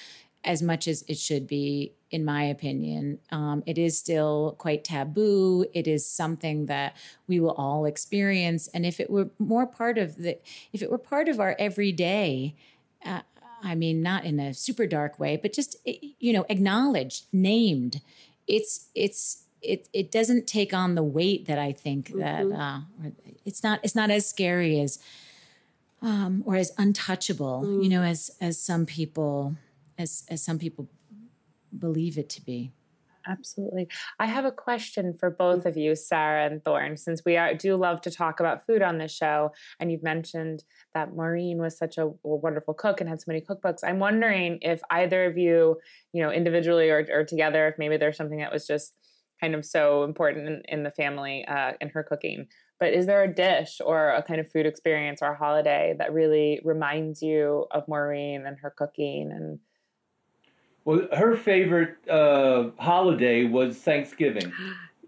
as 0.42 0.62
much 0.62 0.88
as 0.88 1.04
it 1.06 1.18
should 1.18 1.46
be, 1.46 1.92
in 2.10 2.24
my 2.24 2.44
opinion. 2.44 3.18
Um, 3.30 3.62
it 3.66 3.76
is 3.76 3.98
still 3.98 4.54
quite 4.58 4.84
taboo. 4.84 5.66
It 5.74 5.86
is 5.86 6.06
something 6.06 6.64
that 6.64 6.96
we 7.26 7.40
will 7.40 7.50
all 7.52 7.84
experience, 7.84 8.66
and 8.68 8.86
if 8.86 9.00
it 9.00 9.10
were 9.10 9.28
more 9.38 9.66
part 9.66 9.98
of 9.98 10.16
the, 10.16 10.38
if 10.72 10.82
it 10.82 10.90
were 10.90 10.98
part 10.98 11.28
of 11.28 11.40
our 11.40 11.54
everyday. 11.58 12.54
Uh, 13.04 13.20
I 13.62 13.74
mean, 13.74 14.02
not 14.02 14.24
in 14.24 14.40
a 14.40 14.54
super 14.54 14.86
dark 14.86 15.18
way, 15.18 15.36
but 15.36 15.52
just 15.52 15.76
eh, 15.86 15.96
you 16.18 16.32
know, 16.32 16.44
acknowledged, 16.48 17.26
named. 17.32 18.00
It's 18.46 18.88
it's 18.94 19.44
it 19.62 19.88
it 19.92 20.10
doesn't 20.10 20.46
take 20.46 20.72
on 20.72 20.94
the 20.94 21.02
weight 21.02 21.46
that 21.46 21.58
I 21.58 21.72
think 21.72 22.12
that 22.18 22.46
uh, 22.50 22.80
it's 23.44 23.62
not 23.62 23.80
it's 23.82 23.94
not 23.94 24.10
as 24.10 24.26
scary 24.26 24.80
as 24.80 24.98
um, 26.02 26.42
or 26.46 26.56
as 26.56 26.72
untouchable, 26.78 27.82
you 27.82 27.88
know, 27.88 28.02
as 28.02 28.30
as 28.40 28.58
some 28.60 28.86
people 28.86 29.56
as 29.98 30.24
as 30.28 30.42
some 30.42 30.58
people 30.58 30.88
believe 31.76 32.18
it 32.18 32.28
to 32.30 32.40
be. 32.44 32.72
Absolutely. 33.30 33.86
I 34.18 34.26
have 34.26 34.44
a 34.44 34.50
question 34.50 35.14
for 35.18 35.30
both 35.30 35.64
of 35.64 35.76
you, 35.76 35.94
Sarah 35.94 36.46
and 36.46 36.64
Thorn, 36.64 36.96
since 36.96 37.22
we 37.24 37.36
are, 37.36 37.54
do 37.54 37.76
love 37.76 38.00
to 38.02 38.10
talk 38.10 38.40
about 38.40 38.66
food 38.66 38.82
on 38.82 38.98
this 38.98 39.14
show. 39.14 39.52
And 39.78 39.92
you've 39.92 40.02
mentioned 40.02 40.64
that 40.94 41.14
Maureen 41.14 41.58
was 41.58 41.78
such 41.78 41.96
a, 41.96 42.06
a 42.06 42.14
wonderful 42.22 42.74
cook 42.74 43.00
and 43.00 43.08
had 43.08 43.20
so 43.20 43.26
many 43.28 43.40
cookbooks. 43.40 43.84
I'm 43.84 44.00
wondering 44.00 44.58
if 44.62 44.80
either 44.90 45.26
of 45.26 45.38
you, 45.38 45.76
you 46.12 46.22
know, 46.22 46.30
individually 46.30 46.90
or, 46.90 47.06
or 47.12 47.24
together, 47.24 47.68
if 47.68 47.76
maybe 47.78 47.96
there's 47.96 48.16
something 48.16 48.40
that 48.40 48.52
was 48.52 48.66
just 48.66 48.94
kind 49.40 49.54
of 49.54 49.64
so 49.64 50.02
important 50.02 50.48
in, 50.48 50.62
in 50.68 50.82
the 50.82 50.90
family 50.90 51.44
uh, 51.46 51.72
in 51.80 51.88
her 51.90 52.02
cooking. 52.02 52.46
But 52.80 52.94
is 52.94 53.06
there 53.06 53.22
a 53.22 53.32
dish 53.32 53.80
or 53.84 54.10
a 54.10 54.22
kind 54.22 54.40
of 54.40 54.50
food 54.50 54.66
experience 54.66 55.20
or 55.22 55.32
a 55.32 55.36
holiday 55.36 55.94
that 55.98 56.12
really 56.12 56.60
reminds 56.64 57.22
you 57.22 57.66
of 57.70 57.86
Maureen 57.86 58.44
and 58.46 58.56
her 58.60 58.74
cooking 58.76 59.30
and 59.30 59.60
Well, 60.84 61.06
her 61.12 61.36
favorite 61.36 61.96
uh, 62.08 62.70
holiday 62.78 63.44
was 63.44 63.76
Thanksgiving. 63.78 64.52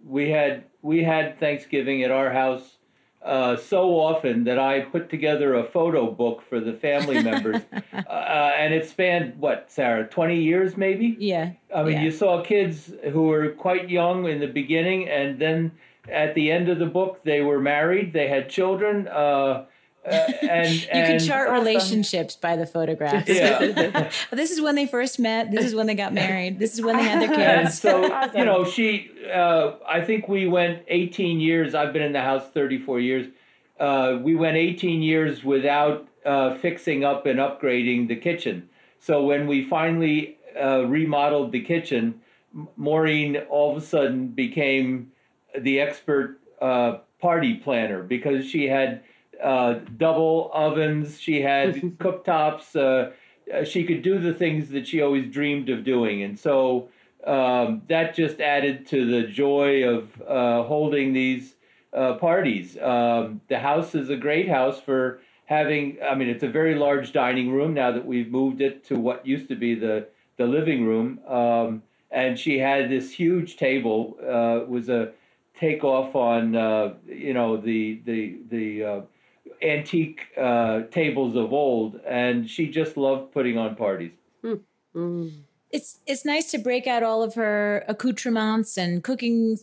We 0.05 0.31
had 0.31 0.64
we 0.83 1.05
had 1.05 1.39
Thanksgiving 1.39 2.03
at 2.03 2.11
our 2.11 2.33
house 2.33 2.79
uh, 3.25 3.55
so 3.57 3.91
often 4.01 4.43
that 4.45 4.59
I 4.59 4.81
put 4.81 5.09
together 5.09 5.55
a 5.55 5.62
photo 5.62 6.11
book 6.11 6.43
for 6.49 6.59
the 6.59 6.73
family 6.73 7.23
members, 7.31 7.62
uh, 7.93 8.51
and 8.59 8.75
it 8.75 8.89
spanned 8.89 9.39
what 9.39 9.70
Sarah 9.70 10.09
twenty 10.09 10.43
years 10.43 10.77
maybe. 10.77 11.16
Yeah. 11.20 11.53
I 11.73 11.85
mean, 11.85 11.93
Yeah. 11.93 12.03
you 12.03 12.11
saw 12.11 12.43
kids 12.43 12.93
who 13.12 13.23
were 13.29 13.51
quite 13.51 13.89
young 13.91 14.27
in 14.27 14.41
the 14.41 14.49
beginning, 14.49 15.09
and 15.09 15.39
then 15.39 15.70
at 16.09 16.35
the 16.35 16.51
end 16.51 16.68
of 16.68 16.81
the 16.81 16.87
book, 16.87 17.20
they 17.23 17.43
were 17.43 17.61
married, 17.61 18.12
they 18.12 18.27
had 18.27 18.49
children, 18.49 19.07
uh, 19.07 19.66
uh, 20.05 20.09
and 20.43 20.71
You 20.83 20.89
and 20.91 21.19
can 21.21 21.29
chart 21.29 21.51
relationships 21.51 22.37
by 22.37 22.57
the 22.57 22.67
photographs. 22.67 23.29
Yeah. 23.29 24.11
this 24.33 24.51
is 24.51 24.61
when 24.61 24.75
they 24.75 24.87
first 24.87 25.19
met. 25.19 25.51
This 25.51 25.65
is 25.65 25.75
when 25.75 25.87
they 25.87 25.95
got 25.95 26.13
married. 26.13 26.59
This 26.59 26.75
is 26.75 26.83
when 26.83 26.97
they 26.97 27.05
had 27.05 27.21
their 27.23 27.33
And 27.39 27.67
kids. 27.67 27.81
so, 27.81 28.13
Awesome. 28.13 28.39
you 28.39 28.45
know, 28.45 28.65
she, 28.65 29.11
uh, 29.33 29.73
I 29.87 30.01
think 30.01 30.29
we 30.29 30.47
went 30.49 30.83
18 30.89 31.41
years. 31.41 31.75
I've 31.75 31.93
been 31.93 32.03
in 32.03 32.13
the 32.13 32.21
house 32.21 32.45
34 32.53 33.01
years. 33.01 33.27
Uh, 33.79 34.19
we 34.23 34.35
went 34.35 34.57
18 34.57 35.03
years 35.03 35.43
without 35.45 36.07
uh, 36.25 36.55
fixing 36.57 37.05
up 37.05 37.27
and 37.27 37.39
upgrading 37.39 38.09
the 38.09 38.17
kitchen. 38.17 38.69
So 39.01 39.25
when 39.25 39.47
we 39.47 39.65
finally 39.65 40.39
uh, 40.61 40.85
remodeled 40.87 41.53
the 41.53 41.61
kitchen, 41.63 42.21
Maureen 42.77 43.37
all 43.49 43.77
of 43.77 43.83
a 43.83 43.87
sudden 43.87 44.29
became 44.29 45.11
the 45.59 45.81
expert 45.81 46.39
uh, 46.61 46.99
party 47.21 47.55
planner 47.55 48.03
because 48.03 48.47
she 48.47 48.67
had 48.69 49.03
uh, 49.43 49.74
double 49.97 50.51
ovens, 50.53 51.20
she 51.20 51.43
had 51.43 51.74
cooktops. 51.99 52.76
Uh, 52.76 53.12
uh, 53.53 53.64
she 53.64 53.85
could 53.85 54.03
do 54.03 54.18
the 54.18 54.33
things 54.35 54.70
that 54.70 54.87
she 54.87 55.03
always 55.03 55.30
dreamed 55.30 55.68
of 55.68 55.85
doing, 55.85 56.22
and 56.22 56.39
so 56.39 56.89
um, 57.26 57.83
that 57.89 58.14
just 58.14 58.41
added 58.41 58.87
to 58.89 59.05
the 59.07 59.28
joy 59.28 59.85
of 59.85 60.22
uh, 60.22 60.62
holding 60.64 61.12
these 61.12 61.55
uh, 61.93 62.14
parties. 62.14 62.78
Um, 62.78 63.41
the 63.49 63.59
house 63.59 63.95
is 63.95 64.11
a 64.11 64.16
great 64.16 64.49
house 64.49 64.80
for 64.80 65.20
having. 65.47 65.99
I 66.03 66.14
mean, 66.14 66.28
it's 66.28 66.43
a 66.43 66.49
very 66.49 66.74
large 66.74 67.12
dining 67.12 67.51
room 67.53 67.74
now 67.74 67.93
that 67.93 68.07
we've 68.07 68.30
moved 68.30 68.61
it 68.61 68.85
to 68.87 68.97
what 68.97 69.26
used 69.26 69.49
to 69.49 69.57
be 69.57 69.74
the 69.74 70.09
the 70.37 70.47
living 70.47 70.85
room. 70.87 71.20
Um, 71.26 71.83
and 72.11 72.39
she 72.39 72.59
had 72.59 72.91
this 72.91 73.11
huge 73.11 73.57
table. 73.57 74.16
Uh, 74.22 74.62
it 74.62 74.68
was 74.68 74.89
a 74.89 75.12
takeoff 75.59 76.14
on 76.14 76.57
uh, 76.57 76.95
you 77.07 77.35
know 77.35 77.57
the 77.57 78.01
the 78.05 78.39
the 78.51 78.85
uh, 78.85 79.01
antique 79.63 80.21
uh, 80.37 80.83
tables 80.91 81.37
of 81.37 81.53
old, 81.53 82.01
and 82.07 82.49
she 82.49 82.69
just 82.69 82.97
loved 82.97 83.33
putting 83.33 83.59
on 83.59 83.77
parties. 83.77 84.13
Mm. 84.95 85.33
it's 85.71 86.01
it's 86.07 86.25
nice 86.27 86.51
to 86.51 86.59
break 86.59 86.87
out 86.87 87.03
all 87.03 87.23
of 87.23 87.35
her 87.35 87.83
accoutrements 87.89 88.77
and 88.77 89.03
cooking 89.03 89.57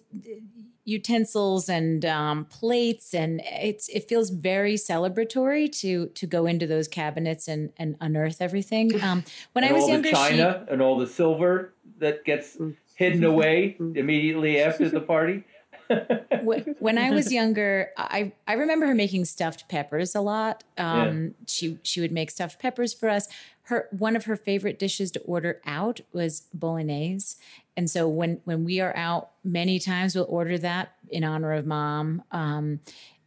utensils 0.85 1.69
and 1.69 2.03
um, 2.03 2.45
plates 2.45 3.13
and 3.13 3.41
it's 3.45 3.87
it 3.89 4.09
feels 4.09 4.31
very 4.31 4.73
celebratory 4.73 5.71
to 5.71 6.07
to 6.07 6.25
go 6.25 6.47
into 6.47 6.65
those 6.65 6.87
cabinets 6.87 7.47
and 7.47 7.71
and 7.77 7.95
unearth 8.01 8.41
everything 8.41 8.99
um, 9.03 9.23
when 9.51 9.63
and 9.63 9.71
i 9.71 9.75
was 9.75 9.83
all 9.83 9.89
younger 9.89 10.09
the 10.09 10.15
china 10.15 10.65
and 10.71 10.81
all 10.81 10.97
the 10.97 11.05
silver 11.05 11.75
that 11.99 12.25
gets 12.25 12.57
hidden 12.99 13.23
away 13.23 13.77
immediately 13.79 14.59
after 14.61 14.89
the 14.89 14.99
party. 14.99 15.45
Wh- 15.89 16.67
when 16.79 16.97
I 16.97 17.11
was 17.11 17.31
younger, 17.31 17.89
I 17.97 18.31
I 18.47 18.53
remember 18.53 18.85
her 18.87 18.95
making 18.95 19.25
stuffed 19.25 19.67
peppers 19.69 20.15
a 20.15 20.21
lot. 20.21 20.63
Um, 20.77 21.35
She 21.47 21.79
she 21.83 22.01
would 22.01 22.11
make 22.11 22.31
stuffed 22.31 22.59
peppers 22.61 22.93
for 22.93 23.09
us. 23.09 23.27
Her 23.63 23.87
one 23.91 24.15
of 24.15 24.25
her 24.25 24.35
favorite 24.35 24.79
dishes 24.79 25.11
to 25.11 25.19
order 25.21 25.61
out 25.65 26.01
was 26.13 26.41
bolognese, 26.53 27.37
and 27.77 27.89
so 27.89 28.07
when 28.07 28.41
when 28.45 28.63
we 28.63 28.79
are 28.79 28.95
out, 28.95 29.31
many 29.43 29.79
times 29.79 30.15
we'll 30.15 30.25
order 30.29 30.57
that 30.57 30.93
in 31.09 31.23
honor 31.23 31.53
of 31.53 31.65
mom. 31.65 32.23
Um, 32.31 32.79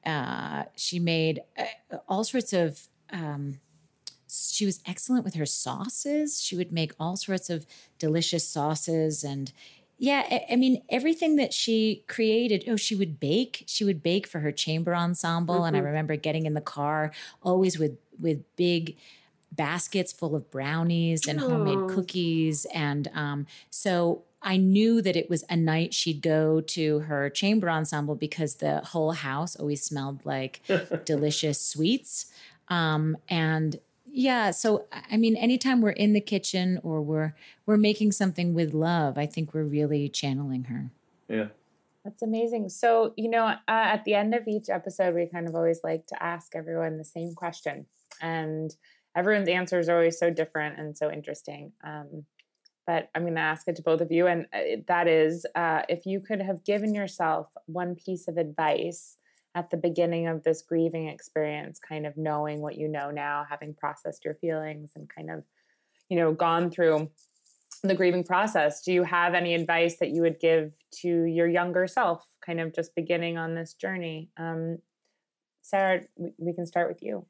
uh, 0.04 0.64
she 0.76 0.98
made 0.98 1.42
uh, 1.58 1.98
all 2.08 2.24
sorts 2.24 2.52
of. 2.52 2.88
Um, 3.12 3.60
she 4.34 4.64
was 4.64 4.80
excellent 4.86 5.24
with 5.24 5.34
her 5.34 5.44
sauces. 5.44 6.40
She 6.40 6.56
would 6.56 6.72
make 6.72 6.92
all 6.98 7.16
sorts 7.16 7.50
of 7.50 7.66
delicious 7.98 8.48
sauces 8.48 9.22
and 9.22 9.52
yeah, 10.02 10.26
I, 10.28 10.46
I 10.54 10.56
mean 10.56 10.82
everything 10.90 11.36
that 11.36 11.54
she 11.54 12.02
created. 12.08 12.64
Oh, 12.66 12.74
she 12.74 12.96
would 12.96 13.20
bake. 13.20 13.62
She 13.68 13.84
would 13.84 14.02
bake 14.02 14.26
for 14.26 14.40
her 14.40 14.50
chamber 14.50 14.96
ensemble, 14.96 15.64
and 15.64 15.76
I 15.76 15.78
remember 15.78 16.16
getting 16.16 16.44
in 16.44 16.54
the 16.54 16.60
car 16.60 17.12
always 17.40 17.78
with 17.78 17.96
with 18.20 18.40
big 18.56 18.96
baskets 19.52 20.12
full 20.12 20.34
of 20.34 20.50
brownies 20.50 21.28
and 21.28 21.38
homemade 21.38 21.78
Oh. 21.78 21.94
cookies, 21.94 22.64
and 22.74 23.08
um, 23.14 23.46
so 23.70 24.22
I 24.42 24.56
knew 24.56 25.00
that 25.02 25.14
it 25.14 25.30
was 25.30 25.44
a 25.48 25.56
night 25.56 25.94
she'd 25.94 26.20
go 26.20 26.60
to 26.60 26.98
her 27.00 27.30
chamber 27.30 27.70
ensemble 27.70 28.16
because 28.16 28.56
the 28.56 28.80
whole 28.80 29.12
house 29.12 29.54
always 29.54 29.84
smelled 29.84 30.26
like 30.26 30.62
delicious 31.04 31.60
sweets. 31.64 32.26
Um, 32.66 33.18
and 33.28 33.78
yeah, 34.12 34.50
so 34.50 34.84
I 35.10 35.16
mean, 35.16 35.36
anytime 35.36 35.80
we're 35.80 35.90
in 35.90 36.12
the 36.12 36.20
kitchen 36.20 36.78
or 36.82 37.00
we're 37.00 37.34
we're 37.64 37.78
making 37.78 38.12
something 38.12 38.52
with 38.52 38.74
love, 38.74 39.16
I 39.16 39.26
think 39.26 39.54
we're 39.54 39.64
really 39.64 40.08
channeling 40.08 40.64
her. 40.64 40.90
Yeah. 41.28 41.48
That's 42.04 42.20
amazing. 42.20 42.68
So, 42.68 43.14
you 43.16 43.30
know, 43.30 43.46
uh, 43.46 43.56
at 43.68 44.04
the 44.04 44.14
end 44.14 44.34
of 44.34 44.48
each 44.48 44.68
episode, 44.68 45.14
we 45.14 45.26
kind 45.26 45.48
of 45.48 45.54
always 45.54 45.80
like 45.84 46.06
to 46.08 46.22
ask 46.22 46.54
everyone 46.54 46.98
the 46.98 47.04
same 47.04 47.32
question. 47.34 47.86
And 48.20 48.74
everyone's 49.16 49.48
answers 49.48 49.88
are 49.88 49.96
always 49.96 50.18
so 50.18 50.28
different 50.28 50.78
and 50.78 50.96
so 50.96 51.10
interesting. 51.10 51.72
Um, 51.84 52.24
but 52.86 53.08
I'm 53.14 53.22
going 53.22 53.36
to 53.36 53.40
ask 53.40 53.68
it 53.68 53.76
to 53.76 53.82
both 53.82 54.00
of 54.00 54.10
you. 54.10 54.26
And 54.26 54.46
uh, 54.52 54.82
that 54.88 55.06
is 55.06 55.46
uh, 55.54 55.82
if 55.88 56.04
you 56.04 56.18
could 56.18 56.42
have 56.42 56.64
given 56.64 56.92
yourself 56.92 57.46
one 57.66 57.94
piece 57.94 58.26
of 58.26 58.36
advice 58.36 59.16
at 59.54 59.70
the 59.70 59.76
beginning 59.76 60.26
of 60.26 60.42
this 60.44 60.62
grieving 60.62 61.08
experience, 61.08 61.78
kind 61.78 62.06
of 62.06 62.16
knowing 62.16 62.60
what 62.60 62.76
you 62.76 62.88
know 62.88 63.10
now, 63.10 63.44
having 63.48 63.74
processed 63.74 64.24
your 64.24 64.34
feelings 64.34 64.92
and 64.96 65.08
kind 65.08 65.30
of, 65.30 65.44
you 66.08 66.16
know, 66.16 66.32
gone 66.32 66.70
through 66.70 67.10
the 67.82 67.94
grieving 67.94 68.24
process, 68.24 68.82
do 68.82 68.92
you 68.92 69.02
have 69.02 69.34
any 69.34 69.54
advice 69.54 69.96
that 69.98 70.10
you 70.10 70.22
would 70.22 70.38
give 70.38 70.74
to 71.00 71.24
your 71.24 71.48
younger 71.48 71.86
self, 71.86 72.24
kind 72.44 72.60
of 72.60 72.74
just 72.74 72.94
beginning 72.94 73.36
on 73.36 73.54
this 73.54 73.74
journey? 73.74 74.30
Um, 74.36 74.78
Sarah, 75.62 76.02
we, 76.16 76.32
we 76.38 76.52
can 76.52 76.66
start 76.66 76.88
with 76.88 77.02
you. 77.02 77.26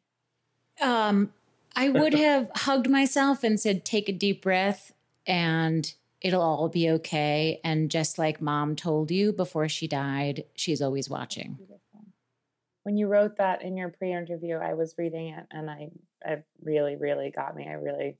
Um, 0.81 1.33
I 1.75 1.89
would 1.91 2.15
have 2.15 2.51
hugged 2.55 2.89
myself 2.89 3.43
and 3.43 3.59
said, 3.59 3.85
"Take 3.85 4.09
a 4.09 4.13
deep 4.13 4.43
breath, 4.43 4.93
and 5.27 5.93
it'll 6.21 6.43
all 6.43 6.69
be 6.69 6.91
okay." 6.91 7.61
And 7.65 7.91
just 7.91 8.19
like 8.19 8.41
mom 8.41 8.77
told 8.77 9.11
you 9.11 9.33
before 9.33 9.69
she 9.69 9.89
died, 9.89 10.45
she's 10.55 10.83
always 10.83 11.09
watching. 11.09 11.59
When 12.85 12.97
you 12.97 13.07
wrote 13.07 13.37
that 13.37 13.63
in 13.63 13.77
your 13.77 13.91
pre-interview, 13.91 14.57
I 14.57 14.75
was 14.75 14.95
reading 14.99 15.29
it, 15.29 15.47
and 15.51 15.71
I, 15.71 15.91
it 16.25 16.45
really, 16.63 16.97
really 16.97 17.31
got 17.31 17.55
me. 17.55 17.69
I 17.69 17.75
really 17.75 18.17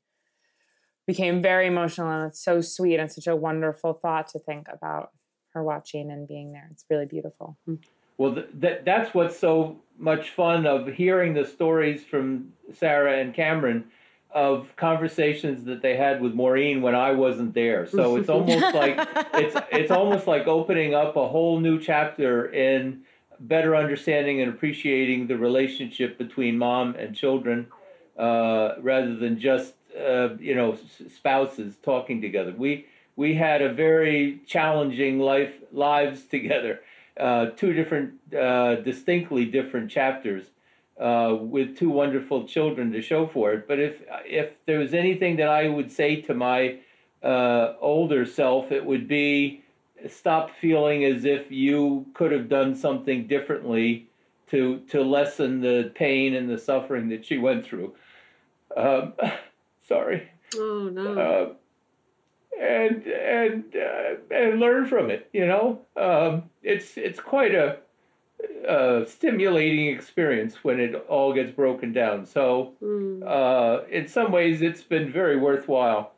became 1.07 1.43
very 1.43 1.67
emotional 1.67 2.09
and 2.09 2.29
it's 2.29 2.43
so 2.43 2.61
sweet 2.61 2.99
and 2.99 3.11
such 3.11 3.27
a 3.27 3.35
wonderful 3.35 3.93
thought 3.93 4.29
to 4.29 4.39
think 4.39 4.69
about 4.73 5.11
her 5.53 5.63
watching 5.63 6.11
and 6.11 6.29
being 6.29 6.53
there. 6.53 6.69
It's 6.71 6.85
really 6.89 7.07
beautiful. 7.07 7.59
Hmm. 7.67 7.75
Well, 8.19 8.35
th- 8.35 8.49
th- 8.61 8.81
that's 8.85 9.15
what's 9.15 9.39
so 9.39 9.81
much 9.99 10.31
fun 10.31 10.67
of 10.67 10.87
hearing 10.87 11.35
the 11.35 11.45
stories 11.45 12.05
from 12.05 12.53
Sarah 12.73 13.19
and 13.19 13.35
Cameron 13.35 13.85
of 14.31 14.75
conversations 14.77 15.65
that 15.65 15.83
they 15.83 15.97
had 15.97 16.23
with 16.23 16.33
Maureen 16.33 16.81
when 16.81 16.95
I 16.95 17.13
wasn't 17.13 17.53
there. 17.53 17.87
So 17.87 18.17
it's 18.17 18.29
almost 18.31 18.75
like 18.75 18.97
it's 19.35 19.57
it's 19.71 19.91
almost 20.01 20.27
like 20.27 20.47
opening 20.47 20.95
up 20.95 21.17
a 21.17 21.29
whole 21.29 21.61
new 21.61 21.81
chapter 21.81 22.51
in 22.53 23.03
better 23.43 23.77
understanding 23.77 24.41
and 24.41 24.53
appreciating 24.53 25.27
the 25.27 25.37
relationship 25.37 26.19
between 26.19 26.59
mom 26.59 26.95
and 26.95 27.15
children, 27.15 27.67
uh, 28.19 28.75
rather 28.81 29.17
than 29.17 29.39
just 29.39 29.75
uh, 29.99 30.31
you 30.39 30.55
know 30.55 30.79
spouses 31.15 31.77
talking 31.83 32.21
together. 32.21 32.55
We 32.57 32.87
we 33.17 33.35
had 33.35 33.63
a 33.63 33.73
very 33.73 34.41
challenging 34.47 35.19
life 35.19 35.53
lives 35.73 36.25
together, 36.31 36.81
uh, 37.19 37.47
two 37.57 37.73
different 37.73 38.15
uh, 38.35 38.77
distinctly 38.77 39.45
different 39.45 39.91
chapters 39.91 40.45
uh, 41.01 41.37
with 41.41 41.77
two 41.77 41.91
wonderful 41.91 42.45
children 42.47 42.93
to 42.93 43.03
show 43.03 43.27
for 43.27 43.53
it. 43.53 43.67
But 43.67 43.81
if 43.81 44.03
if 44.25 44.53
there 44.67 44.79
was 44.79 44.95
anything 44.95 45.37
that 45.37 45.49
I 45.49 45.69
would 45.69 45.91
say 45.91 46.21
to 46.23 46.35
my 46.35 46.79
uh, 47.23 47.75
older 47.81 48.27
self, 48.27 48.73
it 48.73 48.85
would 48.85 49.09
be 49.09 49.62
stop 50.09 50.51
feeling 50.61 51.05
as 51.05 51.25
if 51.25 51.51
you 51.51 52.07
could 52.15 52.33
have 52.33 52.49
done 52.49 52.75
something 52.75 53.27
differently 53.27 54.09
to 54.51 54.81
to 54.91 55.03
lessen 55.03 55.61
the 55.61 55.91
pain 55.95 56.35
and 56.35 56.49
the 56.49 56.59
suffering 56.59 57.09
that 57.09 57.25
she 57.25 57.39
went 57.39 57.65
through. 57.65 57.95
Um, 58.77 59.15
sorry. 59.87 60.29
Oh 60.57 60.89
no. 60.93 61.13
Uh, 61.19 61.53
and 62.61 63.07
and 63.07 63.65
uh, 63.77 64.15
and 64.35 64.61
learn 64.61 64.87
from 64.87 65.11
it. 65.11 65.29
You 65.33 65.47
know, 65.47 65.81
um, 65.97 66.45
it's 66.63 66.97
it's 66.97 67.19
quite 67.19 67.55
a, 67.55 67.79
a 68.69 69.05
stimulating 69.07 69.89
experience 69.89 70.63
when 70.63 70.79
it 70.79 70.95
all 71.09 71.33
gets 71.33 71.51
broken 71.51 71.93
down. 71.93 72.27
So, 72.27 72.75
Mm. 72.83 73.23
uh, 73.27 73.85
in 73.91 74.07
some 74.07 74.33
ways, 74.33 74.61
it's 74.63 74.83
been 74.83 75.11
very 75.11 75.37
worthwhile. 75.39 76.13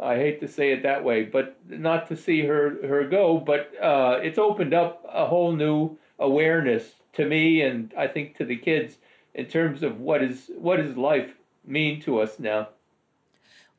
I 0.00 0.16
hate 0.16 0.40
to 0.40 0.48
say 0.48 0.70
it 0.72 0.82
that 0.84 1.02
way, 1.02 1.24
but 1.24 1.56
not 1.68 2.08
to 2.08 2.16
see 2.16 2.42
her 2.42 2.86
her 2.86 3.08
go. 3.08 3.38
But 3.38 3.72
uh, 3.82 4.20
it's 4.22 4.38
opened 4.38 4.74
up 4.74 5.04
a 5.12 5.26
whole 5.26 5.52
new 5.52 5.98
awareness 6.18 6.94
to 7.14 7.26
me, 7.26 7.62
and 7.62 7.92
I 7.96 8.06
think 8.06 8.36
to 8.36 8.44
the 8.44 8.56
kids 8.56 8.96
in 9.34 9.46
terms 9.46 9.82
of 9.82 10.00
what 10.00 10.22
is 10.22 10.50
what 10.56 10.76
does 10.76 10.96
life 10.96 11.30
mean 11.64 12.00
to 12.02 12.20
us 12.20 12.38
now. 12.38 12.68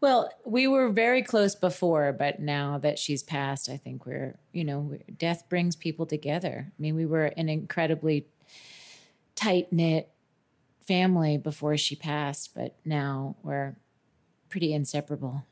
Well, 0.02 0.32
we 0.46 0.66
were 0.66 0.90
very 0.90 1.22
close 1.22 1.56
before, 1.56 2.14
but 2.14 2.40
now 2.40 2.78
that 2.78 2.98
she's 2.98 3.22
passed, 3.22 3.70
I 3.70 3.76
think 3.76 4.06
we're, 4.06 4.40
you 4.54 4.64
know, 4.64 4.98
death 5.18 5.50
brings 5.50 5.76
people 5.76 6.06
together. 6.06 6.68
I 6.70 6.82
mean, 6.82 6.96
we 6.96 7.06
were 7.06 7.26
an 7.26 7.50
incredibly 7.50 8.26
tight 9.36 9.74
knit 9.74 10.10
family 10.88 11.38
before 11.38 11.76
she 11.76 11.98
passed, 11.98 12.56
but 12.56 12.78
now 12.86 13.36
we're 13.44 13.76
pretty 14.50 14.74
inseparable. 14.74 15.44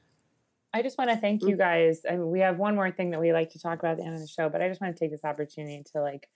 I 0.78 0.84
just 0.84 1.00
want 1.00 1.10
to 1.10 1.18
thank 1.18 1.42
mm. 1.42 1.50
you 1.50 1.58
guys. 1.58 2.02
I 2.08 2.14
mean, 2.14 2.30
we 2.30 2.42
have 2.42 2.60
one 2.60 2.76
more 2.76 2.92
thing 2.92 3.10
that 3.10 3.20
we 3.20 3.34
like 3.34 3.50
to 3.52 3.60
talk 3.60 3.80
about 3.80 3.94
at 3.94 3.98
the 3.98 4.06
end 4.06 4.14
of 4.14 4.22
the 4.22 4.28
show, 4.28 4.48
but 4.48 4.62
I 4.62 4.70
just 4.70 4.80
want 4.80 4.96
to 4.96 5.00
take 5.00 5.10
this 5.10 5.24
opportunity 5.24 5.84
to 5.94 6.02
like 6.02 6.30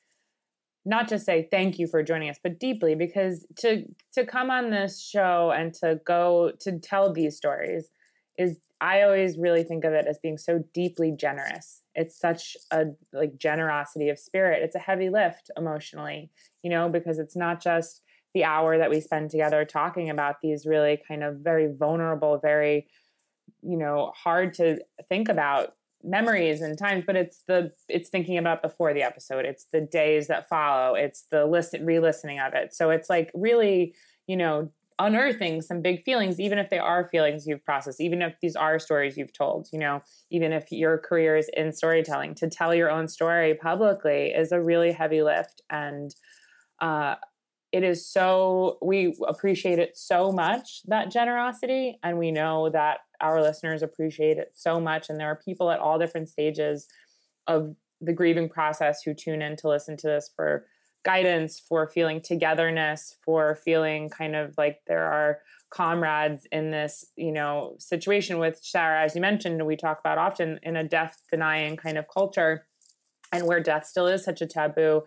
not 0.83 1.07
just 1.07 1.27
say 1.27 1.47
thank 1.51 1.77
you 1.77 1.85
for 1.85 2.01
joining 2.01 2.27
us, 2.29 2.39
but 2.41 2.59
deeply 2.59 2.95
because 2.95 3.45
to 3.59 3.85
to 4.13 4.25
come 4.25 4.49
on 4.49 4.71
this 4.71 4.99
show 4.99 5.53
and 5.55 5.75
to 5.75 5.99
go 6.05 6.53
to 6.61 6.79
tell 6.79 7.13
these 7.13 7.37
stories 7.37 7.89
is 8.35 8.59
I 8.81 9.03
always 9.03 9.37
really 9.37 9.63
think 9.63 9.83
of 9.83 9.93
it 9.93 10.07
as 10.07 10.17
being 10.17 10.39
so 10.39 10.63
deeply 10.73 11.13
generous. 11.15 11.83
It's 11.93 12.17
such 12.17 12.57
a 12.71 12.85
like 13.13 13.37
generosity 13.37 14.09
of 14.09 14.17
spirit. 14.17 14.63
It's 14.63 14.75
a 14.75 14.79
heavy 14.79 15.11
lift 15.11 15.51
emotionally, 15.55 16.31
you 16.63 16.71
know, 16.71 16.89
because 16.89 17.19
it's 17.19 17.35
not 17.35 17.61
just 17.61 18.01
the 18.33 18.43
hour 18.43 18.79
that 18.79 18.89
we 18.89 19.01
spend 19.01 19.29
together 19.29 19.65
talking 19.65 20.09
about 20.09 20.37
these 20.41 20.65
really 20.65 20.99
kind 21.07 21.21
of 21.23 21.41
very 21.41 21.67
vulnerable, 21.71 22.39
very 22.39 22.87
you 23.61 23.77
know 23.77 24.11
hard 24.15 24.53
to 24.55 24.79
think 25.09 25.29
about 25.29 25.73
memories 26.03 26.61
and 26.61 26.77
times 26.77 27.03
but 27.05 27.15
it's 27.15 27.43
the 27.47 27.71
it's 27.87 28.09
thinking 28.09 28.37
about 28.37 28.61
before 28.61 28.93
the 28.93 29.03
episode. 29.03 29.45
It's 29.45 29.67
the 29.71 29.81
days 29.81 30.27
that 30.27 30.49
follow. 30.49 30.95
It's 30.95 31.27
the 31.31 31.45
listen 31.45 31.85
re-listening 31.85 32.39
of 32.39 32.53
it. 32.53 32.73
So 32.73 32.89
it's 32.89 33.09
like 33.09 33.31
really 33.33 33.93
you 34.27 34.37
know 34.37 34.71
unearthing 34.99 35.61
some 35.61 35.81
big 35.81 36.03
feelings 36.03 36.39
even 36.39 36.59
if 36.59 36.69
they 36.69 36.77
are 36.77 37.07
feelings 37.09 37.47
you've 37.47 37.65
processed 37.65 37.99
even 37.99 38.21
if 38.21 38.35
these 38.39 38.55
are 38.55 38.77
stories 38.77 39.17
you've 39.17 39.33
told 39.33 39.67
you 39.73 39.79
know 39.79 39.99
even 40.29 40.51
if 40.51 40.71
your 40.71 40.99
career 40.99 41.35
is 41.35 41.49
in 41.57 41.73
storytelling 41.73 42.35
to 42.35 42.47
tell 42.47 42.75
your 42.75 42.91
own 42.91 43.07
story 43.07 43.55
publicly 43.55 44.27
is 44.27 44.51
a 44.51 44.61
really 44.61 44.91
heavy 44.91 45.23
lift. 45.23 45.61
And 45.69 46.13
uh 46.79 47.15
it 47.71 47.83
is 47.83 48.05
so 48.05 48.77
we 48.81 49.15
appreciate 49.27 49.79
it 49.79 49.97
so 49.97 50.31
much 50.31 50.81
that 50.87 51.11
generosity 51.11 51.97
and 52.03 52.17
we 52.17 52.31
know 52.31 52.69
that 52.69 52.99
our 53.21 53.41
listeners 53.41 53.81
appreciate 53.81 54.37
it 54.37 54.51
so 54.53 54.79
much 54.79 55.09
and 55.09 55.19
there 55.19 55.27
are 55.27 55.39
people 55.43 55.71
at 55.71 55.79
all 55.79 55.97
different 55.97 56.29
stages 56.29 56.87
of 57.47 57.75
the 58.01 58.13
grieving 58.13 58.49
process 58.49 59.03
who 59.03 59.13
tune 59.13 59.41
in 59.41 59.55
to 59.55 59.69
listen 59.69 59.95
to 59.95 60.07
this 60.07 60.29
for 60.35 60.65
guidance 61.03 61.59
for 61.59 61.87
feeling 61.87 62.21
togetherness 62.21 63.15
for 63.23 63.55
feeling 63.55 64.09
kind 64.09 64.35
of 64.35 64.53
like 64.57 64.81
there 64.85 65.05
are 65.05 65.39
comrades 65.69 66.45
in 66.51 66.69
this 66.69 67.05
you 67.15 67.31
know 67.31 67.75
situation 67.79 68.37
with 68.37 68.59
sarah. 68.61 69.03
As 69.03 69.15
you 69.15 69.21
mentioned 69.21 69.65
we 69.65 69.75
talk 69.75 69.99
about 69.99 70.17
often 70.17 70.59
in 70.63 70.75
a 70.75 70.83
death 70.83 71.21
denying 71.31 71.77
kind 71.77 71.97
of 71.97 72.05
culture 72.13 72.65
and 73.31 73.47
where 73.47 73.61
death 73.61 73.85
still 73.85 74.07
is 74.07 74.23
such 74.23 74.41
a 74.41 74.45
taboo 74.45 75.03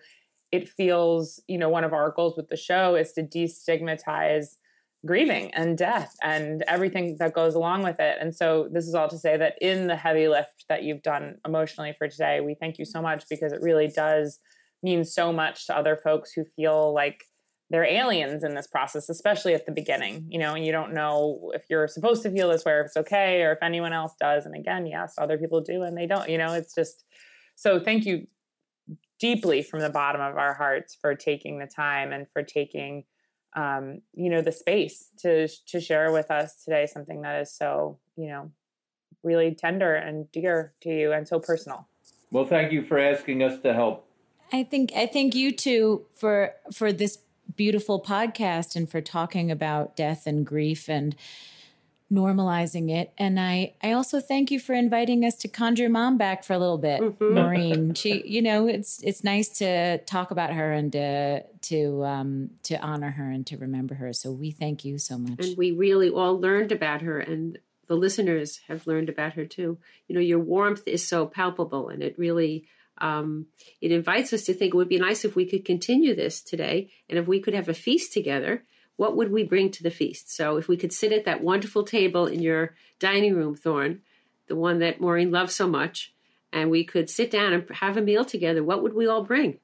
it 0.54 0.68
feels 0.68 1.42
you 1.48 1.58
know 1.58 1.68
one 1.68 1.84
of 1.84 1.92
our 1.92 2.10
goals 2.12 2.36
with 2.36 2.48
the 2.48 2.56
show 2.56 2.94
is 2.94 3.12
to 3.12 3.22
destigmatize 3.22 4.56
grieving 5.04 5.52
and 5.52 5.76
death 5.76 6.14
and 6.22 6.64
everything 6.66 7.16
that 7.18 7.34
goes 7.34 7.54
along 7.54 7.82
with 7.82 8.00
it. 8.00 8.16
And 8.20 8.34
so 8.34 8.68
this 8.72 8.86
is 8.86 8.94
all 8.94 9.08
to 9.08 9.18
say 9.18 9.36
that 9.36 9.54
in 9.60 9.86
the 9.86 9.96
heavy 9.96 10.28
lift 10.28 10.64
that 10.70 10.82
you've 10.82 11.02
done 11.02 11.36
emotionally 11.44 11.94
for 11.98 12.08
today 12.08 12.40
we 12.40 12.54
thank 12.54 12.78
you 12.78 12.84
so 12.84 13.02
much 13.02 13.24
because 13.28 13.52
it 13.52 13.60
really 13.60 13.88
does 13.88 14.38
mean 14.82 15.04
so 15.04 15.32
much 15.32 15.66
to 15.66 15.76
other 15.76 15.96
folks 15.96 16.32
who 16.32 16.44
feel 16.56 16.94
like 16.94 17.24
they're 17.70 17.84
aliens 17.84 18.44
in 18.44 18.54
this 18.54 18.66
process 18.66 19.08
especially 19.08 19.54
at 19.54 19.64
the 19.64 19.72
beginning 19.72 20.26
you 20.28 20.38
know 20.38 20.54
and 20.54 20.66
you 20.66 20.70
don't 20.70 20.92
know 20.92 21.50
if 21.54 21.62
you're 21.70 21.88
supposed 21.88 22.22
to 22.22 22.30
feel 22.30 22.50
this 22.50 22.64
way 22.64 22.72
or 22.72 22.80
if 22.80 22.86
it's 22.86 22.96
okay 22.96 23.42
or 23.42 23.52
if 23.52 23.58
anyone 23.62 23.94
else 23.94 24.12
does. 24.20 24.44
And 24.46 24.54
again 24.54 24.86
yes 24.86 25.14
other 25.18 25.38
people 25.38 25.60
do 25.60 25.82
and 25.82 25.96
they 25.96 26.06
don't 26.06 26.28
you 26.28 26.38
know 26.38 26.52
it's 26.52 26.74
just 26.74 27.04
so 27.56 27.80
thank 27.80 28.04
you 28.04 28.26
deeply 29.18 29.62
from 29.62 29.80
the 29.80 29.90
bottom 29.90 30.20
of 30.20 30.36
our 30.36 30.54
hearts 30.54 30.96
for 31.00 31.14
taking 31.14 31.58
the 31.58 31.66
time 31.66 32.12
and 32.12 32.28
for 32.30 32.42
taking 32.42 33.04
um, 33.56 34.00
you 34.14 34.30
know 34.30 34.42
the 34.42 34.52
space 34.52 35.10
to 35.18 35.48
to 35.68 35.80
share 35.80 36.10
with 36.12 36.30
us 36.30 36.64
today 36.64 36.86
something 36.86 37.22
that 37.22 37.40
is 37.40 37.52
so 37.52 37.98
you 38.16 38.28
know 38.28 38.50
really 39.22 39.54
tender 39.54 39.94
and 39.94 40.30
dear 40.32 40.74
to 40.82 40.90
you 40.90 41.12
and 41.12 41.26
so 41.26 41.38
personal 41.38 41.86
Well, 42.30 42.44
thank 42.44 42.72
you 42.72 42.84
for 42.84 42.98
asking 42.98 43.42
us 43.42 43.60
to 43.62 43.72
help. 43.72 44.06
I 44.52 44.64
think 44.64 44.92
I 44.94 45.06
thank 45.06 45.34
you 45.34 45.52
too 45.52 46.06
for 46.14 46.54
for 46.72 46.92
this 46.92 47.18
beautiful 47.56 48.00
podcast 48.00 48.76
and 48.76 48.90
for 48.90 49.00
talking 49.00 49.50
about 49.50 49.96
death 49.96 50.26
and 50.26 50.44
grief 50.44 50.88
and 50.88 51.14
normalizing 52.14 52.90
it. 52.90 53.12
And 53.18 53.40
I 53.40 53.74
I 53.82 53.92
also 53.92 54.20
thank 54.20 54.50
you 54.50 54.60
for 54.60 54.72
inviting 54.74 55.24
us 55.24 55.34
to 55.36 55.48
conjure 55.48 55.88
mom 55.88 56.16
back 56.16 56.44
for 56.44 56.52
a 56.52 56.58
little 56.58 56.78
bit, 56.78 57.00
Mhm. 57.00 57.30
Maureen. 57.30 57.94
She, 58.00 58.22
you 58.26 58.42
know, 58.42 58.66
it's 58.66 59.02
it's 59.02 59.24
nice 59.24 59.48
to 59.58 59.98
talk 59.98 60.30
about 60.30 60.52
her 60.52 60.72
and 60.72 60.92
to 60.92 61.42
to 61.72 62.04
um 62.04 62.50
to 62.64 62.78
honor 62.80 63.10
her 63.10 63.30
and 63.30 63.46
to 63.48 63.56
remember 63.56 63.94
her. 63.94 64.12
So 64.12 64.30
we 64.32 64.50
thank 64.50 64.84
you 64.84 64.98
so 64.98 65.18
much. 65.18 65.40
And 65.40 65.56
we 65.56 65.72
really 65.72 66.10
all 66.10 66.38
learned 66.38 66.72
about 66.72 67.02
her, 67.02 67.18
and 67.18 67.58
the 67.86 67.96
listeners 67.96 68.60
have 68.68 68.86
learned 68.86 69.08
about 69.08 69.34
her 69.34 69.44
too. 69.44 69.78
You 70.06 70.14
know, 70.14 70.20
your 70.20 70.38
warmth 70.38 70.86
is 70.86 71.06
so 71.06 71.26
palpable, 71.26 71.88
and 71.88 72.02
it 72.02 72.18
really 72.18 72.64
um, 72.98 73.46
it 73.80 73.90
invites 73.90 74.32
us 74.32 74.44
to 74.44 74.54
think 74.54 74.72
it 74.72 74.76
would 74.76 74.88
be 74.88 74.98
nice 74.98 75.24
if 75.24 75.34
we 75.34 75.46
could 75.46 75.64
continue 75.64 76.14
this 76.14 76.42
today, 76.42 76.90
and 77.08 77.18
if 77.18 77.26
we 77.26 77.40
could 77.40 77.54
have 77.54 77.68
a 77.68 77.74
feast 77.74 78.12
together. 78.12 78.62
What 78.96 79.16
would 79.16 79.32
we 79.32 79.42
bring 79.42 79.70
to 79.72 79.82
the 79.82 79.90
feast? 79.90 80.34
So, 80.34 80.56
if 80.56 80.68
we 80.68 80.76
could 80.76 80.92
sit 80.92 81.12
at 81.12 81.24
that 81.24 81.42
wonderful 81.42 81.82
table 81.84 82.26
in 82.26 82.40
your 82.40 82.74
dining 82.98 83.34
room, 83.34 83.56
Thorn, 83.56 84.02
the 84.46 84.56
one 84.56 84.78
that 84.78 85.00
Maureen 85.00 85.30
loves 85.30 85.54
so 85.54 85.66
much, 85.68 86.12
and 86.52 86.70
we 86.70 86.84
could 86.84 87.10
sit 87.10 87.30
down 87.30 87.52
and 87.52 87.68
have 87.70 87.96
a 87.96 88.02
meal 88.02 88.24
together, 88.24 88.62
what 88.62 88.82
would 88.82 88.94
we 88.94 89.06
all 89.06 89.24
bring? 89.24 89.58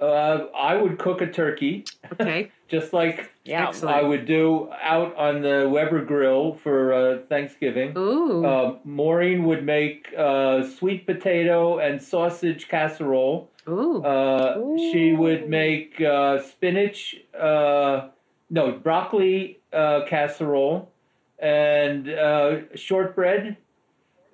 Uh, 0.00 0.46
I 0.56 0.74
would 0.74 0.98
cook 0.98 1.20
a 1.20 1.26
turkey, 1.26 1.84
Okay. 2.12 2.50
just 2.68 2.92
like 2.92 3.30
yeah 3.44 3.70
I 3.86 4.02
would 4.02 4.26
do 4.26 4.68
out 4.82 5.14
on 5.16 5.42
the 5.42 5.68
Weber 5.70 6.04
grill 6.04 6.54
for 6.54 6.92
uh, 6.92 7.18
Thanksgiving. 7.28 7.96
Ooh. 7.96 8.44
Uh, 8.44 8.78
Maureen 8.84 9.44
would 9.44 9.64
make 9.64 10.12
uh, 10.18 10.68
sweet 10.68 11.06
potato 11.06 11.78
and 11.78 12.02
sausage 12.02 12.66
casserole. 12.68 13.50
Ooh. 13.68 14.02
Uh, 14.02 14.76
she 14.76 15.12
would 15.12 15.48
make 15.48 16.00
uh, 16.00 16.42
spinach, 16.42 17.14
uh, 17.38 18.08
no, 18.54 18.72
broccoli 18.72 19.58
uh, 19.72 20.02
casserole, 20.08 20.90
and 21.38 22.08
uh, 22.08 22.58
shortbread. 22.74 23.56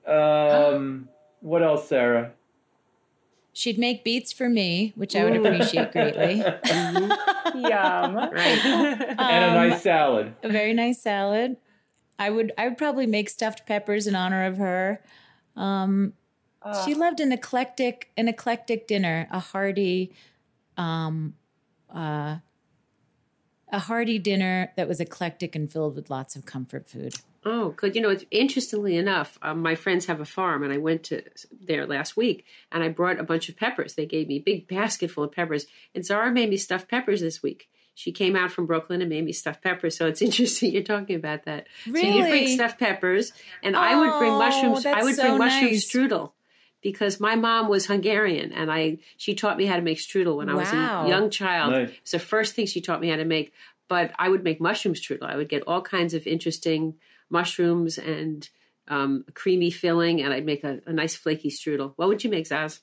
Um, 0.06 1.08
what 1.40 1.62
else, 1.62 1.88
Sarah? 1.88 2.32
She'd 3.52 3.78
make 3.78 4.04
beets 4.04 4.32
for 4.32 4.48
me, 4.48 4.92
which 4.94 5.16
I 5.16 5.24
would 5.24 5.36
appreciate 5.36 5.90
greatly. 5.92 6.36
Yum. 6.66 8.14
Right. 8.16 8.60
and 8.64 9.18
a 9.18 9.22
Um, 9.22 9.68
nice 9.70 9.82
salad. 9.82 10.34
a 10.42 10.48
very 10.48 10.72
nice 10.72 11.00
salad. 11.02 11.56
I 12.18 12.30
would 12.30 12.52
I 12.58 12.68
would 12.68 12.78
probably 12.78 13.06
make 13.06 13.28
stuffed 13.28 13.66
peppers 13.66 14.06
in 14.06 14.14
honor 14.14 14.44
of 14.46 14.58
her. 14.58 15.00
Um, 15.56 16.12
she 16.84 16.94
loved 16.94 17.18
an 17.20 17.32
eclectic 17.32 18.10
an 18.16 18.28
eclectic 18.28 18.86
dinner, 18.86 19.26
a 19.32 19.40
hearty, 19.40 20.12
um, 20.76 21.34
uh, 21.92 22.36
a 23.72 23.78
hearty 23.78 24.18
dinner 24.18 24.72
that 24.76 24.88
was 24.88 25.00
eclectic 25.00 25.54
and 25.56 25.70
filled 25.70 25.94
with 25.96 26.10
lots 26.10 26.36
of 26.36 26.44
comfort 26.46 26.88
food. 26.88 27.14
Oh, 27.44 27.70
good. 27.70 27.94
You 27.96 28.02
know, 28.02 28.10
it's, 28.10 28.24
interestingly 28.30 28.96
enough, 28.96 29.38
um, 29.40 29.62
my 29.62 29.74
friends 29.74 30.06
have 30.06 30.20
a 30.20 30.26
farm, 30.26 30.62
and 30.62 30.72
I 30.72 30.76
went 30.78 31.04
to 31.04 31.22
there 31.64 31.86
last 31.86 32.16
week, 32.16 32.44
and 32.70 32.82
I 32.84 32.88
brought 32.88 33.18
a 33.18 33.22
bunch 33.24 33.48
of 33.48 33.56
peppers. 33.56 33.94
They 33.94 34.04
gave 34.06 34.28
me 34.28 34.36
a 34.36 34.40
big 34.40 34.68
basket 34.68 35.10
full 35.10 35.24
of 35.24 35.32
peppers, 35.32 35.66
and 35.94 36.04
Zara 36.04 36.30
made 36.30 36.50
me 36.50 36.58
stuffed 36.58 36.88
peppers 36.88 37.20
this 37.22 37.42
week. 37.42 37.68
She 37.94 38.12
came 38.12 38.36
out 38.36 38.52
from 38.52 38.66
Brooklyn 38.66 39.00
and 39.00 39.10
made 39.10 39.24
me 39.24 39.32
stuffed 39.32 39.62
peppers. 39.62 39.96
So 39.96 40.06
it's 40.06 40.22
interesting 40.28 40.72
you're 40.72 40.82
talking 40.82 41.16
about 41.16 41.44
that. 41.44 41.66
So 41.84 41.90
you 41.90 41.92
bring 42.22 42.22
Really? 42.24 42.54
stuffed 42.54 42.78
peppers, 42.78 43.32
and 43.62 43.74
I 43.76 43.96
would 43.98 44.18
bring 44.18 44.32
Oh, 44.32 44.38
mushrooms. 44.38 44.84
I 44.86 45.02
would 45.02 45.14
so 45.16 45.22
bring 45.22 45.38
mushroom 45.38 45.70
nice. 45.72 45.90
strudel 45.90 46.32
because 46.82 47.20
my 47.20 47.34
mom 47.34 47.68
was 47.68 47.86
Hungarian, 47.86 48.52
and 48.52 48.70
I 48.70 48.98
she 49.16 49.34
taught 49.34 49.56
me 49.56 49.66
how 49.66 49.76
to 49.76 49.82
make 49.82 49.98
strudel 49.98 50.36
when 50.36 50.48
I 50.48 50.54
was 50.54 50.68
a 50.68 51.08
young 51.08 51.30
child. 51.30 51.72
Nice. 51.72 51.92
It's 52.02 52.10
the 52.12 52.18
first 52.18 52.54
thing 52.54 52.66
she 52.66 52.80
taught 52.80 53.00
me 53.00 53.08
how 53.08 53.16
to 53.16 53.24
make. 53.24 53.52
But 53.88 54.12
I 54.18 54.28
would 54.28 54.44
make 54.44 54.60
mushroom 54.60 54.94
strudel. 54.94 55.24
I 55.24 55.36
would 55.36 55.48
get 55.48 55.64
all 55.66 55.82
kinds 55.82 56.14
of 56.14 56.26
interesting 56.26 56.94
mushrooms 57.28 57.98
and 57.98 58.48
um, 58.86 59.24
a 59.28 59.32
creamy 59.32 59.70
filling, 59.70 60.22
and 60.22 60.32
I'd 60.32 60.46
make 60.46 60.64
a, 60.64 60.80
a 60.86 60.92
nice 60.92 61.16
flaky 61.16 61.50
strudel. 61.50 61.92
What 61.96 62.08
would 62.08 62.22
you 62.22 62.30
make, 62.30 62.48
Zaz? 62.48 62.80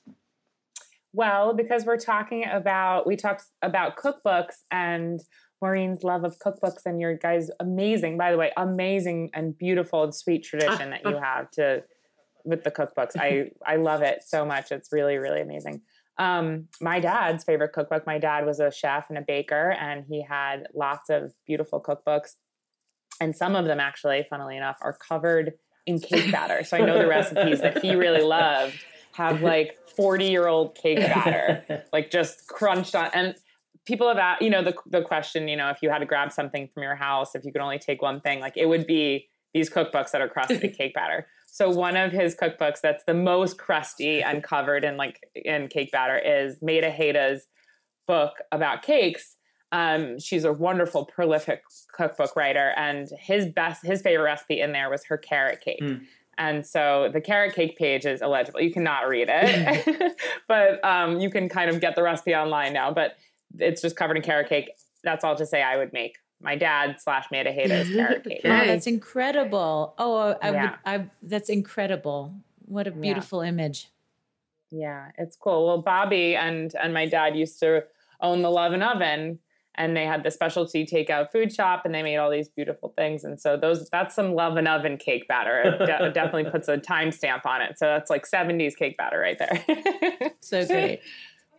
Well, 1.12 1.54
because 1.54 1.84
we're 1.84 1.98
talking 1.98 2.44
about 2.50 3.06
we 3.06 3.16
talked 3.16 3.44
about 3.62 3.96
cookbooks 3.96 4.56
and 4.70 5.20
Maureen's 5.60 6.04
love 6.04 6.24
of 6.24 6.38
cookbooks 6.38 6.86
and 6.86 7.00
your 7.00 7.16
guys' 7.16 7.50
amazing, 7.58 8.16
by 8.16 8.30
the 8.30 8.38
way, 8.38 8.52
amazing 8.56 9.30
and 9.34 9.56
beautiful 9.56 10.04
and 10.04 10.14
sweet 10.14 10.44
tradition 10.44 10.90
that 10.90 11.04
you 11.04 11.16
have 11.22 11.50
to 11.52 11.82
with 12.44 12.64
the 12.64 12.70
cookbooks. 12.70 13.16
I 13.16 13.50
I 13.66 13.76
love 13.76 14.02
it 14.02 14.22
so 14.26 14.44
much. 14.44 14.72
It's 14.72 14.92
really 14.92 15.16
really 15.16 15.40
amazing. 15.40 15.82
Um, 16.18 16.66
my 16.80 16.98
dad's 16.98 17.44
favorite 17.44 17.72
cookbook. 17.72 18.06
My 18.06 18.18
dad 18.18 18.44
was 18.44 18.58
a 18.58 18.72
chef 18.72 19.06
and 19.08 19.18
a 19.18 19.22
baker, 19.22 19.70
and 19.78 20.04
he 20.08 20.22
had 20.22 20.66
lots 20.74 21.10
of 21.10 21.32
beautiful 21.46 21.80
cookbooks. 21.80 22.34
And 23.20 23.34
some 23.34 23.54
of 23.54 23.66
them, 23.66 23.80
actually, 23.80 24.26
funnily 24.28 24.56
enough, 24.56 24.78
are 24.80 24.96
covered 24.96 25.54
in 25.86 26.00
cake 26.00 26.30
batter. 26.30 26.64
So 26.64 26.76
I 26.76 26.80
know 26.80 26.98
the 26.98 27.06
recipes 27.08 27.60
that 27.60 27.82
he 27.82 27.94
really 27.94 28.22
loved 28.22 28.74
have 29.12 29.42
like 29.42 29.76
40 29.96 30.26
year 30.26 30.46
old 30.46 30.76
cake 30.76 30.98
batter, 30.98 31.84
like 31.92 32.10
just 32.10 32.46
crunched 32.48 32.94
on. 32.94 33.10
And 33.14 33.34
people 33.86 34.06
have 34.08 34.18
asked, 34.18 34.42
you 34.42 34.50
know, 34.50 34.62
the, 34.62 34.74
the 34.86 35.02
question, 35.02 35.48
you 35.48 35.56
know, 35.56 35.70
if 35.70 35.78
you 35.82 35.90
had 35.90 35.98
to 35.98 36.06
grab 36.06 36.30
something 36.30 36.68
from 36.72 36.82
your 36.82 36.94
house, 36.94 37.34
if 37.34 37.44
you 37.44 37.52
could 37.52 37.62
only 37.62 37.78
take 37.78 38.02
one 38.02 38.20
thing, 38.20 38.38
like 38.38 38.56
it 38.56 38.66
would 38.66 38.86
be 38.86 39.28
these 39.54 39.70
cookbooks 39.70 40.10
that 40.10 40.20
are 40.20 40.28
crusted 40.28 40.62
in 40.62 40.70
cake 40.74 40.94
batter. 40.94 41.26
So 41.58 41.70
one 41.70 41.96
of 41.96 42.12
his 42.12 42.36
cookbooks 42.36 42.80
that's 42.80 43.02
the 43.02 43.14
most 43.14 43.58
crusty 43.58 44.22
and 44.22 44.44
covered 44.44 44.84
in 44.84 44.96
like 44.96 45.18
in 45.34 45.66
cake 45.66 45.90
batter 45.90 46.16
is 46.16 46.62
Maida 46.62 46.88
Heatter's 46.88 47.48
book 48.06 48.34
about 48.52 48.82
cakes. 48.82 49.34
Um, 49.72 50.20
she's 50.20 50.44
a 50.44 50.52
wonderful, 50.52 51.06
prolific 51.06 51.62
cookbook 51.92 52.36
writer, 52.36 52.72
and 52.76 53.08
his 53.18 53.46
best, 53.46 53.84
his 53.84 54.02
favorite 54.02 54.22
recipe 54.22 54.60
in 54.60 54.70
there 54.70 54.88
was 54.88 55.04
her 55.06 55.18
carrot 55.18 55.60
cake. 55.60 55.80
Mm. 55.82 56.02
And 56.38 56.64
so 56.64 57.10
the 57.12 57.20
carrot 57.20 57.56
cake 57.56 57.76
page 57.76 58.06
is 58.06 58.22
illegible. 58.22 58.60
You 58.60 58.72
cannot 58.72 59.08
read 59.08 59.26
it, 59.28 60.16
but 60.46 60.82
um, 60.84 61.18
you 61.18 61.28
can 61.28 61.48
kind 61.48 61.70
of 61.70 61.80
get 61.80 61.96
the 61.96 62.04
recipe 62.04 62.36
online 62.36 62.72
now. 62.72 62.92
But 62.92 63.16
it's 63.58 63.82
just 63.82 63.96
covered 63.96 64.16
in 64.16 64.22
carrot 64.22 64.48
cake. 64.48 64.70
That's 65.02 65.24
all 65.24 65.34
to 65.34 65.44
say 65.44 65.60
I 65.60 65.76
would 65.76 65.92
make 65.92 66.18
my 66.40 66.56
dad 66.56 66.96
slash 67.00 67.26
Maida 67.30 67.50
Heatter's 67.52 67.88
carrot 67.94 68.24
cake. 68.24 68.40
Oh, 68.44 68.48
that's 68.48 68.86
incredible! 68.86 69.94
Oh, 69.98 70.36
I 70.42 70.50
Yeah. 70.50 70.62
would. 70.70 70.78
I 70.84 71.10
that's 71.22 71.48
incredible. 71.48 72.34
What 72.66 72.86
a 72.86 72.90
Yeah. 72.90 72.96
beautiful 72.96 73.40
image. 73.40 73.88
Yeah, 74.70 75.10
it's 75.16 75.36
cool. 75.36 75.66
Well, 75.66 75.78
Bobby 75.82 76.36
and 76.36 76.74
and 76.80 76.92
my 76.92 77.06
dad 77.06 77.36
used 77.36 77.58
to 77.60 77.84
own 78.20 78.42
the 78.42 78.50
Love 78.50 78.72
and 78.72 78.82
Oven, 78.82 79.38
and 79.74 79.96
they 79.96 80.04
had 80.04 80.22
the 80.24 80.30
specialty 80.30 80.84
takeout 80.84 81.32
food 81.32 81.52
shop, 81.52 81.82
and 81.86 81.94
they 81.94 82.02
made 82.02 82.16
all 82.18 82.30
these 82.30 82.48
beautiful 82.48 82.90
things. 82.96 83.24
And 83.24 83.40
so 83.40 83.56
those 83.56 83.88
that's 83.88 84.14
some 84.14 84.34
Love 84.34 84.56
and 84.56 84.68
Oven 84.68 84.96
cake 84.98 85.26
batter. 85.26 85.60
It 85.62 85.78
de- 85.78 86.10
definitely 86.12 86.50
puts 86.50 86.68
a 86.68 86.76
timestamp 86.76 87.46
on 87.46 87.62
it. 87.62 87.78
So 87.78 87.86
that's 87.86 88.10
like 88.10 88.26
'70s 88.30 88.76
cake 88.76 88.96
batter 88.98 89.18
right 89.18 89.38
there. 89.38 90.32
So 90.40 90.66
great. 90.66 91.00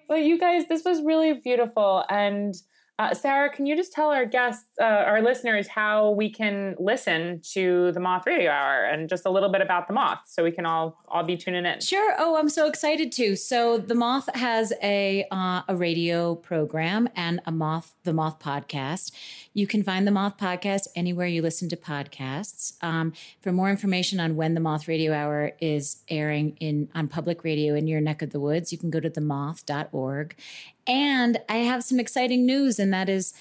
Well, 0.08 0.18
you 0.18 0.40
guys, 0.40 0.68
this 0.68 0.84
was 0.84 1.04
really 1.04 1.34
beautiful. 1.34 2.04
And 2.10 2.56
uh, 3.00 3.14
Sarah, 3.14 3.50
can 3.50 3.66
you 3.66 3.78
just 3.78 3.94
tell 3.94 4.12
our 4.12 4.26
guests, 4.26 4.66
uh, 4.78 4.84
our 4.84 5.22
listeners, 5.22 5.70
how 5.70 6.10
we 6.10 6.30
can 6.30 6.76
listen 6.78 7.40
to 7.54 7.94
the 7.94 8.00
Moth 8.02 8.28
Radio 8.28 8.52
Hour 8.52 8.84
and 8.84 9.08
just 9.08 9.26
a 9.26 9.30
little 9.30 9.48
bit 9.48 9.62
about 9.62 9.88
the 9.88 9.94
Moth, 9.94 10.20
so 10.26 10.44
we 10.44 10.52
can 10.52 10.66
all 10.66 10.98
all 11.08 11.24
be 11.24 11.38
tuning 11.38 11.66
in. 11.66 11.80
Sure. 11.80 12.14
Oh, 12.20 12.38
I'm 12.38 12.50
so 12.50 12.68
excited 12.68 13.14
too. 13.14 13.38
So 13.38 13.78
the 13.78 13.96
Moth 13.96 14.30
has 14.36 14.74
a 14.84 15.26
uh, 15.32 15.62
a 15.70 15.78
radio 15.78 16.36
program 16.36 17.08
and 17.16 17.40
a 17.46 17.52
Moth 17.54 17.96
the 18.04 18.12
Moth 18.12 18.38
podcast. 18.40 19.14
You 19.54 19.66
can 19.66 19.82
find 19.82 20.06
the 20.06 20.12
Moth 20.12 20.38
podcast 20.38 20.90
anywhere 20.94 21.26
you 21.26 21.42
listen 21.42 21.70
to 21.70 21.78
podcasts. 21.78 22.74
Um, 22.84 23.14
for 23.42 23.54
more 23.54 23.70
information 23.70 24.20
on 24.20 24.36
when 24.36 24.56
the 24.56 24.60
Moth 24.60 24.90
Radio 24.90 25.14
Hour 25.14 25.54
is 25.62 26.04
airing 26.10 26.58
in 26.60 26.90
on 26.94 27.08
public 27.08 27.46
radio 27.46 27.76
in 27.76 27.88
your 27.88 28.02
neck 28.02 28.22
of 28.22 28.32
the 28.32 28.42
woods, 28.42 28.74
you 28.74 28.78
can 28.78 28.90
go 28.90 29.00
to 29.00 29.10
themoth.org. 29.10 30.36
And 30.90 31.40
I 31.48 31.58
have 31.58 31.84
some 31.84 32.00
exciting 32.00 32.48
news, 32.48 32.80
and 32.80 32.92
that 32.92 33.10
is 33.10 33.36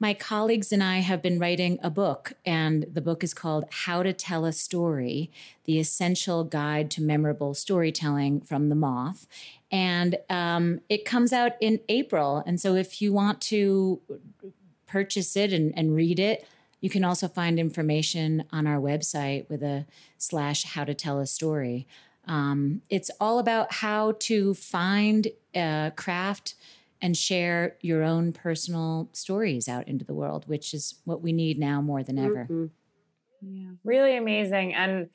my 0.00 0.14
colleagues 0.14 0.72
and 0.72 0.82
I 0.82 1.00
have 1.00 1.20
been 1.20 1.38
writing 1.38 1.78
a 1.82 1.90
book, 1.90 2.32
and 2.46 2.86
the 2.90 3.02
book 3.02 3.22
is 3.22 3.34
called 3.34 3.66
How 3.70 4.02
to 4.02 4.14
Tell 4.14 4.46
a 4.46 4.52
Story 4.52 5.30
The 5.66 5.78
Essential 5.78 6.44
Guide 6.44 6.90
to 6.92 7.02
Memorable 7.02 7.52
Storytelling 7.52 8.40
from 8.40 8.70
the 8.70 8.74
Moth. 8.74 9.26
And 9.70 10.16
um, 10.30 10.80
it 10.88 11.04
comes 11.04 11.32
out 11.32 11.52
in 11.60 11.80
April. 11.90 12.42
And 12.46 12.58
so 12.58 12.74
if 12.74 13.02
you 13.02 13.12
want 13.12 13.40
to 13.42 14.00
purchase 14.86 15.36
it 15.36 15.52
and, 15.52 15.76
and 15.76 15.94
read 15.94 16.18
it, 16.18 16.46
you 16.80 16.88
can 16.88 17.04
also 17.04 17.28
find 17.28 17.58
information 17.58 18.44
on 18.50 18.66
our 18.66 18.80
website 18.80 19.48
with 19.50 19.62
a 19.62 19.84
slash 20.16 20.64
how 20.64 20.84
to 20.84 20.94
tell 20.94 21.18
a 21.18 21.26
story. 21.26 21.86
Um, 22.26 22.80
it's 22.88 23.10
all 23.20 23.38
about 23.38 23.74
how 23.74 24.12
to 24.20 24.54
find, 24.54 25.28
uh, 25.54 25.90
craft, 25.90 26.54
and 27.04 27.14
share 27.14 27.76
your 27.82 28.02
own 28.02 28.32
personal 28.32 29.10
stories 29.12 29.68
out 29.68 29.86
into 29.86 30.06
the 30.06 30.14
world, 30.14 30.48
which 30.48 30.72
is 30.72 31.02
what 31.04 31.20
we 31.20 31.32
need 31.32 31.58
now 31.58 31.82
more 31.82 32.02
than 32.02 32.18
ever. 32.18 32.46
Mhm. 32.50 32.70
Yeah, 33.42 33.72
really 33.84 34.16
amazing. 34.16 34.72
And 34.72 35.10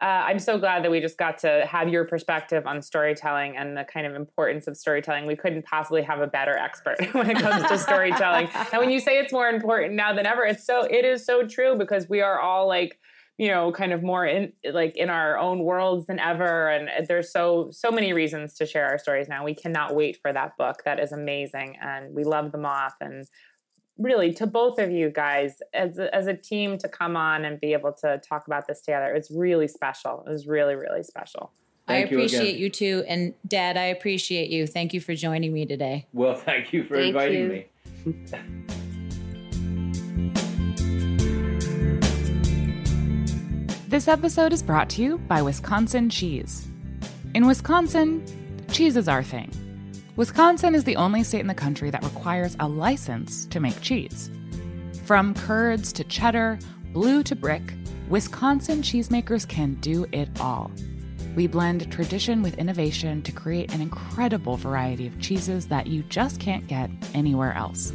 uh, 0.00 0.04
I'm 0.04 0.40
so 0.40 0.58
glad 0.58 0.82
that 0.82 0.90
we 0.90 1.00
just 1.00 1.16
got 1.16 1.38
to 1.38 1.64
have 1.64 1.88
your 1.88 2.04
perspective 2.06 2.66
on 2.66 2.82
storytelling 2.82 3.56
and 3.56 3.76
the 3.76 3.84
kind 3.84 4.04
of 4.04 4.16
importance 4.16 4.66
of 4.66 4.76
storytelling. 4.76 5.26
We 5.26 5.36
couldn't 5.36 5.64
possibly 5.64 6.02
have 6.02 6.20
a 6.20 6.26
better 6.26 6.56
expert 6.56 6.98
when 7.14 7.30
it 7.30 7.38
comes 7.38 7.68
to 7.68 7.78
storytelling. 7.78 8.48
And 8.72 8.80
when 8.80 8.90
you 8.90 8.98
say 8.98 9.20
it's 9.20 9.32
more 9.32 9.48
important 9.48 9.94
now 9.94 10.12
than 10.12 10.26
ever, 10.26 10.44
it's 10.44 10.64
so 10.64 10.82
it 10.82 11.04
is 11.04 11.24
so 11.24 11.46
true 11.46 11.76
because 11.78 12.08
we 12.08 12.20
are 12.20 12.40
all 12.40 12.66
like 12.66 12.98
you 13.38 13.48
know 13.48 13.72
kind 13.72 13.92
of 13.92 14.02
more 14.02 14.26
in 14.26 14.52
like 14.72 14.96
in 14.96 15.08
our 15.08 15.38
own 15.38 15.60
worlds 15.60 16.06
than 16.06 16.18
ever 16.18 16.68
and 16.68 16.88
uh, 16.88 17.04
there's 17.08 17.32
so 17.32 17.70
so 17.70 17.90
many 17.90 18.12
reasons 18.12 18.54
to 18.54 18.66
share 18.66 18.86
our 18.86 18.98
stories 18.98 19.28
now 19.28 19.44
we 19.44 19.54
cannot 19.54 19.94
wait 19.94 20.18
for 20.20 20.32
that 20.32 20.56
book 20.58 20.82
that 20.84 20.98
is 20.98 21.12
amazing 21.12 21.76
and 21.80 22.14
we 22.14 22.24
love 22.24 22.52
the 22.52 22.58
moth 22.58 22.96
and 23.00 23.26
really 23.96 24.32
to 24.32 24.46
both 24.46 24.78
of 24.78 24.90
you 24.90 25.10
guys 25.10 25.58
as 25.72 25.98
a, 25.98 26.14
as 26.14 26.26
a 26.26 26.34
team 26.34 26.78
to 26.78 26.88
come 26.88 27.16
on 27.16 27.44
and 27.44 27.60
be 27.60 27.72
able 27.72 27.92
to 27.92 28.20
talk 28.28 28.46
about 28.46 28.66
this 28.66 28.82
together 28.82 29.14
it's 29.14 29.30
really 29.30 29.68
special 29.68 30.24
it 30.26 30.30
was 30.30 30.46
really 30.46 30.74
really 30.74 31.02
special 31.02 31.52
I 31.86 32.02
Thank 32.02 32.10
you 32.10 32.18
again. 32.18 32.40
appreciate 32.40 32.58
you, 32.58 32.68
too. 32.68 33.02
And 33.08 33.32
Dad, 33.46 33.78
I 33.78 33.84
appreciate 33.84 34.50
you. 34.50 34.66
Thank 34.66 34.92
you 34.92 35.00
for 35.00 35.14
joining 35.14 35.54
me 35.54 35.64
today. 35.64 36.06
Well, 36.12 36.34
thank 36.34 36.74
you 36.74 36.84
for 36.84 36.96
Thank 36.96 37.16
inviting 37.16 37.64
you. 38.04 38.04
me. 38.04 40.36
This 43.88 44.06
episode 44.06 44.52
is 44.52 44.62
brought 44.62 44.90
to 44.90 45.02
you 45.02 45.16
by 45.16 45.40
Wisconsin 45.40 46.10
Cheese. 46.10 46.68
In 47.32 47.46
Wisconsin, 47.46 48.22
cheese 48.70 48.98
is 48.98 49.08
our 49.08 49.22
thing. 49.22 49.50
Wisconsin 50.14 50.74
is 50.74 50.84
the 50.84 50.96
only 50.96 51.24
state 51.24 51.40
in 51.40 51.46
the 51.46 51.54
country 51.54 51.88
that 51.88 52.04
requires 52.04 52.54
a 52.60 52.68
license 52.68 53.46
to 53.46 53.60
make 53.60 53.80
cheese. 53.80 54.30
From 55.06 55.32
curds 55.32 55.90
to 55.94 56.04
cheddar, 56.04 56.58
blue 56.92 57.22
to 57.22 57.34
brick, 57.34 57.62
Wisconsin 58.10 58.82
cheesemakers 58.82 59.48
can 59.48 59.72
do 59.76 60.04
it 60.12 60.28
all. 60.38 60.70
We 61.34 61.46
blend 61.46 61.90
tradition 61.90 62.42
with 62.42 62.58
innovation 62.58 63.22
to 63.22 63.32
create 63.32 63.72
an 63.72 63.80
incredible 63.80 64.58
variety 64.58 65.06
of 65.06 65.18
cheeses 65.18 65.66
that 65.68 65.86
you 65.86 66.02
just 66.10 66.40
can't 66.40 66.66
get 66.66 66.90
anywhere 67.14 67.54
else. 67.54 67.94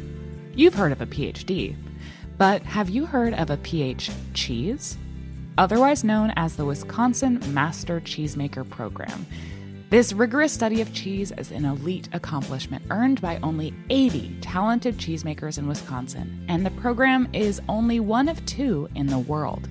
You've 0.56 0.74
heard 0.74 0.90
of 0.90 1.02
a 1.02 1.06
PhD, 1.06 1.76
but 2.36 2.62
have 2.62 2.90
you 2.90 3.06
heard 3.06 3.34
of 3.34 3.50
a 3.50 3.58
PH 3.58 4.10
cheese? 4.32 4.98
Otherwise 5.58 6.04
known 6.04 6.32
as 6.36 6.56
the 6.56 6.64
Wisconsin 6.64 7.40
Master 7.52 8.00
Cheesemaker 8.00 8.68
Program. 8.68 9.26
This 9.90 10.12
rigorous 10.12 10.52
study 10.52 10.80
of 10.80 10.92
cheese 10.92 11.32
is 11.38 11.52
an 11.52 11.64
elite 11.64 12.08
accomplishment 12.12 12.84
earned 12.90 13.20
by 13.20 13.38
only 13.42 13.72
80 13.90 14.38
talented 14.40 14.96
cheesemakers 14.96 15.58
in 15.58 15.68
Wisconsin, 15.68 16.44
and 16.48 16.66
the 16.66 16.70
program 16.72 17.28
is 17.32 17.60
only 17.68 18.00
one 18.00 18.28
of 18.28 18.44
two 18.46 18.88
in 18.94 19.06
the 19.06 19.18
world. 19.18 19.68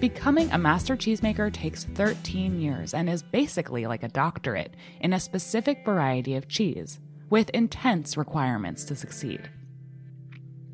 Becoming 0.00 0.48
a 0.52 0.58
master 0.58 0.96
cheesemaker 0.96 1.52
takes 1.52 1.84
13 1.84 2.60
years 2.60 2.94
and 2.94 3.10
is 3.10 3.22
basically 3.22 3.86
like 3.86 4.04
a 4.04 4.08
doctorate 4.08 4.74
in 5.00 5.12
a 5.12 5.18
specific 5.18 5.84
variety 5.84 6.36
of 6.36 6.46
cheese, 6.46 7.00
with 7.30 7.50
intense 7.50 8.16
requirements 8.16 8.84
to 8.84 8.94
succeed. 8.94 9.50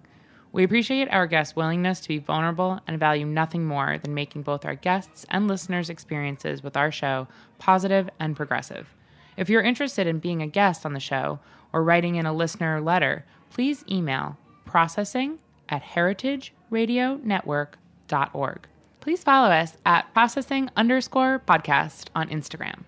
We 0.52 0.64
appreciate 0.64 1.07
our 1.10 1.28
guests' 1.28 1.56
willingness 1.56 1.99
to 1.99 2.07
be 2.07 2.18
vulnerable 2.18 2.80
and 2.88 2.99
value 2.99 3.28
nothing 3.28 3.64
more 3.64 3.99
than 3.99 4.15
making 4.15 4.41
both 4.41 4.65
our 4.65 4.74
guests 4.74 5.24
and 5.30 5.48
listeners' 5.48 5.91
experiences 5.91 6.64
with 6.64 6.76
our 6.76 6.91
show 6.91 7.28
positive 7.60 8.10
and 8.19 8.36
progressive. 8.36 8.95
If 9.38 9.52
you're 9.52 9.61
interested 9.61 10.07
in 10.07 10.18
being 10.18 10.41
a 10.41 10.48
guest 10.48 10.84
on 10.84 10.94
the 10.94 10.99
show 10.99 11.38
or 11.72 11.84
writing 11.84 12.15
in 12.15 12.26
a 12.26 12.34
listener 12.34 12.82
letter, 12.82 13.24
please 13.52 13.86
email 13.88 14.36
processing 14.65 15.38
at 15.69 15.84
heritageradionetwork.org. 15.84 18.68
Please 18.99 19.24
follow 19.24 19.49
us 19.49 19.78
at 19.86 20.11
processing 20.11 20.72
underscore 20.76 21.40
podcast 21.48 22.07
on 22.15 22.30
Instagram. 22.30 22.80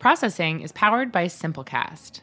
Processing 0.00 0.62
is 0.62 0.72
powered 0.72 1.12
by 1.12 1.26
Simplecast. 1.26 2.22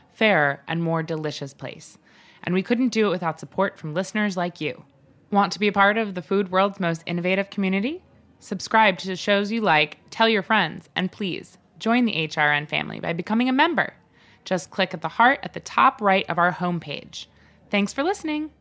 fairer, 0.21 0.61
and 0.67 0.83
more 0.83 1.01
delicious 1.01 1.51
place. 1.51 1.97
And 2.43 2.53
we 2.53 2.61
couldn't 2.61 2.89
do 2.89 3.07
it 3.07 3.09
without 3.09 3.39
support 3.39 3.79
from 3.79 3.95
listeners 3.95 4.37
like 4.37 4.61
you. 4.61 4.83
Want 5.31 5.51
to 5.53 5.59
be 5.59 5.67
a 5.67 5.71
part 5.71 5.97
of 5.97 6.13
the 6.13 6.21
food 6.21 6.51
world's 6.51 6.79
most 6.79 7.01
innovative 7.07 7.49
community? 7.49 8.03
Subscribe 8.39 8.99
to 8.99 9.15
shows 9.15 9.51
you 9.51 9.61
like, 9.61 9.97
tell 10.11 10.29
your 10.29 10.43
friends, 10.43 10.89
and 10.95 11.11
please 11.11 11.57
join 11.79 12.05
the 12.05 12.27
HRN 12.27 12.69
family 12.69 12.99
by 12.99 13.13
becoming 13.13 13.49
a 13.49 13.53
member. 13.53 13.95
Just 14.45 14.69
click 14.69 14.93
at 14.93 15.01
the 15.01 15.07
heart 15.07 15.39
at 15.41 15.53
the 15.53 15.59
top 15.59 15.99
right 15.99 16.29
of 16.29 16.37
our 16.37 16.51
homepage. 16.51 17.25
Thanks 17.71 17.91
for 17.91 18.03
listening. 18.03 18.51